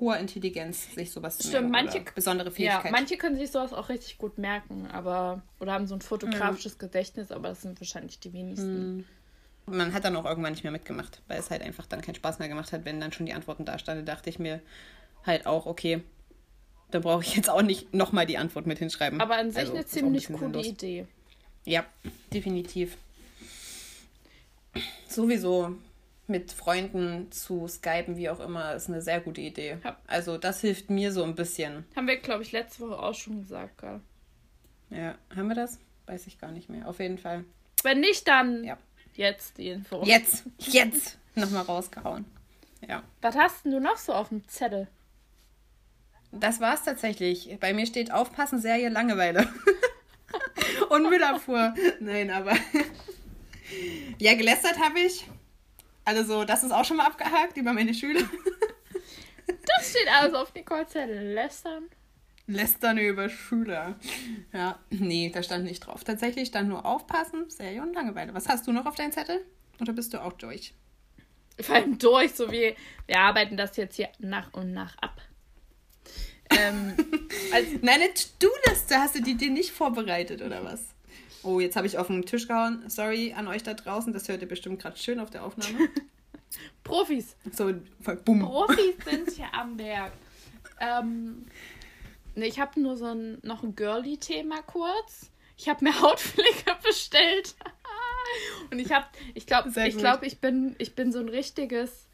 hoher 0.00 0.16
Intelligenz 0.18 0.94
sich 0.94 1.10
sowas 1.12 1.38
zu 1.38 1.48
Stimmt, 1.48 1.70
merken. 1.70 1.86
manche, 1.92 2.04
besondere 2.14 2.48
ja, 2.48 2.54
Fähigkeit. 2.54 2.92
manche 2.92 3.16
können 3.16 3.36
sich 3.36 3.50
sowas 3.50 3.72
auch 3.72 3.88
richtig 3.88 4.18
gut 4.18 4.38
merken, 4.38 4.86
aber 4.86 5.42
oder 5.60 5.72
haben 5.72 5.86
so 5.86 5.94
ein 5.94 6.00
fotografisches 6.00 6.78
Gedächtnis, 6.78 7.30
aber 7.30 7.50
das 7.50 7.62
sind 7.62 7.80
wahrscheinlich 7.80 8.18
die 8.18 8.32
wenigsten. 8.32 9.04
Man 9.66 9.92
hat 9.92 10.04
dann 10.04 10.16
auch 10.16 10.24
irgendwann 10.24 10.52
nicht 10.52 10.64
mehr 10.64 10.72
mitgemacht, 10.72 11.20
weil 11.28 11.38
es 11.38 11.50
halt 11.50 11.62
einfach 11.62 11.86
dann 11.86 12.00
keinen 12.00 12.14
Spaß 12.16 12.38
mehr 12.38 12.48
gemacht 12.48 12.72
hat, 12.72 12.84
wenn 12.84 13.00
dann 13.00 13.12
schon 13.12 13.26
die 13.26 13.34
Antworten 13.34 13.64
da 13.64 13.78
standen. 13.78 14.04
dachte 14.06 14.30
ich 14.30 14.38
mir 14.38 14.60
halt 15.24 15.46
auch, 15.46 15.66
okay, 15.66 16.02
da 16.90 16.98
brauche 16.98 17.22
ich 17.22 17.36
jetzt 17.36 17.50
auch 17.50 17.62
nicht 17.62 17.94
nochmal 17.94 18.26
die 18.26 18.38
Antwort 18.38 18.66
mit 18.66 18.78
hinschreiben. 18.78 19.20
Aber 19.20 19.36
an 19.36 19.50
sich 19.50 19.58
Also, 19.60 19.72
eine 19.72 19.82
ein 19.82 19.86
ziemlich 19.86 20.22
bisschen 20.28 20.36
coole 20.38 20.52
sinnlos. 20.52 20.66
Idee. 20.66 21.06
Ja, 21.66 21.84
definitiv. 22.32 22.96
Sowieso 25.08 25.76
mit 26.30 26.52
Freunden 26.52 27.30
zu 27.30 27.68
skypen, 27.68 28.16
wie 28.16 28.30
auch 28.30 28.40
immer, 28.40 28.74
ist 28.74 28.88
eine 28.88 29.02
sehr 29.02 29.20
gute 29.20 29.40
Idee. 29.42 29.76
Ja. 29.84 29.96
Also 30.06 30.38
das 30.38 30.60
hilft 30.62 30.88
mir 30.88 31.12
so 31.12 31.22
ein 31.24 31.34
bisschen. 31.34 31.84
Haben 31.94 32.06
wir, 32.06 32.16
glaube 32.16 32.42
ich, 32.42 32.52
letzte 32.52 32.80
Woche 32.88 32.98
auch 32.98 33.14
schon 33.14 33.42
gesagt, 33.42 33.78
gell? 33.78 34.00
Ja, 34.90 35.14
haben 35.36 35.48
wir 35.48 35.54
das? 35.54 35.78
Weiß 36.06 36.26
ich 36.26 36.38
gar 36.38 36.50
nicht 36.50 36.68
mehr. 36.68 36.88
Auf 36.88 36.98
jeden 36.98 37.18
Fall. 37.18 37.44
Wenn 37.82 38.00
nicht, 38.00 38.26
dann 38.26 38.64
Ja. 38.64 38.78
jetzt 39.14 39.58
die 39.58 39.68
Info. 39.68 40.02
Jetzt, 40.04 40.44
jetzt 40.58 41.18
nochmal 41.34 41.62
rausgehauen. 41.62 42.24
Ja. 42.88 43.02
Was 43.20 43.36
hast 43.36 43.64
denn 43.64 43.72
du 43.72 43.80
noch 43.80 43.98
so 43.98 44.12
auf 44.14 44.30
dem 44.30 44.46
Zettel? 44.48 44.88
Das 46.32 46.60
war's 46.60 46.84
tatsächlich. 46.84 47.56
Bei 47.60 47.72
mir 47.74 47.86
steht 47.86 48.12
Aufpassen, 48.12 48.60
Serie, 48.60 48.88
Langeweile. 48.88 49.48
Und 50.90 51.08
Müllabfuhr. 51.10 51.74
Nein, 52.00 52.30
aber. 52.30 52.56
ja, 54.18 54.34
gelästert 54.34 54.78
habe 54.78 55.00
ich. 55.00 55.26
Also, 56.16 56.44
das 56.44 56.64
ist 56.64 56.72
auch 56.72 56.84
schon 56.84 56.96
mal 56.96 57.06
abgehakt 57.06 57.56
über 57.56 57.72
meine 57.72 57.94
Schüler. 57.94 58.22
Das 59.46 59.90
steht 59.90 60.08
alles 60.12 60.34
auf 60.34 60.52
Nicole's 60.54 60.88
Zettel. 60.88 61.32
Lästern. 61.34 61.84
Lästern 62.48 62.98
über 62.98 63.28
Schüler. 63.28 63.94
Ja, 64.52 64.78
nee, 64.90 65.30
da 65.32 65.42
stand 65.42 65.64
nicht 65.64 65.80
drauf. 65.80 66.02
Tatsächlich 66.02 66.48
stand 66.48 66.68
nur 66.68 66.84
Aufpassen, 66.84 67.48
Serie 67.48 67.80
und 67.82 67.94
Langeweile. 67.94 68.34
Was 68.34 68.48
hast 68.48 68.66
du 68.66 68.72
noch 68.72 68.86
auf 68.86 68.96
deinem 68.96 69.12
Zettel? 69.12 69.44
Oder 69.80 69.92
bist 69.92 70.12
du 70.12 70.20
auch 70.20 70.32
durch? 70.32 70.74
Vor 71.60 71.76
allem 71.76 71.98
durch, 71.98 72.32
so 72.32 72.50
wie 72.50 72.74
wir 73.06 73.18
arbeiten 73.18 73.56
das 73.56 73.76
jetzt 73.76 73.96
hier 73.96 74.08
nach 74.18 74.52
und 74.52 74.72
nach 74.72 74.96
ab. 74.98 75.20
Ähm, 76.50 76.94
als, 77.52 77.68
Nein, 77.82 78.00
eine 78.02 78.14
To-Do-Liste 78.14 78.96
hast 78.96 79.14
du 79.14 79.22
die 79.22 79.36
dir 79.36 79.50
nicht 79.50 79.70
vorbereitet, 79.70 80.42
oder 80.42 80.64
was? 80.64 80.86
Oh, 81.42 81.60
jetzt 81.60 81.76
habe 81.76 81.86
ich 81.86 81.96
auf 81.98 82.08
den 82.08 82.26
Tisch 82.26 82.48
gehauen. 82.48 82.82
Sorry 82.88 83.32
an 83.32 83.48
euch 83.48 83.62
da 83.62 83.74
draußen. 83.74 84.12
Das 84.12 84.28
hört 84.28 84.42
ihr 84.42 84.48
bestimmt 84.48 84.80
gerade 84.80 84.98
schön 84.98 85.20
auf 85.20 85.30
der 85.30 85.44
Aufnahme. 85.44 85.88
Profis. 86.84 87.36
So, 87.52 87.72
bumm. 88.24 88.40
Profis 88.40 88.94
sind 89.04 89.30
hier 89.30 89.52
am 89.54 89.78
Werk. 89.78 90.12
Ähm, 90.80 91.46
ne, 92.34 92.46
ich 92.46 92.60
habe 92.60 92.80
nur 92.80 92.96
so 92.96 93.06
ein, 93.06 93.38
noch 93.42 93.62
ein 93.62 93.74
Girly-Thema 93.74 94.62
kurz. 94.62 95.30
Ich 95.56 95.68
habe 95.68 95.84
mir 95.84 95.98
Hautpflege 96.00 96.76
bestellt. 96.82 97.54
Und 98.70 98.78
ich 98.78 98.92
habe, 98.92 99.06
ich 99.34 99.46
glaube, 99.46 99.70
ich 99.86 99.96
glaube, 99.96 100.26
ich 100.26 100.40
bin, 100.40 100.76
ich 100.78 100.94
bin 100.94 101.12
so 101.12 101.18
ein 101.18 101.28
richtiges 101.28 102.06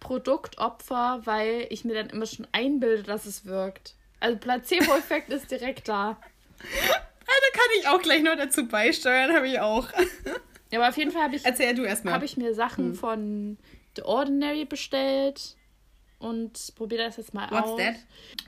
Produktopfer, 0.00 1.22
weil 1.24 1.66
ich 1.70 1.84
mir 1.84 1.94
dann 1.94 2.10
immer 2.10 2.26
schon 2.26 2.46
einbilde, 2.52 3.02
dass 3.02 3.26
es 3.26 3.44
wirkt. 3.46 3.94
Also 4.20 4.38
Placebo-Effekt 4.38 5.30
ist 5.30 5.50
direkt 5.50 5.88
da. 5.88 6.18
Da 7.40 7.58
kann 7.58 7.68
ich 7.80 7.88
auch 7.88 8.02
gleich 8.02 8.22
noch 8.22 8.36
dazu 8.36 8.66
beisteuern, 8.66 9.34
habe 9.34 9.48
ich 9.48 9.60
auch. 9.60 9.88
Ja, 10.72 10.80
aber 10.80 10.88
auf 10.88 10.96
jeden 10.96 11.12
Fall 11.12 11.22
habe 11.22 11.36
ich, 11.36 11.44
Erzähl 11.44 11.76
du 11.76 11.84
erstmal. 11.84 12.12
habe 12.12 12.24
ich 12.24 12.36
mir 12.36 12.52
Sachen 12.52 12.96
von 12.96 13.56
The 13.94 14.02
Ordinary 14.02 14.64
bestellt 14.64 15.56
und 16.18 16.72
probiere 16.74 17.04
das 17.04 17.18
jetzt 17.18 17.34
mal 17.34 17.48
What's 17.52 17.70
aus. 17.70 17.78
that? 17.78 17.94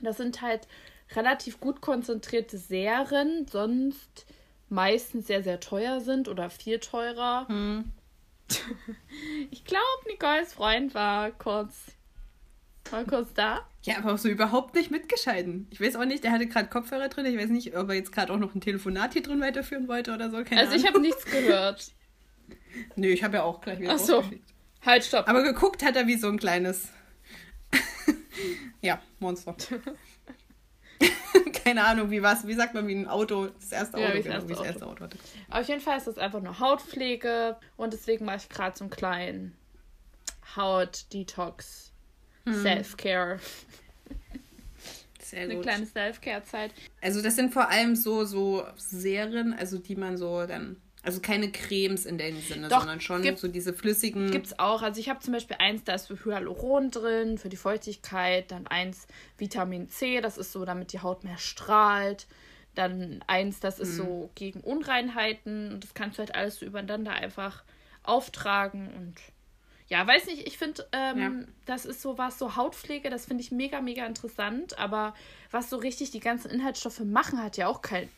Das 0.03 0.17
sind 0.17 0.43
halt 0.43 0.67
relativ 1.15 1.61
gut 1.61 1.81
konzentrierte 1.81 2.59
Serien, 2.59 3.47
sonst 3.49 4.27
meistens 4.69 5.29
sehr, 5.29 5.45
sehr 5.45 5.61
teuer 5.61 6.01
sind 6.01 6.27
oder 6.27 6.51
viel 6.51 6.81
teurer. 6.81 7.47
Hm. 7.47 7.93
Ich 9.53 9.65
glaube, 9.65 9.85
Nicoles 10.09 10.55
Freund 10.55 10.95
war 10.95 11.31
kurz, 11.31 11.75
war 12.93 13.05
kurz 13.05 13.33
da. 13.35 13.67
Ja, 13.83 13.99
aber 13.99 14.15
auch 14.15 14.19
so 14.19 14.29
überhaupt 14.29 14.75
nicht 14.75 14.91
mitgescheiden. 14.91 15.67
Ich 15.71 15.81
weiß 15.81 15.97
auch 15.97 16.05
nicht, 16.05 16.25
der 16.25 16.33
hatte 16.33 16.47
gerade 16.47 16.69
Kopfhörer 16.69 17.09
drin. 17.09 17.27
Ich 17.27 17.37
weiß 17.39 17.51
nicht, 17.51 17.77
ob 17.77 17.89
er 17.89 17.95
jetzt 17.95 18.13
gerade 18.13 18.33
auch 18.33 18.39
noch 18.39 18.55
ein 18.55 18.61
Telefonat 18.61 19.13
hier 19.15 19.23
drin 19.23 19.41
weiterführen 19.41 19.89
wollte 19.89 20.13
oder 20.13 20.31
so. 20.31 20.43
Keine 20.45 20.61
Also 20.63 20.75
ich 20.75 20.83
Ahnung. 20.83 20.95
habe 20.95 21.01
nichts 21.01 21.25
gehört. 21.25 21.93
Nö, 22.97 23.09
ich 23.09 23.23
habe 23.25 23.37
ja 23.39 23.43
auch 23.45 23.61
gleich 23.61 23.79
wieder 23.81 23.95
Ach 23.95 23.99
so. 23.99 24.25
Halt, 24.85 25.05
stopp. 25.05 25.29
Aber 25.29 25.43
geguckt 25.43 25.85
hat 25.85 25.97
er 25.97 26.07
wie 26.07 26.17
so 26.17 26.29
ein 26.29 26.39
kleines. 26.39 26.89
ja, 28.83 29.01
Monster. 29.19 29.57
Keine 31.65 31.85
Ahnung, 31.85 32.11
wie 32.11 32.23
was, 32.23 32.47
wie 32.47 32.55
sagt 32.55 32.75
man, 32.75 32.87
wie 32.89 32.95
ein 32.95 33.07
Auto, 33.09 33.49
das 33.49 33.73
erste 33.73 34.01
Ja, 34.01 34.07
Auto, 34.09 34.15
wie 34.15 34.23
das 34.23 34.25
genau, 34.25 34.35
erste 34.37 34.49
wie 34.49 34.53
das 34.53 34.59
Auto. 34.61 34.69
erste 34.69 34.87
Auto 34.87 35.05
hatte. 35.05 35.19
Auf 35.51 35.69
jeden 35.69 35.81
Fall 35.81 35.99
ist 35.99 36.07
das 36.07 36.19
einfach 36.19 36.41
nur 36.41 36.59
Hautpflege 36.59 37.57
und 37.77 37.93
deswegen 37.93 38.25
mache 38.25 38.39
ich 38.39 38.49
gerade 38.49 38.77
so 38.77 38.85
einen 38.85 38.91
kleinen 38.91 39.57
Haut-Detox. 40.57 41.93
Self-Care. 42.55 43.39
Sehr 45.21 45.43
Eine 45.43 45.55
gut. 45.57 45.65
kleine 45.65 45.85
Self-Care-Zeit. 45.87 46.73
Also 47.03 47.21
das 47.23 47.37
sind 47.37 47.53
vor 47.53 47.69
allem 47.69 47.95
so, 47.97 48.25
so 48.25 48.65
Serien, 48.77 49.53
also 49.53 49.77
die 49.79 49.95
man 49.95 50.17
so 50.17 50.47
dann, 50.47 50.77
also 51.03 51.21
keine 51.21 51.53
Cremes 51.53 52.07
in 52.07 52.17
dem 52.17 52.41
Sinne, 52.41 52.69
Doch, 52.69 52.79
sondern 52.81 53.01
schon 53.03 53.21
gibt- 53.23 53.39
so 53.39 53.47
diese 53.49 53.75
flüssigen. 53.75 54.31
Gibt's 54.31 54.59
auch. 54.59 54.81
Also 54.81 55.01
ich 55.01 55.11
habe 55.11 55.21
zum 55.21 55.35
Beispiel 55.35 55.57
eins, 55.59 55.85
da 55.85 55.95
ist 55.95 56.07
für 56.07 56.25
Hyaluron 56.25 56.91
drin, 56.91 57.37
für 57.37 57.51
die 57.51 57.57
Feuchtigkeit. 57.59 58.51
Dann 58.51 58.67
eins 58.69 59.07
Vitamin 59.37 59.91
C, 59.91 60.21
das 60.23 60.39
ist 60.39 60.53
so, 60.53 60.65
damit 60.65 60.93
die 60.95 61.01
Haut 61.01 61.25
mehr 61.25 61.37
strahlt. 61.39 62.27
Dann 62.75 63.23
eins, 63.27 63.61
das 63.61 63.81
ist 63.81 63.97
so 63.97 64.31
gegen 64.35 64.61
Unreinheiten. 64.61 65.73
Und 65.75 65.85
das 65.85 65.93
kannst 65.95 66.17
du 66.17 66.21
halt 66.21 66.35
alles 66.35 66.61
so 66.61 66.65
übereinander 66.67 67.11
einfach 67.13 67.65
auftragen. 68.03 68.89
Und 68.97 69.15
ja, 69.89 70.07
weiß 70.07 70.27
nicht, 70.27 70.47
ich 70.47 70.59
finde, 70.59 70.87
ähm, 70.93 71.19
Ja. 71.19 71.33
das 71.67 71.85
ist 71.87 72.03
so 72.03 72.19
was, 72.19 72.39
so 72.39 72.57
Hautpflege, 72.57 73.09
das 73.11 73.27
finde 73.27 73.43
ich 73.43 73.51
mega, 73.51 73.81
mega 73.81 74.05
interessant. 74.07 74.79
Aber 74.79 75.15
was 75.51 75.71
so 75.71 75.77
richtig 75.79 76.11
die 76.11 76.21
ganzen 76.21 76.51
Inhaltsstoffe 76.51 77.01
machen, 77.01 77.43
hat 77.43 77.57
ja 77.57 77.69
auch 77.69 77.81
kein, 77.83 78.09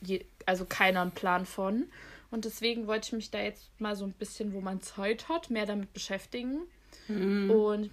also 0.47 0.65
keiner 0.65 1.03
einen 1.03 1.13
Plan 1.13 1.47
von. 1.47 1.87
Und 2.33 2.45
deswegen 2.45 2.87
wollte 2.87 3.07
ich 3.07 3.13
mich 3.13 3.31
da 3.31 3.41
jetzt 3.41 3.69
mal 3.81 3.95
so 3.97 4.05
ein 4.05 4.13
bisschen, 4.13 4.53
wo 4.53 4.61
man 4.61 4.81
Zeit 4.83 5.29
hat, 5.29 5.51
mehr 5.51 5.67
damit 5.67 5.93
beschäftigen. 5.93 6.61
Und 7.09 7.91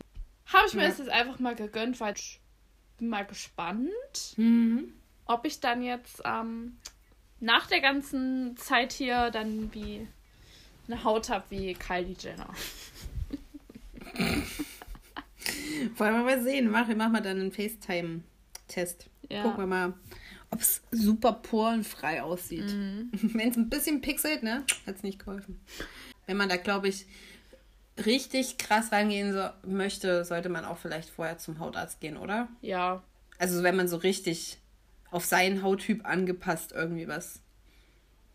habe 0.47 0.67
ich 0.67 0.73
mir 0.73 0.83
Ja. 0.83 0.89
das 0.89 0.97
jetzt 0.99 1.09
einfach 1.09 1.39
mal 1.39 1.55
gegönnt, 1.55 1.99
weil 1.99 2.13
ich 2.15 2.39
bin 2.99 3.09
mal 3.09 3.25
gespannt, 3.25 3.91
Mhm. 4.37 4.93
ob 5.25 5.45
ich 5.45 5.59
dann 5.59 5.81
jetzt 5.83 6.21
ähm, 6.25 6.77
nach 7.39 7.67
der 7.67 7.81
ganzen 7.81 8.55
Zeit 8.57 8.93
hier 8.93 9.29
dann 9.31 9.71
wie 9.73 10.07
eine 10.87 11.03
Haut 11.03 11.29
habe 11.29 11.43
wie 11.49 11.73
Kylie 11.73 12.15
Jenner. 12.19 12.49
Wollen 15.97 16.13
wir 16.15 16.23
mal 16.23 16.41
sehen. 16.41 16.69
Mach, 16.69 16.87
mach 16.95 17.09
mal 17.09 17.21
dann 17.21 17.39
einen 17.39 17.51
FaceTime-Test. 17.51 19.09
Ja. 19.29 19.43
Gucken 19.43 19.59
wir 19.59 19.67
mal, 19.67 19.93
ob 20.51 20.61
es 20.61 20.81
super 20.91 21.33
porenfrei 21.33 22.21
aussieht. 22.21 22.65
Mhm. 22.73 23.09
Wenn 23.33 23.49
es 23.49 23.57
ein 23.57 23.69
bisschen 23.69 24.01
pixelt, 24.01 24.43
ne, 24.43 24.63
hat 24.85 24.95
es 24.95 25.03
nicht 25.03 25.19
geholfen. 25.19 25.59
Wenn 26.25 26.37
man 26.37 26.49
da, 26.49 26.57
glaube 26.57 26.87
ich, 26.87 27.05
richtig 28.05 28.57
krass 28.57 28.91
reingehen 28.91 29.33
so, 29.33 29.49
möchte, 29.67 30.23
sollte 30.25 30.49
man 30.49 30.65
auch 30.65 30.77
vielleicht 30.77 31.09
vorher 31.09 31.37
zum 31.37 31.59
Hautarzt 31.59 31.99
gehen, 31.99 32.17
oder? 32.17 32.47
Ja, 32.61 33.03
Also 33.39 33.63
wenn 33.63 33.75
man 33.75 33.87
so 33.87 33.97
richtig 33.97 34.59
auf 35.09 35.25
seinen 35.25 35.63
Hauttyp 35.63 36.05
angepasst 36.05 36.73
irgendwie 36.73 37.07
was 37.07 37.41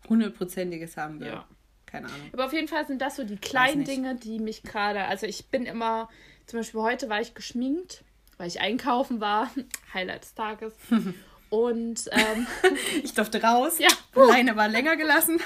hundertprozentiges 0.09 0.97
haben 0.97 1.19
will. 1.19 1.27
Ja. 1.27 1.47
Keine 1.85 2.07
Ahnung. 2.07 2.29
aber 2.33 2.45
auf 2.45 2.53
jeden 2.53 2.67
Fall 2.67 2.87
sind 2.87 3.01
das 3.03 3.15
so 3.17 3.23
die 3.23 3.35
kleinen. 3.37 3.83
Dinge, 3.83 4.15
die 4.15 4.39
mich 4.39 4.63
gerade, 4.63 5.03
also 5.05 5.27
ich 5.27 5.45
bin 5.49 5.67
immer, 5.67 6.09
zum 6.45 6.59
Beispiel 6.59 6.81
heute 6.81 7.09
war 7.09 7.21
ich 7.21 7.33
geschminkt, 7.33 8.03
weil 8.37 8.47
ich 8.47 8.59
einkaufen 8.59 9.21
war, 9.21 9.51
Highlight 9.93 10.23
des 10.23 10.33
Tages. 10.35 10.73
Und 11.49 12.09
ähm, 12.11 12.47
Ich 13.03 13.13
durfte 13.13 13.41
raus. 13.43 13.77
Ja. 13.77 13.89
Leine 14.15 14.55
war 14.55 14.67
länger 14.67 14.95
gelassen. 14.95 15.39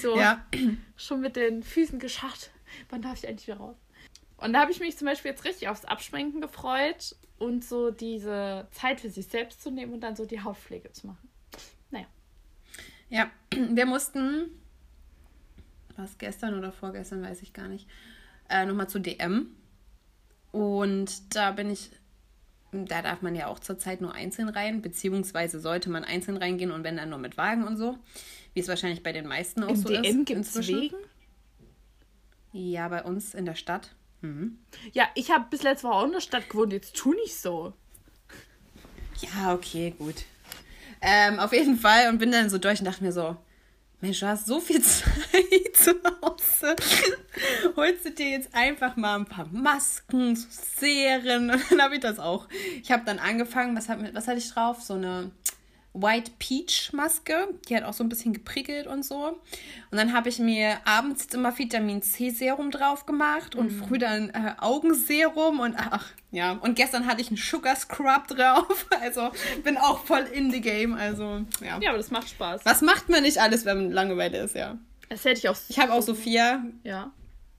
So 0.00 0.18
Ja. 0.18 0.44
schon 0.96 1.20
mit 1.20 1.36
den 1.36 1.62
Füßen 1.62 2.00
gescharrt. 2.00 2.50
Wann 2.90 3.00
darf 3.02 3.18
ich 3.18 3.28
endlich 3.28 3.46
wieder 3.46 3.58
raus? 3.58 3.76
Und 4.38 4.52
da 4.52 4.60
habe 4.60 4.72
ich 4.72 4.80
mich 4.80 4.96
zum 4.96 5.06
Beispiel 5.06 5.30
jetzt 5.30 5.44
richtig 5.44 5.68
aufs 5.68 5.84
Abschminken 5.84 6.40
gefreut 6.40 7.14
und 7.38 7.64
so 7.64 7.90
diese 7.90 8.66
Zeit 8.72 9.00
für 9.00 9.10
sich 9.10 9.26
selbst 9.28 9.62
zu 9.62 9.70
nehmen 9.70 9.92
und 9.92 10.00
dann 10.00 10.16
so 10.16 10.26
die 10.26 10.42
Hautpflege 10.42 10.92
zu 10.92 11.06
machen. 11.06 11.28
Naja. 11.90 12.06
Ja, 13.08 13.30
wir 13.52 13.86
mussten, 13.86 14.50
was 15.96 16.18
gestern 16.18 16.58
oder 16.58 16.72
vorgestern, 16.72 17.22
weiß 17.22 17.42
ich 17.42 17.52
gar 17.52 17.68
nicht, 17.68 17.88
äh, 18.48 18.66
nochmal 18.66 18.88
zu 18.88 18.98
DM. 18.98 19.48
Und 20.52 21.34
da 21.34 21.50
bin 21.52 21.70
ich, 21.70 21.90
da 22.72 23.02
darf 23.02 23.22
man 23.22 23.34
ja 23.34 23.46
auch 23.48 23.58
zurzeit 23.58 24.00
nur 24.00 24.14
einzeln 24.14 24.48
rein, 24.48 24.82
beziehungsweise 24.82 25.60
sollte 25.60 25.90
man 25.90 26.04
einzeln 26.04 26.36
reingehen 26.36 26.72
und 26.72 26.84
wenn 26.84 26.96
dann 26.96 27.10
nur 27.10 27.18
mit 27.18 27.36
Wagen 27.36 27.64
und 27.64 27.76
so, 27.76 27.98
wie 28.54 28.60
es 28.60 28.68
wahrscheinlich 28.68 29.02
bei 29.02 29.12
den 29.12 29.26
meisten 29.26 29.62
auch 29.62 29.68
Im 29.68 29.76
so 29.76 29.88
ist. 29.90 30.04
DM 30.04 30.24
gibt 30.24 30.40
es. 30.40 30.68
Wegen? 30.68 30.96
Ja, 32.52 32.88
bei 32.88 33.02
uns 33.02 33.34
in 33.34 33.44
der 33.44 33.54
Stadt. 33.54 33.94
Mhm. 34.20 34.58
Ja, 34.92 35.04
ich 35.14 35.30
habe 35.30 35.46
bis 35.50 35.62
letzte 35.62 35.88
Woche 35.88 35.94
auch 35.94 36.06
in 36.06 36.12
der 36.12 36.20
Stadt 36.20 36.48
gewohnt, 36.48 36.72
jetzt 36.72 36.96
tu 36.96 37.12
nicht 37.12 37.36
so. 37.36 37.74
Ja, 39.20 39.54
okay, 39.54 39.94
gut. 39.96 40.24
Ähm, 41.00 41.38
auf 41.38 41.52
jeden 41.52 41.76
Fall 41.76 42.08
und 42.08 42.18
bin 42.18 42.32
dann 42.32 42.50
so 42.50 42.58
durch 42.58 42.80
und 42.80 42.86
dachte 42.86 43.04
mir 43.04 43.12
so, 43.12 43.36
Mensch, 44.00 44.20
du 44.20 44.28
hast 44.28 44.46
so 44.46 44.60
viel 44.60 44.80
Zeit 44.82 45.74
zu 45.74 45.90
Hause. 46.22 46.76
Holst 47.76 48.04
du 48.04 48.10
dir 48.12 48.30
jetzt 48.30 48.54
einfach 48.54 48.94
mal 48.96 49.16
ein 49.16 49.26
paar 49.26 49.46
Masken, 49.46 50.36
so 50.36 50.46
Serien 50.50 51.50
und 51.50 51.70
dann 51.70 51.82
habe 51.82 51.96
ich 51.96 52.00
das 52.00 52.20
auch. 52.20 52.46
Ich 52.80 52.92
habe 52.92 53.04
dann 53.04 53.18
angefangen, 53.18 53.76
was, 53.76 53.88
hat, 53.88 53.98
was 54.14 54.28
hatte 54.28 54.38
ich 54.38 54.50
drauf? 54.50 54.82
So 54.82 54.94
eine 54.94 55.32
White 56.00 56.32
Peach 56.38 56.92
Maske. 56.92 57.48
Die 57.68 57.76
hat 57.76 57.84
auch 57.84 57.92
so 57.92 58.04
ein 58.04 58.08
bisschen 58.08 58.32
geprickelt 58.32 58.86
und 58.86 59.04
so. 59.04 59.16
Und 59.90 59.96
dann 59.98 60.12
habe 60.12 60.28
ich 60.28 60.38
mir 60.38 60.78
abends 60.84 61.22
jetzt 61.24 61.34
immer 61.34 61.56
Vitamin 61.58 62.02
C 62.02 62.30
Serum 62.30 62.70
drauf 62.70 63.06
gemacht 63.06 63.54
und 63.54 63.72
Mhm. 63.72 63.84
früh 63.84 63.98
dann 63.98 64.30
äh, 64.30 64.54
Augenserum 64.58 65.60
und 65.60 65.74
ach, 65.78 66.06
ja. 66.30 66.52
Und 66.52 66.74
gestern 66.76 67.06
hatte 67.06 67.20
ich 67.20 67.28
einen 67.28 67.36
Sugar 67.36 67.76
Scrub 67.76 68.26
drauf. 68.28 68.86
Also 69.00 69.30
bin 69.64 69.76
auch 69.78 70.04
voll 70.04 70.22
in 70.32 70.50
the 70.50 70.60
game. 70.60 70.94
Also, 70.94 71.44
ja. 71.64 71.78
Ja, 71.80 71.90
aber 71.90 71.98
das 71.98 72.10
macht 72.10 72.28
Spaß. 72.28 72.62
Was 72.64 72.82
macht 72.82 73.08
man 73.08 73.22
nicht 73.22 73.38
alles, 73.38 73.64
wenn 73.64 73.76
man 73.78 73.90
Langeweile 73.92 74.38
ist, 74.38 74.54
ja. 74.54 74.76
Das 75.08 75.24
hätte 75.24 75.38
ich 75.38 75.48
auch. 75.48 75.56
Ich 75.68 75.78
habe 75.78 75.92
auch 75.94 76.02
Sophia, 76.02 76.62
Ja. 76.84 77.12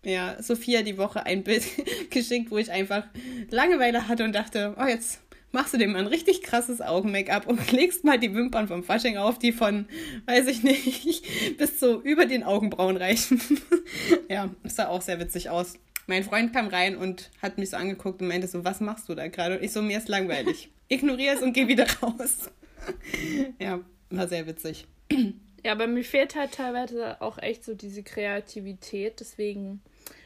ja, 0.03 0.41
Sophia 0.41 0.81
die 0.83 0.97
Woche 0.97 1.25
ein 1.25 1.43
Bild 1.43 1.63
geschickt, 2.11 2.51
wo 2.51 2.57
ich 2.57 2.71
einfach 2.71 3.03
Langeweile 3.49 4.07
hatte 4.07 4.23
und 4.23 4.33
dachte, 4.33 4.75
oh, 4.79 4.85
jetzt 4.85 5.19
machst 5.51 5.73
du 5.73 5.77
dir 5.77 5.87
mal 5.87 5.99
ein 5.99 6.07
richtig 6.07 6.41
krasses 6.41 6.81
Augen-Make-up 6.81 7.47
und 7.47 7.71
legst 7.71 8.03
mal 8.03 8.19
die 8.19 8.33
Wimpern 8.33 8.67
vom 8.67 8.83
Fasching 8.83 9.17
auf, 9.17 9.39
die 9.39 9.51
von, 9.51 9.87
weiß 10.25 10.47
ich 10.47 10.63
nicht, 10.63 11.25
bis 11.57 11.79
so 11.79 12.01
über 12.01 12.25
den 12.25 12.43
Augenbrauen 12.43 12.97
reichen. 12.97 13.41
ja, 14.29 14.49
sah 14.63 14.87
auch 14.87 15.01
sehr 15.01 15.19
witzig 15.19 15.49
aus. 15.49 15.73
Mein 16.07 16.23
Freund 16.23 16.53
kam 16.53 16.67
rein 16.67 16.95
und 16.97 17.29
hat 17.41 17.57
mich 17.57 17.69
so 17.69 17.77
angeguckt 17.77 18.21
und 18.21 18.27
meinte 18.27 18.47
so, 18.47 18.63
was 18.65 18.79
machst 18.79 19.09
du 19.09 19.15
da 19.15 19.27
gerade? 19.27 19.57
Und 19.57 19.63
ich 19.63 19.71
so, 19.71 19.81
mir 19.81 19.97
ist 19.97 20.09
langweilig. 20.09 20.69
Ignoriere 20.87 21.35
es 21.35 21.41
und 21.43 21.53
geh 21.53 21.67
wieder 21.67 21.85
raus. 22.01 22.49
ja, 23.59 23.79
war 24.09 24.27
sehr 24.27 24.47
witzig. 24.47 24.85
Ja, 25.63 25.73
aber 25.73 25.85
mir 25.85 26.03
fehlt 26.03 26.35
halt 26.35 26.53
teilweise 26.53 27.21
auch 27.21 27.37
echt 27.37 27.63
so 27.63 27.75
diese 27.75 28.01
Kreativität. 28.01 29.19
Deswegen, 29.19 29.81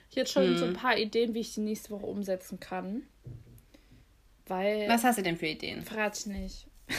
ich 0.10 0.16
hätte 0.16 0.32
schon 0.32 0.44
Hm. 0.52 0.58
so 0.58 0.66
ein 0.66 0.74
paar 0.74 0.98
Ideen, 0.98 1.34
wie 1.34 1.40
ich 1.42 1.54
die 1.54 1.60
nächste 1.62 1.90
Woche 1.90 2.06
umsetzen 2.06 2.62
kann. 2.62 3.04
Weil. 4.48 4.88
Was 4.90 5.04
hast 5.04 5.18
du 5.18 5.24
denn 5.24 5.38
für 5.38 5.48
Ideen? 5.48 5.82
Verrate 5.84 6.20
ich 6.20 6.26
nicht. 6.26 6.68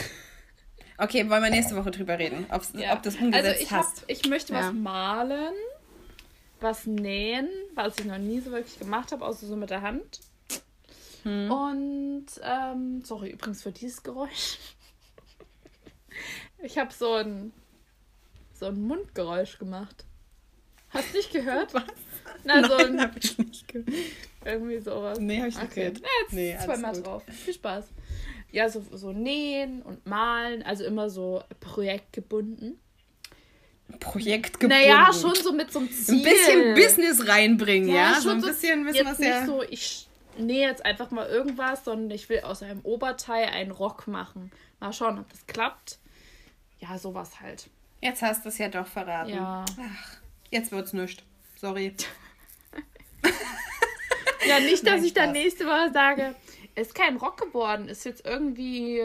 Okay, 0.97 1.29
wollen 1.29 1.43
wir 1.43 1.49
nächste 1.49 1.75
Woche 1.75 1.91
drüber 1.91 2.17
reden, 2.17 2.45
ob's, 2.51 2.71
Ja. 2.73 2.93
ob 2.93 3.03
das 3.03 3.15
umgesetzt 3.15 3.45
also 3.49 3.61
ich, 3.61 3.71
hab, 3.73 3.83
hast. 3.83 4.03
ich 4.07 4.29
möchte 4.29 4.53
Ja. 4.53 4.59
was 4.67 4.73
malen, 4.73 5.53
was 6.61 6.85
nähen, 6.85 7.49
was 7.73 7.99
ich 7.99 8.05
noch 8.05 8.17
nie 8.17 8.39
so 8.39 8.51
wirklich 8.51 8.79
gemacht 8.79 9.11
habe, 9.11 9.25
außer 9.25 9.45
so 9.45 9.57
mit 9.57 9.71
der 9.71 9.81
Hand. 9.81 10.21
Hm. 11.23 11.51
Und, 11.51 12.27
ähm, 12.43 13.03
sorry 13.03 13.31
übrigens 13.31 13.61
für 13.63 13.73
dieses 13.73 14.01
Geräusch. 14.03 14.57
Ich 16.63 16.77
habe 16.77 16.93
so 16.93 17.15
ein, 17.15 17.51
so 18.57 18.67
ein 18.67 18.81
Mundgeräusch 18.81 19.59
gemacht. 19.59 20.05
Hast 20.91 21.11
du 21.11 21.17
nicht 21.17 21.33
gehört? 21.33 21.73
Was? 21.73 21.83
Na, 22.43 22.67
so 22.67 22.75
Nein, 22.77 22.99
ein, 22.99 23.01
hab 23.01 23.17
ich 23.23 23.37
nicht 23.37 23.67
gehört. 23.67 23.89
irgendwie 24.45 24.79
sowas. 24.79 25.19
Nee, 25.19 25.39
hab 25.41 25.47
ich 25.47 25.55
nicht 25.55 25.65
Okay. 25.71 25.79
gehört. 25.91 25.99
Na, 26.01 26.07
jetzt 26.23 26.33
Nee, 26.33 26.57
zweimal 26.63 26.93
gut. 26.93 27.05
drauf. 27.05 27.23
Viel 27.27 27.53
Spaß. 27.53 27.85
Ja, 28.51 28.69
so, 28.69 28.83
so 28.91 29.11
nähen 29.11 29.81
und 29.81 30.05
malen, 30.05 30.63
also 30.63 30.83
immer 30.85 31.09
so 31.09 31.43
projektgebunden. 31.59 32.79
Projekt 33.99 34.59
gebunden. 34.59 34.81
Naja, 34.81 35.11
schon 35.13 35.35
so 35.35 35.53
mit 35.53 35.71
so 35.71 35.79
einem 35.79 35.91
Ziel. 35.91 36.15
Ein 36.15 36.23
bisschen 36.23 36.73
Business 36.75 37.27
reinbringen, 37.27 37.89
ja? 37.89 38.15
so 38.15 38.29
schon 38.29 38.37
ein 38.39 38.41
bisschen 38.41 38.85
wissen, 38.85 39.05
was 39.05 39.19
nicht 39.19 39.29
ja. 39.29 39.45
so, 39.45 39.61
ich 39.63 40.07
nähe 40.37 40.67
jetzt 40.67 40.85
einfach 40.85 41.11
mal 41.11 41.27
irgendwas, 41.27 41.85
sondern 41.85 42.09
ich 42.11 42.27
will 42.29 42.41
aus 42.41 42.63
einem 42.63 42.81
Oberteil 42.81 43.45
einen 43.49 43.71
Rock 43.71 44.07
machen. 44.07 44.51
Mal 44.79 44.91
schauen, 44.91 45.19
ob 45.19 45.29
das 45.29 45.45
klappt. 45.47 45.99
Ja, 46.79 46.97
sowas 46.97 47.39
halt. 47.41 47.69
Jetzt 48.01 48.21
hast 48.21 48.43
du 48.43 48.49
es 48.49 48.57
ja 48.57 48.69
doch 48.69 48.87
verraten. 48.87 49.29
Ja. 49.29 49.65
Ach, 49.79 50.17
jetzt 50.51 50.71
wird's 50.71 50.93
nichts. 50.93 51.23
Sorry. 51.65 51.95
Ja, 54.47 54.59
nicht, 54.59 54.85
dass 54.85 54.97
Nein, 54.97 55.03
ich 55.05 55.13
dann 55.15 55.31
nächste 55.31 55.65
Woche 55.65 55.91
sage, 55.91 56.35
ist 56.75 56.93
kein 56.93 57.17
Rock 57.17 57.41
geworden, 57.41 57.89
ist 57.89 58.05
jetzt 58.05 58.23
irgendwie 58.23 58.99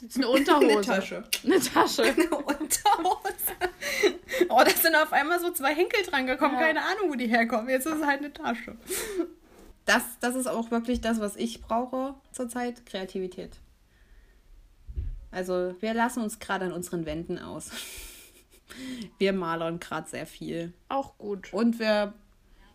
ist 0.00 0.16
eine 0.16 0.28
Unterhose. 0.28 0.68
Eine 0.68 0.80
Tasche. 0.82 1.24
Eine 1.44 1.58
Tasche. 1.58 2.02
Eine 2.16 2.30
Unterhose. 2.30 3.56
Oh, 4.48 4.62
da 4.64 4.70
sind 4.70 4.94
auf 4.94 5.12
einmal 5.12 5.40
so 5.40 5.50
zwei 5.50 5.74
Henkel 5.74 6.04
dran 6.04 6.28
gekommen. 6.28 6.54
Ja. 6.54 6.60
Keine 6.60 6.84
Ahnung, 6.84 7.10
wo 7.10 7.16
die 7.16 7.26
herkommen. 7.26 7.68
Jetzt 7.68 7.86
ist 7.86 7.96
es 7.96 8.06
halt 8.06 8.20
eine 8.20 8.32
Tasche. 8.32 8.76
Das, 9.84 10.04
das 10.20 10.36
ist 10.36 10.46
auch 10.46 10.70
wirklich 10.70 11.00
das, 11.00 11.18
was 11.18 11.34
ich 11.34 11.60
brauche 11.60 12.14
zurzeit. 12.30 12.86
Kreativität. 12.86 13.56
Also, 15.32 15.74
wir 15.80 15.92
lassen 15.94 16.22
uns 16.22 16.38
gerade 16.38 16.66
an 16.66 16.72
unseren 16.72 17.04
Wänden 17.04 17.40
aus. 17.40 17.72
Wir 19.18 19.32
malern 19.32 19.80
gerade 19.80 20.08
sehr 20.08 20.26
viel. 20.26 20.72
Auch 20.88 21.16
gut. 21.18 21.52
Und 21.52 21.78
wir, 21.78 22.14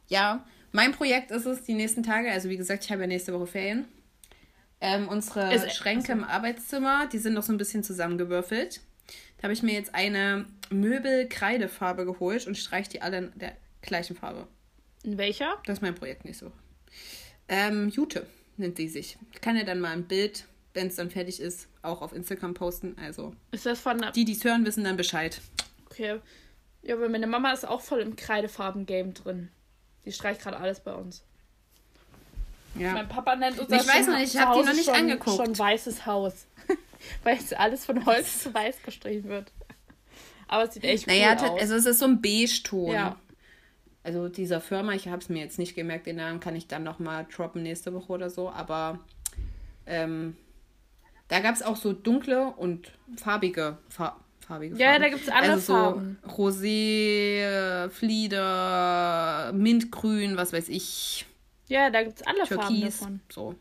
ja, 0.08 0.46
mein 0.72 0.92
Projekt 0.92 1.32
ist 1.32 1.46
es, 1.46 1.64
die 1.64 1.74
nächsten 1.74 2.04
Tage, 2.04 2.32
also 2.32 2.50
wie 2.50 2.58
gesagt, 2.58 2.84
ich 2.86 2.92
habe 2.92 3.02
ja 3.02 3.08
nächste 3.08 3.34
Woche 3.34 3.48
Ferien. 3.48 3.86
Ähm, 4.82 5.08
unsere 5.08 5.54
Ist- 5.54 5.74
Schränke 5.76 6.12
im 6.12 6.24
Arbeitszimmer, 6.24 7.08
die 7.08 7.18
sind 7.18 7.34
noch 7.34 7.44
so 7.44 7.54
ein 7.54 7.58
bisschen 7.58 7.84
zusammengewürfelt. 7.84 8.82
Da 9.38 9.44
habe 9.44 9.54
ich 9.54 9.64
mir 9.64 9.74
jetzt 9.74 9.94
eine 9.96 10.46
Möbel-Kreidefarbe 10.70 12.06
geholt 12.06 12.46
und 12.48 12.58
streiche 12.58 12.90
die 12.90 13.02
alle 13.02 13.18
in 13.18 13.32
der 13.36 13.56
gleichen 13.82 14.16
Farbe. 14.16 14.48
In 15.04 15.18
welcher? 15.18 15.58
Das 15.66 15.78
ist 15.78 15.82
mein 15.82 15.96
Projekt 15.96 16.26
nächste 16.26 16.48
Woche. 16.48 16.58
Ähm, 17.48 17.90
Jute 17.90 18.26
nennt 18.58 18.78
sie 18.78 18.88
sich. 18.88 19.18
Ich 19.34 19.42
kann 19.42 19.56
ja 19.56 19.64
dann 19.64 19.80
mal 19.80 19.92
ein 19.92 20.08
Bild, 20.08 20.46
wenn 20.74 20.88
es 20.88 20.96
dann 20.96 21.12
fertig 21.12 21.40
ist, 21.40 21.68
auch 21.84 22.02
auf 22.02 22.12
Instagram 22.14 22.54
posten. 22.54 22.96
Also 23.00 23.34
Ist 23.52 23.66
das 23.66 23.80
von 23.80 24.04
die, 24.16 24.26
die 24.26 24.32
es 24.34 24.44
hören, 24.44 24.66
wissen 24.66 24.84
dann 24.84 24.98
Bescheid. 24.98 25.40
Okay. 25.96 26.20
Ja, 26.84 26.96
aber 26.96 27.10
meine 27.10 27.26
Mama 27.28 27.52
ist 27.52 27.66
auch 27.68 27.82
voll 27.82 28.02
im 28.02 28.16
Kreidefarben-Game 28.16 29.14
drin. 29.14 29.50
Die 30.06 30.12
streicht 30.12 30.42
gerade 30.42 30.58
alles 30.58 30.82
bei 30.82 30.94
uns. 30.94 31.24
Ja. 32.78 32.92
Mein 32.92 33.08
Papa 33.08 33.36
nennt 33.36 33.58
uns 33.58 33.72
Ich 33.72 33.78
das 33.78 33.88
weiß 33.88 34.08
noch 34.08 34.16
nicht, 34.18 34.26
ich 34.26 34.32
zu 34.34 34.40
hab 34.42 34.54
die 34.54 34.64
noch 34.64 34.74
nicht 34.74 34.86
schon, 34.86 34.96
angeguckt. 34.96 35.38
Schon 35.38 35.58
weißes 35.58 36.06
Haus. 36.06 36.46
Weil 37.24 37.38
es 37.38 37.54
alles 37.54 37.86
von 37.86 38.06
Holz 38.06 38.44
zu 38.44 38.54
weiß 38.54 38.84
gestrichen 38.84 39.30
wird. 39.30 39.52
Aber 40.48 40.66
es 40.66 40.74
sieht 40.74 40.84
echt 40.84 41.08
Naja, 41.08 41.32
cool 41.32 41.38
ta- 41.38 41.48
aus. 41.54 41.62
also 41.62 41.76
es 41.76 41.86
ist 41.86 42.00
so 42.00 42.06
ein 42.06 42.22
Beige-Ton. 42.22 42.92
Ja. 42.92 43.16
Also 44.04 44.30
dieser 44.30 44.62
Firma, 44.62 44.92
ich 44.94 45.08
habe 45.08 45.20
es 45.20 45.30
mir 45.30 45.40
jetzt 45.40 45.58
nicht 45.58 45.74
gemerkt, 45.74 46.06
den 46.06 46.18
Namen 46.18 46.40
kann 46.40 46.56
ich 46.56 46.68
dann 46.68 46.84
nochmal 46.84 47.26
droppen 47.34 47.64
nächste 47.64 47.94
Woche 47.94 48.12
oder 48.14 48.30
so, 48.30 48.52
aber 48.52 49.00
ähm, 49.88 50.38
da 51.30 51.40
gab 51.40 51.56
es 51.56 51.64
auch 51.64 51.76
so 51.76 51.94
dunkle 51.94 52.50
und 52.58 52.92
farbige, 53.18 53.80
Fa 53.90 54.20
farbige 54.46 54.76
Ja, 54.78 54.90
Farben. 54.92 55.02
da 55.04 55.10
gibt's 55.10 55.30
alle 55.30 55.52
also 55.52 55.74
Farben. 55.74 56.18
so 56.24 56.30
Rosé, 56.32 57.40
äh, 57.86 57.90
Flieder, 57.90 59.52
Mintgrün, 59.54 60.38
was 60.38 60.54
weiß 60.54 60.70
ich, 60.70 61.26
ja, 61.68 61.90
da 61.90 62.04
gibt 62.04 62.22
es 62.22 62.28
alle 62.28 62.46
Farben 62.46 62.76
Türkis, 62.76 63.00
davon. 63.00 63.20
so. 63.32 63.56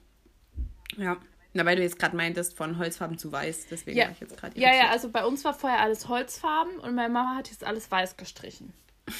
Ja, 0.96 1.16
na, 1.54 1.64
weil 1.64 1.76
du 1.76 1.82
jetzt 1.82 1.98
gerade 1.98 2.16
meintest, 2.16 2.56
von 2.56 2.78
Holzfarben 2.78 3.16
zu 3.18 3.32
weiß, 3.32 3.66
deswegen 3.70 3.96
Ja. 3.98 4.04
war 4.06 4.12
ich 4.12 4.20
jetzt 4.20 4.36
gerade 4.36 4.60
Ja, 4.60 4.74
ja, 4.74 4.90
also 4.90 5.08
bei 5.08 5.24
uns 5.24 5.44
war 5.44 5.54
vorher 5.54 5.80
alles 5.80 6.08
Holzfarben 6.08 6.78
und 6.80 6.94
meine 6.94 7.12
Mama 7.12 7.36
hat 7.36 7.48
jetzt 7.50 7.64
alles 7.64 7.90
weiß 7.90 8.16
gestrichen. 8.16 8.72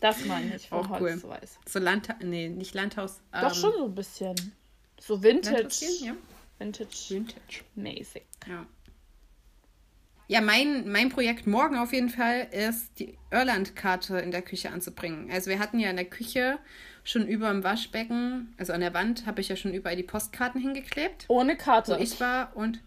Das 0.00 0.24
meine 0.24 0.56
ich, 0.56 0.70
von 0.70 0.78
Auch 0.78 0.88
Holz 0.88 1.02
cool. 1.02 1.20
zu 1.20 1.28
weiß. 1.28 1.58
So 1.68 1.78
Landhaus, 1.78 2.16
nee, 2.22 2.48
nicht 2.48 2.72
Landhaus. 2.74 3.20
Doch 3.32 3.48
ähm, 3.48 3.54
schon 3.54 3.72
so 3.76 3.84
ein 3.84 3.94
bisschen. 3.94 4.34
So 4.98 5.22
Vintage. 5.22 5.84
Ja. 6.00 6.14
Vintage-mäßig. 6.58 7.10
Vintage. 7.76 8.24
Ja. 8.48 8.66
Ja, 10.30 10.40
mein, 10.40 10.88
mein 10.88 11.08
Projekt 11.08 11.48
morgen 11.48 11.76
auf 11.76 11.92
jeden 11.92 12.08
Fall 12.08 12.46
ist, 12.52 13.00
die 13.00 13.18
Irland-Karte 13.32 14.18
in 14.18 14.30
der 14.30 14.42
Küche 14.42 14.70
anzubringen. 14.70 15.28
Also 15.28 15.50
wir 15.50 15.58
hatten 15.58 15.80
ja 15.80 15.90
in 15.90 15.96
der 15.96 16.04
Küche 16.04 16.60
schon 17.02 17.26
über 17.26 17.50
dem 17.50 17.64
Waschbecken, 17.64 18.54
also 18.56 18.72
an 18.72 18.78
der 18.80 18.94
Wand, 18.94 19.26
habe 19.26 19.40
ich 19.40 19.48
ja 19.48 19.56
schon 19.56 19.74
überall 19.74 19.96
die 19.96 20.04
Postkarten 20.04 20.60
hingeklebt, 20.60 21.24
Ohne 21.26 21.54
wo 21.54 21.56
Karte. 21.56 21.98
ich 22.00 22.20
war 22.20 22.56
und 22.56 22.78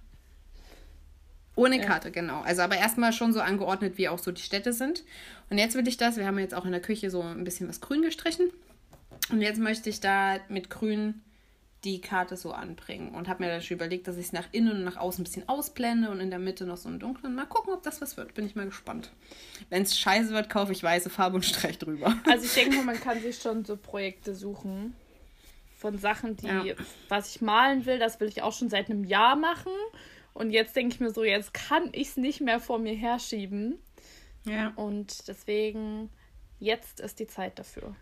ohne 1.57 1.79
Ja. 1.79 1.83
Karte, 1.85 2.11
genau. 2.11 2.39
Also 2.43 2.61
aber 2.61 2.77
erstmal 2.77 3.11
schon 3.11 3.33
so 3.33 3.41
angeordnet, 3.41 3.97
wie 3.97 4.07
auch 4.07 4.19
so 4.19 4.31
die 4.31 4.41
Städte 4.41 4.71
sind. 4.71 5.03
Und 5.49 5.57
jetzt 5.57 5.75
will 5.75 5.85
ich 5.85 5.97
das, 5.97 6.15
wir 6.15 6.25
haben 6.25 6.39
jetzt 6.39 6.53
auch 6.53 6.63
in 6.63 6.71
der 6.71 6.79
Küche 6.81 7.09
so 7.09 7.21
ein 7.23 7.43
bisschen 7.43 7.67
was 7.67 7.81
grün 7.81 8.03
gestrichen. 8.03 8.51
Und 9.31 9.41
jetzt 9.41 9.59
möchte 9.59 9.89
ich 9.89 9.99
da 9.99 10.37
mit 10.47 10.69
grün 10.69 11.21
die 11.83 11.99
Karte 12.01 12.37
so 12.37 12.51
anbringen 12.53 13.13
und 13.13 13.27
habe 13.27 13.43
mir 13.43 13.49
dann 13.49 13.61
schon 13.61 13.75
überlegt, 13.75 14.07
dass 14.07 14.15
ich 14.17 14.27
es 14.27 14.33
nach 14.33 14.47
innen 14.51 14.71
und 14.71 14.83
nach 14.85 14.95
außen 14.97 15.21
ein 15.21 15.25
bisschen 15.25 15.49
ausblende 15.49 16.09
und 16.09 16.19
in 16.21 16.29
der 16.29 16.39
Mitte 16.39 16.65
noch 16.65 16.77
so 16.77 16.87
einen 16.87 16.99
dunklen. 16.99 17.35
Mal 17.35 17.45
gucken, 17.45 17.73
ob 17.73 17.83
das 17.83 18.01
was 18.01 18.15
wird. 18.15 18.33
Bin 18.33 18.45
ich 18.45 18.55
mal 18.55 18.65
gespannt. 18.65 19.11
Wenn 19.69 19.83
es 19.83 19.99
scheiße 19.99 20.29
wird, 20.31 20.49
kaufe 20.49 20.71
ich 20.71 20.81
weiße 20.81 21.09
Farbe 21.09 21.35
und 21.35 21.43
streich 21.45 21.77
drüber. 21.77 22.15
Also 22.29 22.45
ich 22.45 22.53
denke 22.53 22.77
mal, 22.77 22.85
man 22.85 22.99
kann 22.99 23.19
sich 23.21 23.37
schon 23.37 23.65
so 23.65 23.75
Projekte 23.75 24.33
suchen 24.33 24.95
von 25.77 25.97
Sachen, 25.97 26.37
die, 26.37 26.47
Ja. 26.47 26.63
was 27.09 27.35
ich 27.35 27.41
malen 27.41 27.85
will, 27.85 27.99
das 27.99 28.19
will 28.21 28.29
ich 28.29 28.41
auch 28.41 28.53
schon 28.53 28.69
seit 28.69 28.89
einem 28.89 29.03
Jahr 29.03 29.35
machen. 29.35 29.71
Und 30.33 30.51
jetzt 30.51 30.75
denke 30.75 30.95
ich 30.95 30.99
mir 31.01 31.11
so, 31.11 31.23
jetzt 31.23 31.53
kann 31.53 31.89
ich 31.91 32.07
es 32.09 32.17
nicht 32.17 32.39
mehr 32.41 32.59
vor 32.61 32.79
mir 32.79 32.95
herschieben. 32.95 33.77
Ja. 34.45 34.71
Und 34.77 35.27
deswegen, 35.27 36.09
jetzt 36.59 37.01
ist 37.01 37.19
die 37.19 37.27
Zeit 37.27 37.59
dafür. 37.59 37.95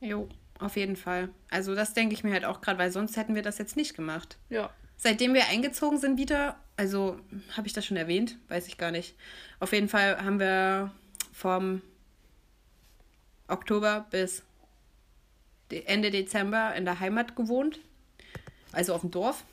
Jo. 0.00 0.28
Auf 0.58 0.76
jeden 0.76 0.96
Fall. 0.96 1.28
Also 1.50 1.74
das 1.74 1.94
denke 1.94 2.14
ich 2.14 2.24
mir 2.24 2.32
halt 2.32 2.44
auch 2.44 2.60
gerade, 2.60 2.78
weil 2.78 2.90
sonst 2.90 3.16
hätten 3.16 3.34
wir 3.34 3.42
das 3.42 3.58
jetzt 3.58 3.76
nicht 3.76 3.94
gemacht. 3.94 4.36
Ja. 4.48 4.70
Seitdem 4.96 5.34
wir 5.34 5.46
eingezogen 5.46 5.98
sind 5.98 6.18
wieder, 6.18 6.56
also 6.76 7.20
habe 7.56 7.68
ich 7.68 7.72
das 7.72 7.86
schon 7.86 7.96
erwähnt? 7.96 8.36
Weiß 8.48 8.66
ich 8.66 8.78
gar 8.78 8.90
nicht. 8.90 9.14
Auf 9.60 9.72
jeden 9.72 9.88
Fall 9.88 10.22
haben 10.24 10.40
wir 10.40 10.90
vom 11.32 11.82
Oktober 13.46 14.06
bis 14.10 14.42
Ende 15.70 16.10
Dezember 16.10 16.74
in 16.74 16.84
der 16.84 16.98
Heimat 16.98 17.36
gewohnt, 17.36 17.78
also 18.72 18.94
auf 18.94 19.02
dem 19.02 19.10
Dorf 19.10 19.44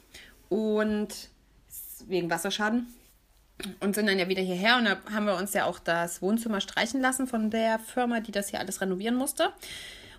und 0.49 1.09
wegen 2.07 2.29
Wasserschaden 2.29 2.87
und 3.79 3.95
sind 3.95 4.07
dann 4.07 4.19
ja 4.19 4.27
wieder 4.27 4.41
hierher 4.41 4.77
und 4.77 4.85
da 4.85 4.97
haben 5.13 5.25
wir 5.25 5.35
uns 5.35 5.53
ja 5.53 5.65
auch 5.65 5.79
das 5.79 6.21
Wohnzimmer 6.21 6.61
streichen 6.61 7.01
lassen 7.01 7.27
von 7.27 7.51
der 7.51 7.79
Firma, 7.79 8.19
die 8.19 8.31
das 8.31 8.49
hier 8.49 8.59
alles 8.59 8.81
renovieren 8.81 9.15
musste. 9.15 9.53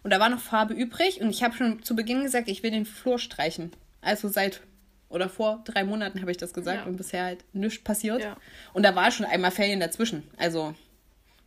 Und 0.07 0.11
da 0.11 0.20
war 0.20 0.28
noch 0.28 0.38
Farbe 0.38 0.72
übrig 0.72 1.20
und 1.20 1.30
ich 1.30 1.42
habe 1.42 1.57
schon 1.57 1.82
zu 1.82 1.96
Beginn 1.96 2.22
gesagt, 2.22 2.46
ich 2.46 2.62
will 2.62 2.70
den 2.70 2.86
Flur 2.86 3.18
streichen. 3.18 3.72
Also 4.00 4.28
seit 4.28 4.61
oder 5.09 5.28
vor 5.28 5.64
drei 5.64 5.82
Monaten 5.82 6.20
habe 6.20 6.30
ich 6.30 6.36
das 6.36 6.54
gesagt 6.54 6.82
ja. 6.82 6.84
und 6.84 6.96
bisher 6.96 7.24
halt 7.24 7.44
nichts 7.52 7.82
passiert. 7.82 8.22
Ja. 8.22 8.36
Und 8.72 8.84
da 8.84 8.94
war 8.94 9.11
schon 9.11 9.26
einmal 9.26 9.50
Ferien 9.50 9.80
dazwischen. 9.80 10.22
Also 10.36 10.76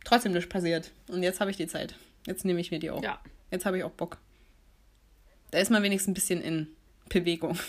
trotzdem 0.04 0.32
nichts 0.32 0.50
passiert. 0.50 0.90
Und 1.08 1.22
jetzt 1.22 1.40
habe 1.40 1.50
ich 1.50 1.56
die 1.56 1.68
Zeit. 1.68 1.94
Jetzt 2.26 2.44
nehme 2.44 2.60
ich 2.60 2.70
mir 2.70 2.78
die 2.78 2.90
auch. 2.90 3.02
Ja. 3.02 3.18
Jetzt 3.50 3.64
habe 3.64 3.78
ich 3.78 3.84
auch 3.84 3.92
Bock. 3.92 4.18
Da 5.52 5.58
ist 5.58 5.70
man 5.70 5.82
wenigstens 5.82 6.10
ein 6.10 6.14
bisschen 6.14 6.42
in 6.42 6.68
Bewegung. 7.08 7.58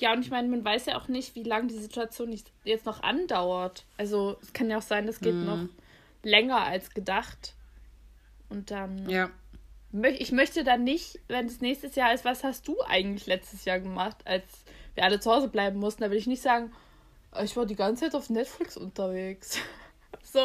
Ja, 0.00 0.12
und 0.12 0.20
ich 0.20 0.30
meine, 0.30 0.48
man 0.48 0.64
weiß 0.64 0.86
ja 0.86 0.98
auch 0.98 1.08
nicht, 1.08 1.34
wie 1.34 1.44
lange 1.44 1.68
die 1.68 1.78
Situation 1.78 2.36
jetzt 2.64 2.84
noch 2.84 3.02
andauert. 3.02 3.84
Also 3.96 4.36
es 4.42 4.52
kann 4.52 4.68
ja 4.68 4.76
auch 4.78 4.82
sein, 4.82 5.06
das 5.06 5.20
geht 5.20 5.32
hm. 5.32 5.46
noch 5.46 5.68
länger 6.22 6.58
als 6.58 6.90
gedacht. 6.90 7.54
Und 8.50 8.70
dann. 8.70 9.08
Ja. 9.08 9.30
Ich 9.92 10.32
möchte 10.32 10.64
dann 10.64 10.84
nicht, 10.84 11.18
wenn 11.28 11.46
es 11.46 11.60
nächstes 11.60 11.94
Jahr 11.94 12.12
ist, 12.12 12.24
was 12.24 12.44
hast 12.44 12.68
du 12.68 12.76
eigentlich 12.86 13.26
letztes 13.26 13.64
Jahr 13.64 13.80
gemacht, 13.80 14.16
als 14.26 14.44
wir 14.94 15.04
alle 15.04 15.18
zu 15.18 15.30
Hause 15.32 15.48
bleiben 15.48 15.78
mussten? 15.78 16.02
Da 16.02 16.10
will 16.10 16.18
ich 16.18 16.26
nicht 16.26 16.42
sagen, 16.42 16.72
ich 17.42 17.56
war 17.56 17.64
die 17.64 17.76
ganze 17.76 18.04
Zeit 18.04 18.14
auf 18.14 18.30
Netflix 18.30 18.76
unterwegs. 18.76 19.58
So. 20.30 20.40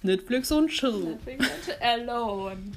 Netflix 0.00 0.50
und 0.50 0.68
Chill. 0.68 0.92
Netflix 0.92 1.44
und 1.46 1.64
chill 1.64 1.76
alone. 1.82 2.72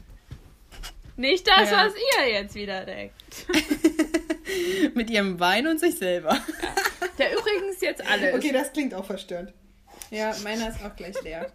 Nicht 1.16 1.48
das, 1.48 1.72
ja. 1.72 1.86
was 1.86 1.94
ihr 1.96 2.34
jetzt 2.34 2.54
wieder 2.54 2.86
denkt. 2.86 3.16
Mit 4.94 5.10
ihrem 5.10 5.40
Wein 5.40 5.68
und 5.68 5.80
sich 5.80 5.98
selber. 5.98 6.34
Ja. 6.34 6.76
Der 7.18 7.32
übrigens 7.32 7.80
jetzt 7.82 8.06
alles. 8.06 8.36
Okay, 8.36 8.52
das 8.52 8.74
klingt 8.74 8.94
auch 8.94 9.06
verstörend. 9.06 9.54
Ja, 10.12 10.36
meiner 10.44 10.70
ist 10.70 10.84
auch 10.84 10.96
gleich 10.96 11.22
leer. 11.24 11.52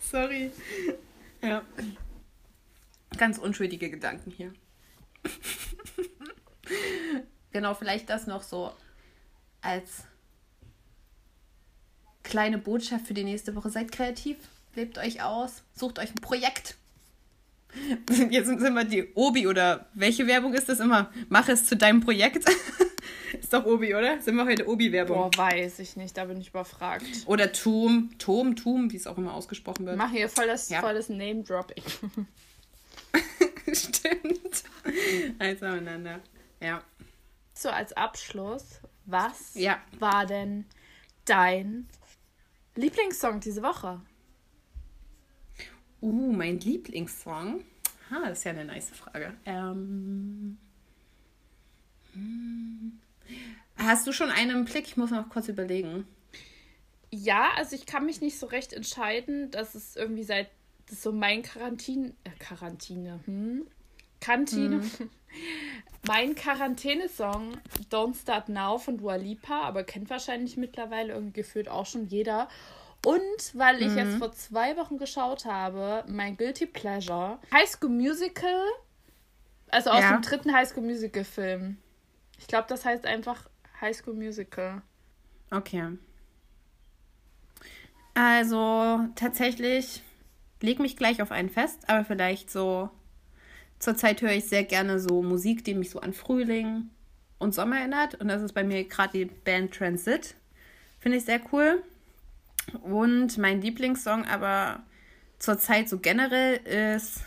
Sorry. 0.00 0.50
Ja. 1.42 1.62
Ganz 3.16 3.38
unschuldige 3.38 3.90
Gedanken 3.90 4.30
hier. 4.30 4.52
genau, 7.52 7.74
vielleicht 7.74 8.10
das 8.10 8.26
noch 8.26 8.42
so 8.42 8.72
als 9.60 10.04
kleine 12.22 12.58
Botschaft 12.58 13.06
für 13.06 13.14
die 13.14 13.24
nächste 13.24 13.54
Woche. 13.54 13.70
Seid 13.70 13.92
kreativ, 13.92 14.36
lebt 14.74 14.98
euch 14.98 15.22
aus, 15.22 15.62
sucht 15.74 15.98
euch 15.98 16.10
ein 16.10 16.20
Projekt. 16.20 16.76
Jetzt 18.30 18.46
sind 18.46 18.62
immer 18.62 18.84
die 18.84 19.12
Obi 19.14 19.46
oder 19.46 19.86
welche 19.94 20.26
Werbung 20.26 20.54
ist 20.54 20.68
das 20.68 20.80
immer? 20.80 21.12
Mach 21.28 21.48
es 21.48 21.66
zu 21.66 21.76
deinem 21.76 22.00
Projekt. 22.00 22.44
ist 23.40 23.52
doch 23.52 23.64
Obi, 23.64 23.94
oder? 23.94 24.20
Sind 24.20 24.36
wir 24.36 24.44
heute 24.44 24.68
Obi-Werbung? 24.68 25.30
Boah, 25.30 25.38
weiß 25.38 25.78
ich 25.80 25.96
nicht, 25.96 26.16
da 26.16 26.24
bin 26.24 26.40
ich 26.40 26.48
überfragt. 26.48 27.04
Oder 27.26 27.52
Tum, 27.52 28.10
Tom, 28.18 28.56
Tum, 28.56 28.90
wie 28.90 28.96
es 28.96 29.06
auch 29.06 29.18
immer 29.18 29.34
ausgesprochen 29.34 29.86
wird. 29.86 29.96
Mach 29.96 30.10
hier 30.10 30.28
voll 30.28 30.46
das, 30.46 30.68
ja. 30.68 30.80
das 30.92 31.08
Name-Dropping. 31.08 31.82
Stimmt. 33.72 34.64
Eins 35.38 35.62
aneinander. 35.62 36.20
Ja. 36.60 36.82
So, 37.54 37.70
als 37.70 37.92
Abschluss, 37.92 38.80
was 39.04 39.54
ja. 39.54 39.80
war 39.98 40.26
denn 40.26 40.64
dein 41.24 41.88
Lieblingssong 42.76 43.40
diese 43.40 43.62
Woche? 43.62 44.00
Uh, 46.00 46.32
mein 46.32 46.60
Lieblingssong. 46.60 47.64
Ah, 48.10 48.28
das 48.28 48.38
ist 48.38 48.44
ja 48.44 48.52
eine 48.52 48.64
nice 48.64 48.90
Frage. 48.90 49.34
Ähm, 49.44 49.72
hm. 49.74 50.58
Hast 53.76 54.06
du 54.06 54.12
schon 54.12 54.30
einen 54.30 54.50
im 54.50 54.64
Blick? 54.64 54.86
Ich 54.86 54.96
muss 54.96 55.10
noch 55.10 55.28
kurz 55.28 55.48
überlegen. 55.48 56.06
Ja, 57.10 57.50
also 57.56 57.74
ich 57.74 57.86
kann 57.86 58.04
mich 58.06 58.20
nicht 58.20 58.38
so 58.38 58.46
recht 58.46 58.72
entscheiden. 58.72 59.50
Das 59.50 59.74
ist 59.74 59.96
irgendwie 59.96 60.24
seit 60.24 60.48
das 60.88 61.02
so 61.02 61.12
mein 61.12 61.42
Quarantine. 61.42 62.12
Äh, 62.24 62.30
Quarantine. 62.38 63.20
Hm? 63.24 63.66
Kantine. 64.20 64.82
Hm. 64.82 65.10
mein 66.06 66.34
Quarantänesong 66.34 67.58
Don't 67.90 68.20
Start 68.20 68.48
Now 68.48 68.78
von 68.78 68.98
Dua 68.98 69.16
Lipa, 69.16 69.62
aber 69.62 69.84
kennt 69.84 70.10
wahrscheinlich 70.10 70.56
mittlerweile 70.56 71.12
irgendwie 71.12 71.40
gefühlt 71.40 71.68
auch 71.68 71.86
schon 71.86 72.06
jeder. 72.08 72.48
Und 73.04 73.54
weil 73.54 73.80
ich 73.80 73.90
mhm. 73.90 73.98
jetzt 73.98 74.16
vor 74.16 74.32
zwei 74.32 74.76
Wochen 74.76 74.98
geschaut 74.98 75.44
habe, 75.44 76.04
mein 76.08 76.36
Guilty 76.36 76.66
Pleasure, 76.66 77.38
High 77.52 77.68
School 77.68 77.90
Musical, 77.90 78.64
also 79.68 79.90
aus 79.90 80.00
ja. 80.00 80.12
dem 80.12 80.22
dritten 80.22 80.52
High 80.52 80.68
School 80.68 80.84
Musical 80.84 81.24
Film. 81.24 81.78
Ich 82.38 82.46
glaube, 82.46 82.66
das 82.68 82.84
heißt 82.84 83.04
einfach 83.06 83.48
High 83.80 83.96
School 83.96 84.14
Musical. 84.14 84.82
Okay. 85.50 85.98
Also 88.14 89.00
tatsächlich 89.14 90.02
leg 90.60 90.80
mich 90.80 90.96
gleich 90.96 91.22
auf 91.22 91.30
einen 91.30 91.50
fest, 91.50 91.88
aber 91.88 92.04
vielleicht 92.04 92.50
so 92.50 92.90
zurzeit 93.78 94.22
höre 94.22 94.32
ich 94.32 94.46
sehr 94.46 94.64
gerne 94.64 94.98
so 94.98 95.22
Musik, 95.22 95.64
die 95.64 95.74
mich 95.74 95.90
so 95.90 96.00
an 96.00 96.12
Frühling 96.12 96.90
und 97.38 97.54
Sommer 97.54 97.78
erinnert 97.78 98.16
und 98.16 98.28
das 98.28 98.42
ist 98.42 98.54
bei 98.54 98.64
mir 98.64 98.84
gerade 98.84 99.18
die 99.18 99.24
Band 99.24 99.72
Transit. 99.72 100.34
Finde 100.98 101.18
ich 101.18 101.24
sehr 101.24 101.40
cool. 101.52 101.82
Und 102.82 103.38
mein 103.38 103.62
Lieblingssong 103.62 104.24
aber 104.24 104.82
zurzeit 105.38 105.88
so 105.88 105.98
generell 105.98 106.56
ist 106.56 107.20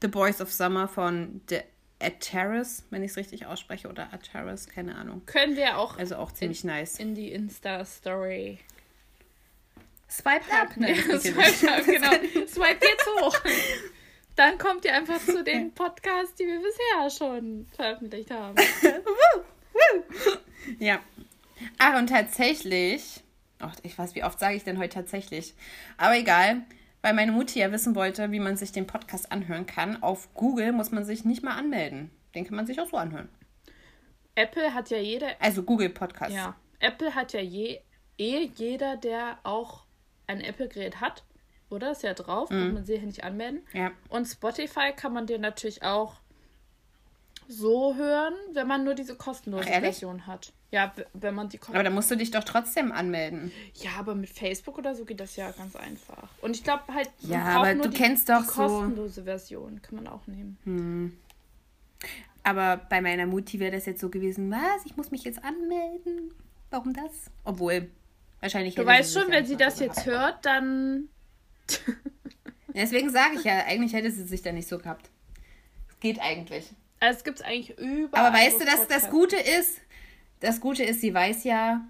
The 0.00 0.08
Boys 0.08 0.40
of 0.40 0.50
Summer 0.50 0.88
von 0.88 1.42
The 1.48 1.60
Ataris, 2.00 2.84
wenn 2.90 3.02
ich 3.02 3.12
es 3.12 3.16
richtig 3.16 3.46
ausspreche, 3.46 3.88
oder 3.88 4.12
Ataris, 4.12 4.68
keine 4.68 4.96
Ahnung. 4.96 5.22
Können 5.26 5.56
wir 5.56 5.78
auch. 5.78 5.98
Also 5.98 6.16
auch 6.16 6.32
ziemlich 6.32 6.64
in, 6.64 6.70
nice. 6.70 6.98
In 6.98 7.14
die 7.14 7.32
Insta-Story. 7.32 8.58
Swipe 10.10 10.52
up, 10.52 10.76
ne? 10.76 10.94
Swipe 10.96 11.72
up, 11.72 11.84
genau. 11.84 12.46
Swipe 12.46 12.86
jetzt 12.86 13.06
hoch. 13.20 13.36
Dann 14.36 14.56
kommt 14.56 14.84
ihr 14.84 14.94
einfach 14.94 15.20
zu 15.20 15.42
den 15.42 15.72
Podcasts, 15.74 16.34
die 16.36 16.46
wir 16.46 16.60
bisher 16.60 17.10
schon 17.10 17.66
veröffentlicht 17.74 18.30
haben. 18.30 18.54
ja. 20.78 21.00
Ach, 21.78 21.98
und 21.98 22.08
tatsächlich 22.08 23.22
Ach, 23.60 23.74
ich 23.82 23.98
weiß, 23.98 24.14
wie 24.14 24.24
oft 24.24 24.38
sage 24.38 24.56
ich 24.56 24.64
denn 24.64 24.78
heute 24.78 24.94
tatsächlich? 24.94 25.54
Aber 25.96 26.16
egal, 26.16 26.62
weil 27.08 27.14
meine 27.14 27.32
Mutti 27.32 27.58
ja 27.58 27.72
wissen 27.72 27.94
wollte, 27.94 28.32
wie 28.32 28.38
man 28.38 28.58
sich 28.58 28.70
den 28.70 28.86
Podcast 28.86 29.32
anhören 29.32 29.64
kann. 29.64 30.02
Auf 30.02 30.34
Google 30.34 30.72
muss 30.72 30.90
man 30.90 31.04
sich 31.04 31.24
nicht 31.24 31.42
mal 31.42 31.56
anmelden. 31.56 32.10
Den 32.34 32.44
kann 32.44 32.54
man 32.54 32.66
sich 32.66 32.78
auch 32.82 32.86
so 32.86 32.98
anhören. 32.98 33.30
Apple 34.34 34.74
hat 34.74 34.90
ja 34.90 34.98
jeder. 34.98 35.28
Also 35.40 35.62
Google 35.62 35.88
Podcast. 35.88 36.34
Ja. 36.34 36.54
Apple 36.80 37.14
hat 37.14 37.32
ja 37.32 37.40
je, 37.40 37.80
eh 38.18 38.50
jeder, 38.54 38.98
der 38.98 39.38
auch 39.42 39.84
ein 40.26 40.42
Apple-Gerät 40.42 41.00
hat, 41.00 41.24
oder? 41.70 41.92
Ist 41.92 42.02
ja 42.02 42.12
drauf, 42.12 42.50
mhm. 42.50 42.64
muss 42.64 42.72
man 42.74 42.84
sich 42.84 43.00
ja 43.00 43.06
nicht 43.06 43.24
anmelden. 43.24 43.62
Ja. 43.72 43.90
Und 44.10 44.26
Spotify 44.26 44.92
kann 44.94 45.14
man 45.14 45.26
dir 45.26 45.38
natürlich 45.38 45.82
auch 45.82 46.16
so 47.48 47.96
hören, 47.96 48.34
wenn 48.52 48.68
man 48.68 48.84
nur 48.84 48.94
diese 48.94 49.16
kostenlose 49.16 49.68
Ach, 49.72 49.80
Version 49.80 50.26
hat. 50.26 50.52
Ja, 50.70 50.92
wenn 51.14 51.34
man 51.34 51.48
die 51.48 51.58
Aber 51.68 51.82
da 51.82 51.88
musst 51.88 52.10
du 52.10 52.16
dich 52.16 52.30
doch 52.30 52.44
trotzdem 52.44 52.92
anmelden. 52.92 53.50
Ja, 53.74 53.92
aber 53.98 54.14
mit 54.14 54.28
Facebook 54.28 54.76
oder 54.76 54.94
so 54.94 55.06
geht 55.06 55.18
das 55.18 55.34
ja 55.36 55.50
ganz 55.50 55.74
einfach. 55.74 56.28
Und 56.42 56.54
ich 56.54 56.62
glaube 56.62 56.82
halt, 56.92 57.08
ja, 57.20 57.42
aber 57.44 57.74
du 57.74 57.88
die, 57.88 57.96
kennst 57.96 58.28
doch 58.28 58.42
die 58.42 58.48
kostenlose 58.48 59.14
so 59.14 59.24
Version 59.24 59.80
kann 59.80 59.96
man 59.96 60.06
auch 60.08 60.26
nehmen. 60.26 60.58
Hm. 60.64 61.18
Aber 62.42 62.76
bei 62.76 63.00
meiner 63.00 63.26
Mutti 63.26 63.58
wäre 63.60 63.72
das 63.72 63.86
jetzt 63.86 64.00
so 64.00 64.10
gewesen, 64.10 64.50
was? 64.50 64.84
Ich 64.84 64.96
muss 64.96 65.10
mich 65.10 65.24
jetzt 65.24 65.42
anmelden? 65.42 66.32
Warum 66.70 66.92
das? 66.92 67.30
Obwohl, 67.44 67.90
wahrscheinlich. 68.40 68.74
Du 68.74 68.84
weißt 68.84 69.14
schon, 69.14 69.30
wenn 69.30 69.46
sie 69.46 69.56
das 69.56 69.80
jetzt 69.80 70.04
hört, 70.04 70.44
dann. 70.44 71.08
Deswegen 72.74 73.10
sage 73.10 73.36
ich 73.36 73.44
ja, 73.44 73.64
eigentlich 73.66 73.94
hätte 73.94 74.10
sie 74.10 74.24
sich 74.24 74.42
da 74.42 74.52
nicht 74.52 74.68
so 74.68 74.78
gehabt. 74.78 75.10
Geht 76.00 76.20
eigentlich. 76.20 76.70
Also 77.00 77.18
es 77.18 77.24
gibt 77.24 77.40
es 77.40 77.44
eigentlich 77.44 77.78
überall. 77.78 78.26
Aber 78.26 78.36
weißt 78.36 78.60
du, 78.60 78.64
dass 78.64 78.88
das 78.88 79.10
Gute 79.10 79.36
ist? 79.36 79.80
Das 80.40 80.60
Gute 80.60 80.84
ist, 80.84 81.00
sie 81.00 81.12
weiß 81.12 81.44
ja, 81.44 81.86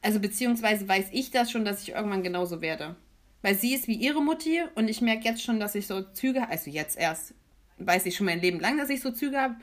also 0.00 0.18
beziehungsweise 0.20 0.88
weiß 0.88 1.06
ich 1.12 1.30
das 1.30 1.50
schon, 1.50 1.64
dass 1.64 1.82
ich 1.82 1.90
irgendwann 1.90 2.22
genauso 2.22 2.60
werde. 2.60 2.96
Weil 3.40 3.54
sie 3.54 3.74
ist 3.74 3.88
wie 3.88 3.94
ihre 3.94 4.22
Mutti 4.22 4.60
und 4.74 4.88
ich 4.88 5.00
merke 5.00 5.24
jetzt 5.24 5.42
schon, 5.42 5.58
dass 5.58 5.74
ich 5.74 5.86
so 5.86 6.02
Züge, 6.02 6.48
also 6.48 6.70
jetzt 6.70 6.96
erst, 6.96 7.34
weiß 7.78 8.06
ich 8.06 8.16
schon 8.16 8.26
mein 8.26 8.40
Leben 8.40 8.60
lang, 8.60 8.78
dass 8.78 8.90
ich 8.90 9.00
so 9.00 9.10
Züge 9.10 9.40
habe, 9.40 9.56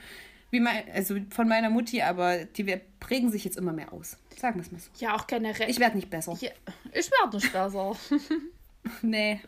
wie 0.52 0.60
mein, 0.60 0.84
also 0.94 1.16
von 1.30 1.48
meiner 1.48 1.70
Mutti, 1.70 2.02
aber 2.02 2.46
die 2.46 2.80
prägen 3.00 3.32
sich 3.32 3.46
jetzt 3.46 3.58
immer 3.58 3.72
mehr 3.72 3.94
aus. 3.94 4.18
Sagen 4.36 4.56
wir 4.56 4.64
es 4.64 4.72
mal 4.72 4.80
so. 4.80 4.90
Ja, 5.00 5.16
auch 5.16 5.28
generell. 5.28 5.70
Ich 5.70 5.80
werde 5.80 5.96
nicht 5.96 6.10
besser. 6.10 6.38
Ja, 6.40 6.50
ich 6.94 7.10
werde 7.12 7.36
nicht 7.36 7.52
besser. 7.54 7.96
nee. 9.02 9.42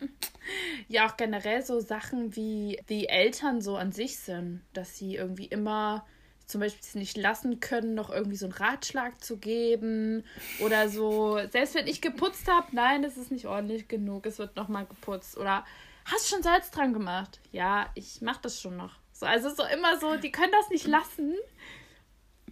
Ja, 0.88 1.06
auch 1.06 1.16
generell 1.16 1.64
so 1.64 1.80
Sachen 1.80 2.36
wie 2.36 2.80
die 2.88 3.08
Eltern 3.08 3.60
so 3.60 3.76
an 3.76 3.92
sich 3.92 4.18
sind, 4.18 4.62
dass 4.72 4.96
sie 4.96 5.16
irgendwie 5.16 5.46
immer 5.46 6.04
zum 6.46 6.60
Beispiel 6.60 6.82
es 6.82 6.94
nicht 6.94 7.16
lassen 7.16 7.60
können, 7.60 7.94
noch 7.94 8.10
irgendwie 8.10 8.36
so 8.36 8.46
einen 8.46 8.52
Ratschlag 8.52 9.22
zu 9.24 9.38
geben 9.38 10.24
oder 10.60 10.88
so. 10.88 11.38
Selbst 11.50 11.74
wenn 11.74 11.86
ich 11.86 12.00
geputzt 12.02 12.48
habe, 12.48 12.66
nein, 12.72 13.04
es 13.04 13.16
ist 13.16 13.30
nicht 13.30 13.46
ordentlich 13.46 13.88
genug, 13.88 14.26
es 14.26 14.38
wird 14.38 14.56
nochmal 14.56 14.84
geputzt. 14.86 15.38
Oder 15.38 15.64
hast 16.04 16.26
du 16.26 16.34
schon 16.34 16.42
Salz 16.42 16.70
dran 16.70 16.92
gemacht? 16.92 17.40
Ja, 17.52 17.88
ich 17.94 18.20
mach 18.20 18.36
das 18.36 18.60
schon 18.60 18.76
noch. 18.76 18.96
So, 19.12 19.24
also 19.24 19.48
so 19.50 19.62
immer 19.64 19.98
so, 19.98 20.16
die 20.16 20.32
können 20.32 20.52
das 20.52 20.68
nicht 20.68 20.86
lassen. 20.86 21.34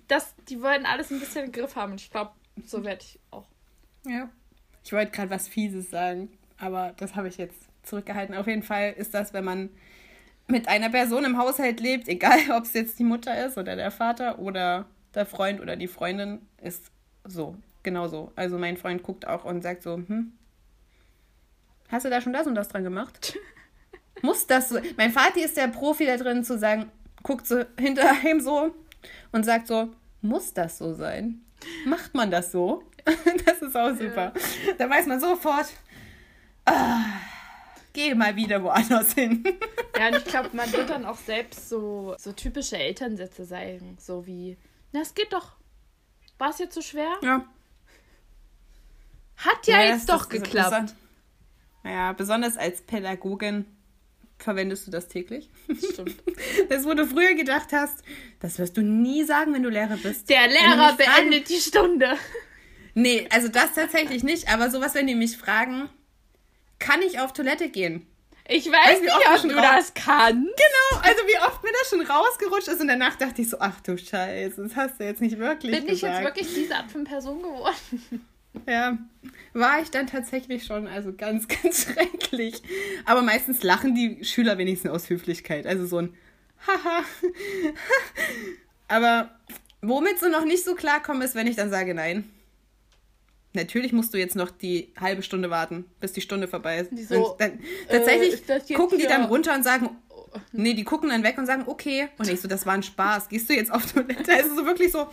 Das, 0.08 0.34
die 0.48 0.62
wollen 0.62 0.86
alles 0.86 1.10
ein 1.10 1.20
bisschen 1.20 1.46
im 1.46 1.52
Griff 1.52 1.76
haben. 1.76 1.92
Und 1.92 2.00
ich 2.00 2.10
glaube, 2.10 2.32
so 2.64 2.84
werde 2.84 3.02
ich 3.02 3.20
auch. 3.30 3.48
Ja. 4.06 4.30
Ich 4.82 4.92
wollte 4.92 5.12
gerade 5.12 5.30
was 5.30 5.46
Fieses 5.46 5.90
sagen, 5.90 6.30
aber 6.60 6.94
das 6.98 7.16
habe 7.16 7.28
ich 7.28 7.38
jetzt 7.38 7.58
zurückgehalten. 7.82 8.34
Auf 8.34 8.46
jeden 8.46 8.62
Fall 8.62 8.92
ist 8.96 9.14
das, 9.14 9.32
wenn 9.32 9.44
man 9.44 9.70
mit 10.46 10.68
einer 10.68 10.90
Person 10.90 11.24
im 11.24 11.38
Haushalt 11.38 11.80
lebt, 11.80 12.08
egal 12.08 12.38
ob 12.56 12.64
es 12.64 12.74
jetzt 12.74 12.98
die 12.98 13.04
Mutter 13.04 13.46
ist 13.46 13.58
oder 13.58 13.76
der 13.76 13.90
Vater 13.90 14.38
oder 14.38 14.86
der 15.14 15.26
Freund 15.26 15.60
oder 15.60 15.76
die 15.76 15.88
Freundin, 15.88 16.46
ist 16.62 16.90
so, 17.24 17.56
genau 17.82 18.08
so. 18.08 18.32
Also 18.36 18.58
mein 18.58 18.76
Freund 18.76 19.02
guckt 19.02 19.26
auch 19.26 19.44
und 19.44 19.62
sagt 19.62 19.82
so, 19.82 19.96
hm, 19.96 20.32
hast 21.88 22.04
du 22.04 22.10
da 22.10 22.20
schon 22.20 22.32
das 22.32 22.46
und 22.46 22.54
das 22.54 22.68
dran 22.68 22.84
gemacht? 22.84 23.36
Muss 24.22 24.46
das 24.46 24.68
so? 24.68 24.78
Mein 24.96 25.12
Vati 25.12 25.40
ist 25.40 25.56
der 25.56 25.68
Profi 25.68 26.04
da 26.04 26.16
drin 26.16 26.44
zu 26.44 26.58
sagen, 26.58 26.90
guckt 27.22 27.46
so 27.46 27.64
hinter 27.78 28.12
ihm 28.28 28.40
so 28.40 28.74
und 29.32 29.44
sagt 29.44 29.66
so, 29.66 29.88
muss 30.20 30.52
das 30.52 30.76
so 30.76 30.92
sein? 30.92 31.40
Macht 31.86 32.14
man 32.14 32.30
das 32.30 32.52
so? 32.52 32.82
das 33.46 33.62
ist 33.62 33.76
auch 33.76 33.90
super. 33.90 34.32
Ja. 34.34 34.72
Da 34.76 34.90
weiß 34.90 35.06
man 35.06 35.20
sofort, 35.20 35.66
ah, 36.66 37.04
geh 37.92 38.14
mal 38.14 38.36
wieder 38.36 38.62
woanders 38.62 39.14
hin. 39.14 39.44
ja, 39.98 40.08
und 40.08 40.16
ich 40.16 40.24
glaube, 40.24 40.50
man 40.52 40.72
wird 40.72 40.90
dann 40.90 41.04
auch 41.04 41.18
selbst 41.18 41.68
so, 41.68 42.14
so 42.18 42.32
typische 42.32 42.78
Elternsätze 42.78 43.44
sagen, 43.44 43.96
so 44.00 44.26
wie, 44.26 44.56
na, 44.92 45.00
es 45.00 45.14
geht 45.14 45.32
doch. 45.32 45.52
War 46.38 46.50
es 46.50 46.58
jetzt 46.58 46.74
so 46.74 46.80
schwer? 46.80 47.16
Ja. 47.22 47.44
Hat 49.36 49.66
ja, 49.66 49.82
ja 49.82 49.94
jetzt 49.94 50.08
doch 50.08 50.28
geklappt. 50.28 50.94
Ja, 51.84 52.12
besonders 52.12 52.56
als 52.56 52.82
Pädagogin 52.82 53.64
verwendest 54.38 54.86
du 54.86 54.90
das 54.90 55.08
täglich. 55.08 55.50
Stimmt. 55.92 56.16
Das, 56.68 56.84
wo 56.84 56.94
du 56.94 57.06
früher 57.06 57.34
gedacht 57.34 57.72
hast, 57.72 58.02
das 58.38 58.58
wirst 58.58 58.76
du 58.76 58.82
nie 58.82 59.24
sagen, 59.24 59.52
wenn 59.52 59.62
du 59.62 59.68
Lehrer 59.68 59.96
bist. 59.96 60.30
Der 60.30 60.46
Lehrer 60.46 60.94
beendet 60.96 61.04
fragen, 61.06 61.44
die 61.48 61.60
Stunde. 61.60 62.16
Nee, 62.94 63.28
also 63.30 63.48
das 63.48 63.72
tatsächlich 63.74 64.22
nicht, 64.22 64.48
aber 64.48 64.70
sowas, 64.70 64.94
wenn 64.94 65.06
die 65.06 65.14
mich 65.14 65.36
fragen, 65.36 65.88
kann 66.80 67.02
ich 67.02 67.20
auf 67.20 67.32
Toilette 67.32 67.68
gehen? 67.68 68.06
Ich 68.48 68.66
weiß 68.66 69.00
also, 69.00 69.04
nicht, 69.04 69.28
ob 69.28 69.42
du 69.42 69.54
das 69.54 69.94
kannst. 69.94 70.42
Genau, 70.42 71.02
also 71.02 71.22
wie 71.28 71.38
oft 71.46 71.62
mir 71.62 71.70
das 71.70 71.88
schon 71.88 72.00
rausgerutscht 72.00 72.66
ist 72.66 72.80
und 72.80 72.88
danach 72.88 73.14
dachte 73.14 73.42
ich 73.42 73.48
so, 73.48 73.58
ach 73.60 73.80
du 73.80 73.96
Scheiße, 73.96 74.60
das 74.60 74.74
hast 74.74 74.98
du 74.98 75.04
jetzt 75.04 75.20
nicht 75.20 75.38
wirklich 75.38 75.70
Bin 75.70 75.86
gesagt. 75.86 75.92
ich 75.92 76.02
jetzt 76.02 76.24
wirklich 76.24 76.54
diese 76.54 76.74
Art 76.74 76.90
von 76.90 77.04
Person 77.04 77.42
geworden? 77.42 78.26
Ja, 78.66 78.98
war 79.52 79.80
ich 79.80 79.92
dann 79.92 80.08
tatsächlich 80.08 80.64
schon, 80.64 80.88
also 80.88 81.12
ganz, 81.12 81.46
ganz 81.62 81.84
schrecklich. 81.84 82.60
Aber 83.04 83.22
meistens 83.22 83.62
lachen 83.62 83.94
die 83.94 84.24
Schüler 84.24 84.58
wenigstens 84.58 84.90
aus 84.90 85.08
Höflichkeit, 85.08 85.68
also 85.68 85.86
so 85.86 85.98
ein 85.98 86.16
Haha. 86.66 87.04
Aber 88.88 89.30
womit 89.82 90.18
sie 90.18 90.28
noch 90.30 90.44
nicht 90.44 90.64
so 90.64 90.74
klarkommen 90.74 91.22
ist, 91.22 91.36
wenn 91.36 91.46
ich 91.46 91.54
dann 91.54 91.70
sage 91.70 91.94
nein. 91.94 92.28
Natürlich 93.52 93.92
musst 93.92 94.14
du 94.14 94.18
jetzt 94.18 94.36
noch 94.36 94.50
die 94.50 94.92
halbe 94.98 95.22
Stunde 95.22 95.50
warten, 95.50 95.84
bis 95.98 96.12
die 96.12 96.20
Stunde 96.20 96.46
vorbei 96.46 96.78
ist. 96.78 97.08
So, 97.08 97.34
dann, 97.38 97.58
tatsächlich 97.88 98.48
äh, 98.48 98.74
gucken 98.74 98.98
die 98.98 99.06
dann 99.06 99.24
runter 99.24 99.54
und 99.54 99.64
sagen, 99.64 99.90
nee, 100.52 100.74
die 100.74 100.84
gucken 100.84 101.10
dann 101.10 101.24
weg 101.24 101.36
und 101.36 101.46
sagen, 101.46 101.64
okay. 101.66 102.08
Und 102.18 102.28
ich 102.28 102.40
so, 102.40 102.46
das 102.46 102.64
war 102.64 102.74
ein 102.74 102.84
Spaß. 102.84 103.28
Gehst 103.28 103.48
du 103.50 103.54
jetzt 103.54 103.72
auf 103.72 103.90
Toilette? 103.92 104.32
Also 104.32 104.54
so 104.54 104.66
wirklich 104.66 104.92
so, 104.92 105.08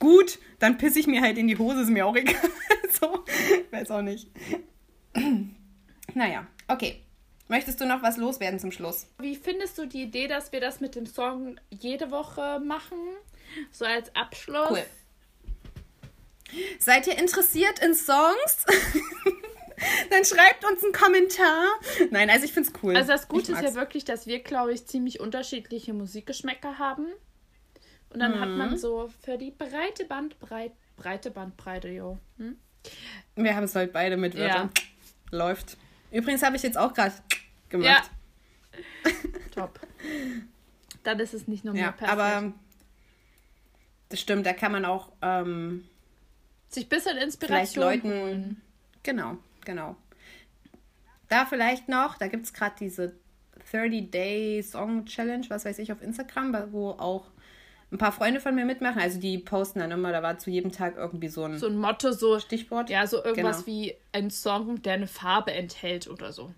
gut, 0.00 0.38
dann 0.58 0.76
pisse 0.78 0.98
ich 0.98 1.06
mir 1.06 1.22
halt 1.22 1.38
in 1.38 1.46
die 1.46 1.56
Hose, 1.56 1.82
ist 1.82 1.90
mir 1.90 2.06
auch 2.06 2.16
egal. 2.16 2.34
so, 3.00 3.24
weiß 3.70 3.90
auch 3.92 4.02
nicht. 4.02 4.28
naja, 6.14 6.46
okay. 6.66 7.02
Möchtest 7.50 7.80
du 7.80 7.86
noch 7.86 8.02
was 8.02 8.18
loswerden 8.18 8.58
zum 8.58 8.72
Schluss? 8.72 9.06
Wie 9.20 9.34
findest 9.34 9.78
du 9.78 9.86
die 9.86 10.02
Idee, 10.02 10.26
dass 10.26 10.52
wir 10.52 10.60
das 10.60 10.80
mit 10.80 10.94
dem 10.94 11.06
Song 11.06 11.58
jede 11.70 12.10
Woche 12.10 12.60
machen? 12.60 12.98
So 13.70 13.86
als 13.86 14.14
Abschluss? 14.14 14.70
Cool. 14.70 14.84
Seid 16.78 17.06
ihr 17.06 17.18
interessiert 17.18 17.78
in 17.80 17.94
Songs? 17.94 18.64
Dann 20.10 20.24
schreibt 20.24 20.64
uns 20.64 20.82
einen 20.82 20.92
Kommentar. 20.92 21.66
Nein, 22.10 22.30
also 22.30 22.44
ich 22.44 22.52
finde 22.52 22.70
es 22.70 22.82
cool. 22.82 22.96
Also 22.96 23.12
das 23.12 23.28
Gute 23.28 23.52
ist 23.52 23.62
ja 23.62 23.74
wirklich, 23.74 24.04
dass 24.04 24.26
wir, 24.26 24.40
glaube 24.40 24.72
ich, 24.72 24.86
ziemlich 24.86 25.20
unterschiedliche 25.20 25.92
Musikgeschmäcker 25.92 26.78
haben. 26.78 27.06
Und 28.10 28.20
dann 28.20 28.36
mhm. 28.36 28.40
hat 28.40 28.48
man 28.48 28.70
mhm. 28.70 28.76
so 28.76 29.10
für 29.20 29.36
die 29.36 29.50
breite 29.50 30.04
Bandbreite, 30.06 30.74
breite 30.96 31.30
Bandbreite, 31.30 31.88
jo. 31.88 32.18
Hm? 32.38 32.58
Wir 33.36 33.54
haben 33.54 33.64
es 33.64 33.74
heute 33.74 33.92
beide 33.92 34.16
mit 34.16 34.36
Wörtern. 34.36 34.70
Ja. 34.76 35.38
Läuft. 35.38 35.76
Übrigens 36.10 36.42
habe 36.42 36.56
ich 36.56 36.62
jetzt 36.62 36.78
auch 36.78 36.94
gerade 36.94 37.14
gemacht. 37.68 38.10
Ja. 39.04 39.10
Top. 39.54 39.78
Dann 41.02 41.20
ist 41.20 41.34
es 41.34 41.46
nicht 41.48 41.64
nur 41.64 41.74
mehr 41.74 41.84
ja, 41.84 41.92
perfekt. 41.92 42.18
Aber 42.18 42.52
das 44.08 44.20
stimmt, 44.20 44.46
da 44.46 44.54
kann 44.54 44.72
man 44.72 44.84
auch 44.84 45.12
ähm, 45.20 45.84
sich 46.68 46.86
ein 46.86 46.88
bisschen 46.88 47.16
Inspiration 47.16 47.84
Leuten, 47.84 48.10
holen. 48.10 48.62
Genau, 49.02 49.38
genau. 49.64 49.96
Da 51.28 51.44
vielleicht 51.46 51.88
noch, 51.88 52.16
da 52.16 52.28
gibt 52.28 52.46
es 52.46 52.52
gerade 52.52 52.74
diese 52.78 53.14
30-Day 53.72 54.62
Song 54.62 55.04
Challenge, 55.06 55.46
was 55.48 55.64
weiß 55.64 55.78
ich, 55.78 55.92
auf 55.92 56.02
Instagram, 56.02 56.72
wo 56.72 56.90
auch 56.90 57.26
ein 57.90 57.98
paar 57.98 58.12
Freunde 58.12 58.40
von 58.40 58.54
mir 58.54 58.64
mitmachen. 58.64 59.00
Also 59.00 59.18
die 59.18 59.38
posten 59.38 59.78
dann 59.78 59.90
immer, 59.90 60.12
da 60.12 60.22
war 60.22 60.38
zu 60.38 60.50
jedem 60.50 60.72
Tag 60.72 60.96
irgendwie 60.96 61.28
so 61.28 61.44
ein, 61.44 61.58
so 61.58 61.66
ein 61.66 61.76
Motto, 61.76 62.12
so 62.12 62.38
Stichwort. 62.38 62.90
Ja, 62.90 63.06
so 63.06 63.24
irgendwas 63.24 63.64
genau. 63.64 63.66
wie 63.66 63.94
ein 64.12 64.30
Song, 64.30 64.82
der 64.82 64.94
eine 64.94 65.06
Farbe 65.06 65.52
enthält 65.52 66.08
oder 66.08 66.32
so. 66.32 66.52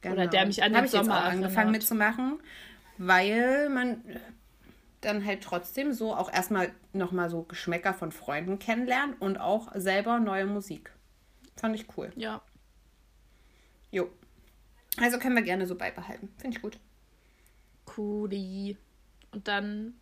Genau. 0.00 0.14
Oder 0.14 0.26
der 0.28 0.46
mich 0.46 0.62
an 0.62 0.72
den 0.72 0.82
Hab 0.82 0.88
Sommer 0.88 1.02
ich 1.02 1.08
jetzt 1.08 1.16
auch 1.16 1.32
angefangen 1.32 1.70
mitzumachen, 1.72 2.40
weil 2.96 3.68
man 3.68 4.02
dann 5.00 5.24
halt 5.24 5.42
trotzdem 5.42 5.92
so 5.92 6.14
auch 6.14 6.32
erstmal 6.32 6.74
nochmal 6.92 7.30
so 7.30 7.42
Geschmäcker 7.42 7.94
von 7.94 8.12
Freunden 8.12 8.58
kennenlernen 8.58 9.14
und 9.16 9.38
auch 9.38 9.68
selber 9.74 10.18
neue 10.20 10.46
Musik. 10.46 10.92
Fand 11.56 11.74
ich 11.74 11.86
cool. 11.96 12.12
Ja. 12.16 12.42
Jo. 13.90 14.10
Also 14.98 15.18
können 15.18 15.36
wir 15.36 15.42
gerne 15.42 15.66
so 15.66 15.76
beibehalten. 15.76 16.32
Finde 16.38 16.56
ich 16.56 16.62
gut. 16.62 16.78
Cooli. 17.86 18.76
Und 19.32 19.48
dann 19.48 19.94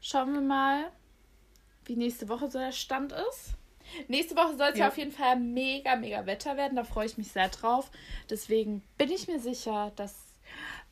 schauen 0.00 0.32
wir 0.32 0.40
mal, 0.40 0.90
wie 1.84 1.96
nächste 1.96 2.28
Woche 2.28 2.50
so 2.50 2.58
der 2.58 2.72
Stand 2.72 3.12
ist. 3.12 3.54
Nächste 4.08 4.36
Woche 4.36 4.56
soll 4.56 4.68
es 4.68 4.78
ja. 4.78 4.84
ja 4.84 4.88
auf 4.88 4.98
jeden 4.98 5.12
Fall 5.12 5.38
mega, 5.38 5.96
mega 5.96 6.24
Wetter 6.26 6.56
werden. 6.56 6.76
Da 6.76 6.84
freue 6.84 7.06
ich 7.06 7.18
mich 7.18 7.32
sehr 7.32 7.48
drauf. 7.48 7.90
Deswegen 8.30 8.82
bin 8.96 9.10
ich 9.10 9.28
mir 9.28 9.40
sicher, 9.40 9.92
dass 9.96 10.21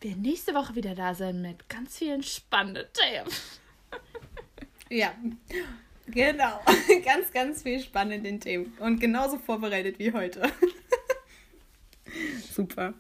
wir 0.01 0.17
nächste 0.17 0.55
Woche 0.55 0.75
wieder 0.75 0.95
da 0.95 1.15
sein 1.15 1.43
mit 1.43 1.69
ganz 1.69 1.99
vielen 1.99 2.23
spannenden 2.23 2.87
Themen. 2.93 3.31
Ja, 4.93 5.15
genau. 6.09 6.61
ganz, 7.05 7.33
ganz 7.33 7.63
viel 7.63 7.79
spannenden 7.79 8.41
Themen. 8.41 8.77
Und 8.81 8.99
genauso 8.99 9.39
vorbereitet 9.39 10.01
wie 10.01 10.13
heute. 10.13 10.51
Super. 12.53 12.95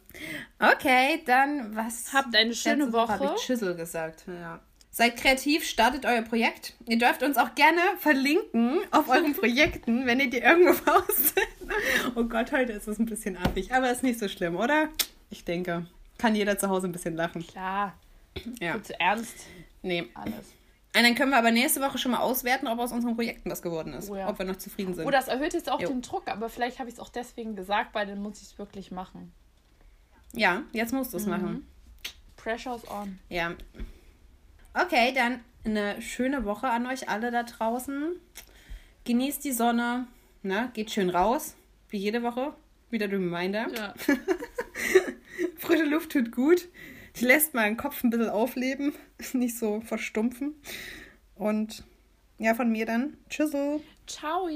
Okay, 0.61 1.21
dann 1.27 1.75
was? 1.75 2.13
Habt 2.13 2.37
eine 2.37 2.55
schöne 2.55 2.93
Woche. 2.93 3.15
Habe 3.15 3.35
ich 3.37 3.43
Schüssel 3.43 3.75
gesagt. 3.75 4.23
Ja. 4.29 4.61
Seid 4.93 5.17
kreativ, 5.17 5.65
startet 5.65 6.07
euer 6.07 6.23
Projekt. 6.23 6.75
Ihr 6.87 6.99
dürft 6.99 7.25
uns 7.25 7.37
auch 7.37 7.57
gerne 7.57 7.81
verlinken 7.99 8.79
auf 8.93 9.09
euren 9.09 9.35
Projekten, 9.35 10.07
wenn 10.07 10.21
ihr 10.21 10.31
die 10.31 10.39
irgendwo 10.39 10.75
postet. 10.93 11.49
Oh 12.15 12.23
Gott, 12.23 12.53
heute 12.53 12.71
ist 12.71 12.87
es 12.87 13.01
ein 13.01 13.07
bisschen 13.07 13.37
affig, 13.37 13.75
aber 13.75 13.91
ist 13.91 14.05
nicht 14.05 14.21
so 14.21 14.29
schlimm, 14.29 14.55
oder? 14.55 14.91
Ich 15.29 15.45
denke 15.45 15.89
kann 16.21 16.35
jeder 16.35 16.59
zu 16.59 16.69
Hause 16.69 16.87
ein 16.87 16.93
bisschen 16.93 17.17
lachen. 17.17 17.47
Klar. 17.47 17.95
Ja. 18.61 18.81
Zu 18.83 18.99
ernst. 19.01 19.47
Nee. 19.83 20.09
Alles. 20.15 20.53
Und 20.95 21.05
dann 21.05 21.15
können 21.15 21.31
wir 21.31 21.39
aber 21.39 21.51
nächste 21.51 21.81
Woche 21.81 21.99
schon 21.99 22.13
mal 22.13 22.19
auswerten, 22.19 22.67
ob 22.67 22.79
aus 22.79 22.93
unseren 22.93 23.15
Projekten 23.15 23.49
das 23.49 23.63
geworden 23.63 23.95
ist. 23.95 24.11
Oh 24.11 24.17
ja. 24.17 24.29
Ob 24.29 24.39
wir 24.39 24.45
noch 24.45 24.57
zufrieden 24.57 24.95
sind. 24.95 25.07
Oh, 25.07 25.11
das 25.11 25.29
erhöht 25.29 25.55
jetzt 25.55 25.71
auch 25.71 25.81
jo. 25.81 25.89
den 25.89 26.03
Druck, 26.03 26.29
aber 26.29 26.49
vielleicht 26.49 26.79
habe 26.79 26.89
ich 26.89 26.97
es 26.97 27.01
auch 27.01 27.09
deswegen 27.09 27.57
gesagt, 27.57 27.95
weil 27.95 28.07
dann 28.07 28.21
muss 28.21 28.43
ich 28.43 28.49
es 28.49 28.59
wirklich 28.59 28.91
machen. 28.91 29.33
Ja, 30.33 30.63
jetzt 30.73 30.93
musst 30.93 31.13
du 31.13 31.17
es 31.17 31.25
mhm. 31.25 31.31
machen. 31.31 31.67
Pressure's 32.37 32.89
on. 32.89 33.19
Ja. 33.29 33.55
Okay, 34.75 35.13
dann 35.15 35.41
eine 35.65 36.03
schöne 36.03 36.45
Woche 36.45 36.69
an 36.69 36.87
euch 36.87 37.09
alle 37.09 37.31
da 37.31 37.45
draußen. 37.45 38.17
Genießt 39.05 39.45
die 39.45 39.53
Sonne. 39.53 40.07
Ne? 40.43 40.71
Geht 40.75 40.91
schön 40.91 41.11
raus. 41.11 41.55
Wie 41.89 41.99
jede 41.99 42.23
Woche. 42.23 42.53
Wieder 42.91 43.09
du 43.09 43.17
Reminder. 43.17 43.69
Ja. 43.73 43.95
Frische 45.59 45.85
Luft 45.85 46.13
tut 46.13 46.33
gut. 46.33 46.69
Die 47.17 47.25
lässt 47.25 47.55
meinen 47.55 47.77
Kopf 47.77 48.05
ein 48.05 48.11
bisschen 48.11 48.29
aufleben, 48.29 48.93
nicht 49.33 49.59
so 49.59 49.81
verstumpfen. 49.81 50.55
Und 51.35 51.85
ja, 52.39 52.55
von 52.55 52.71
mir 52.71 52.87
dann. 52.87 53.17
Tschüssel. 53.29 53.81
Ciao. 54.07 54.49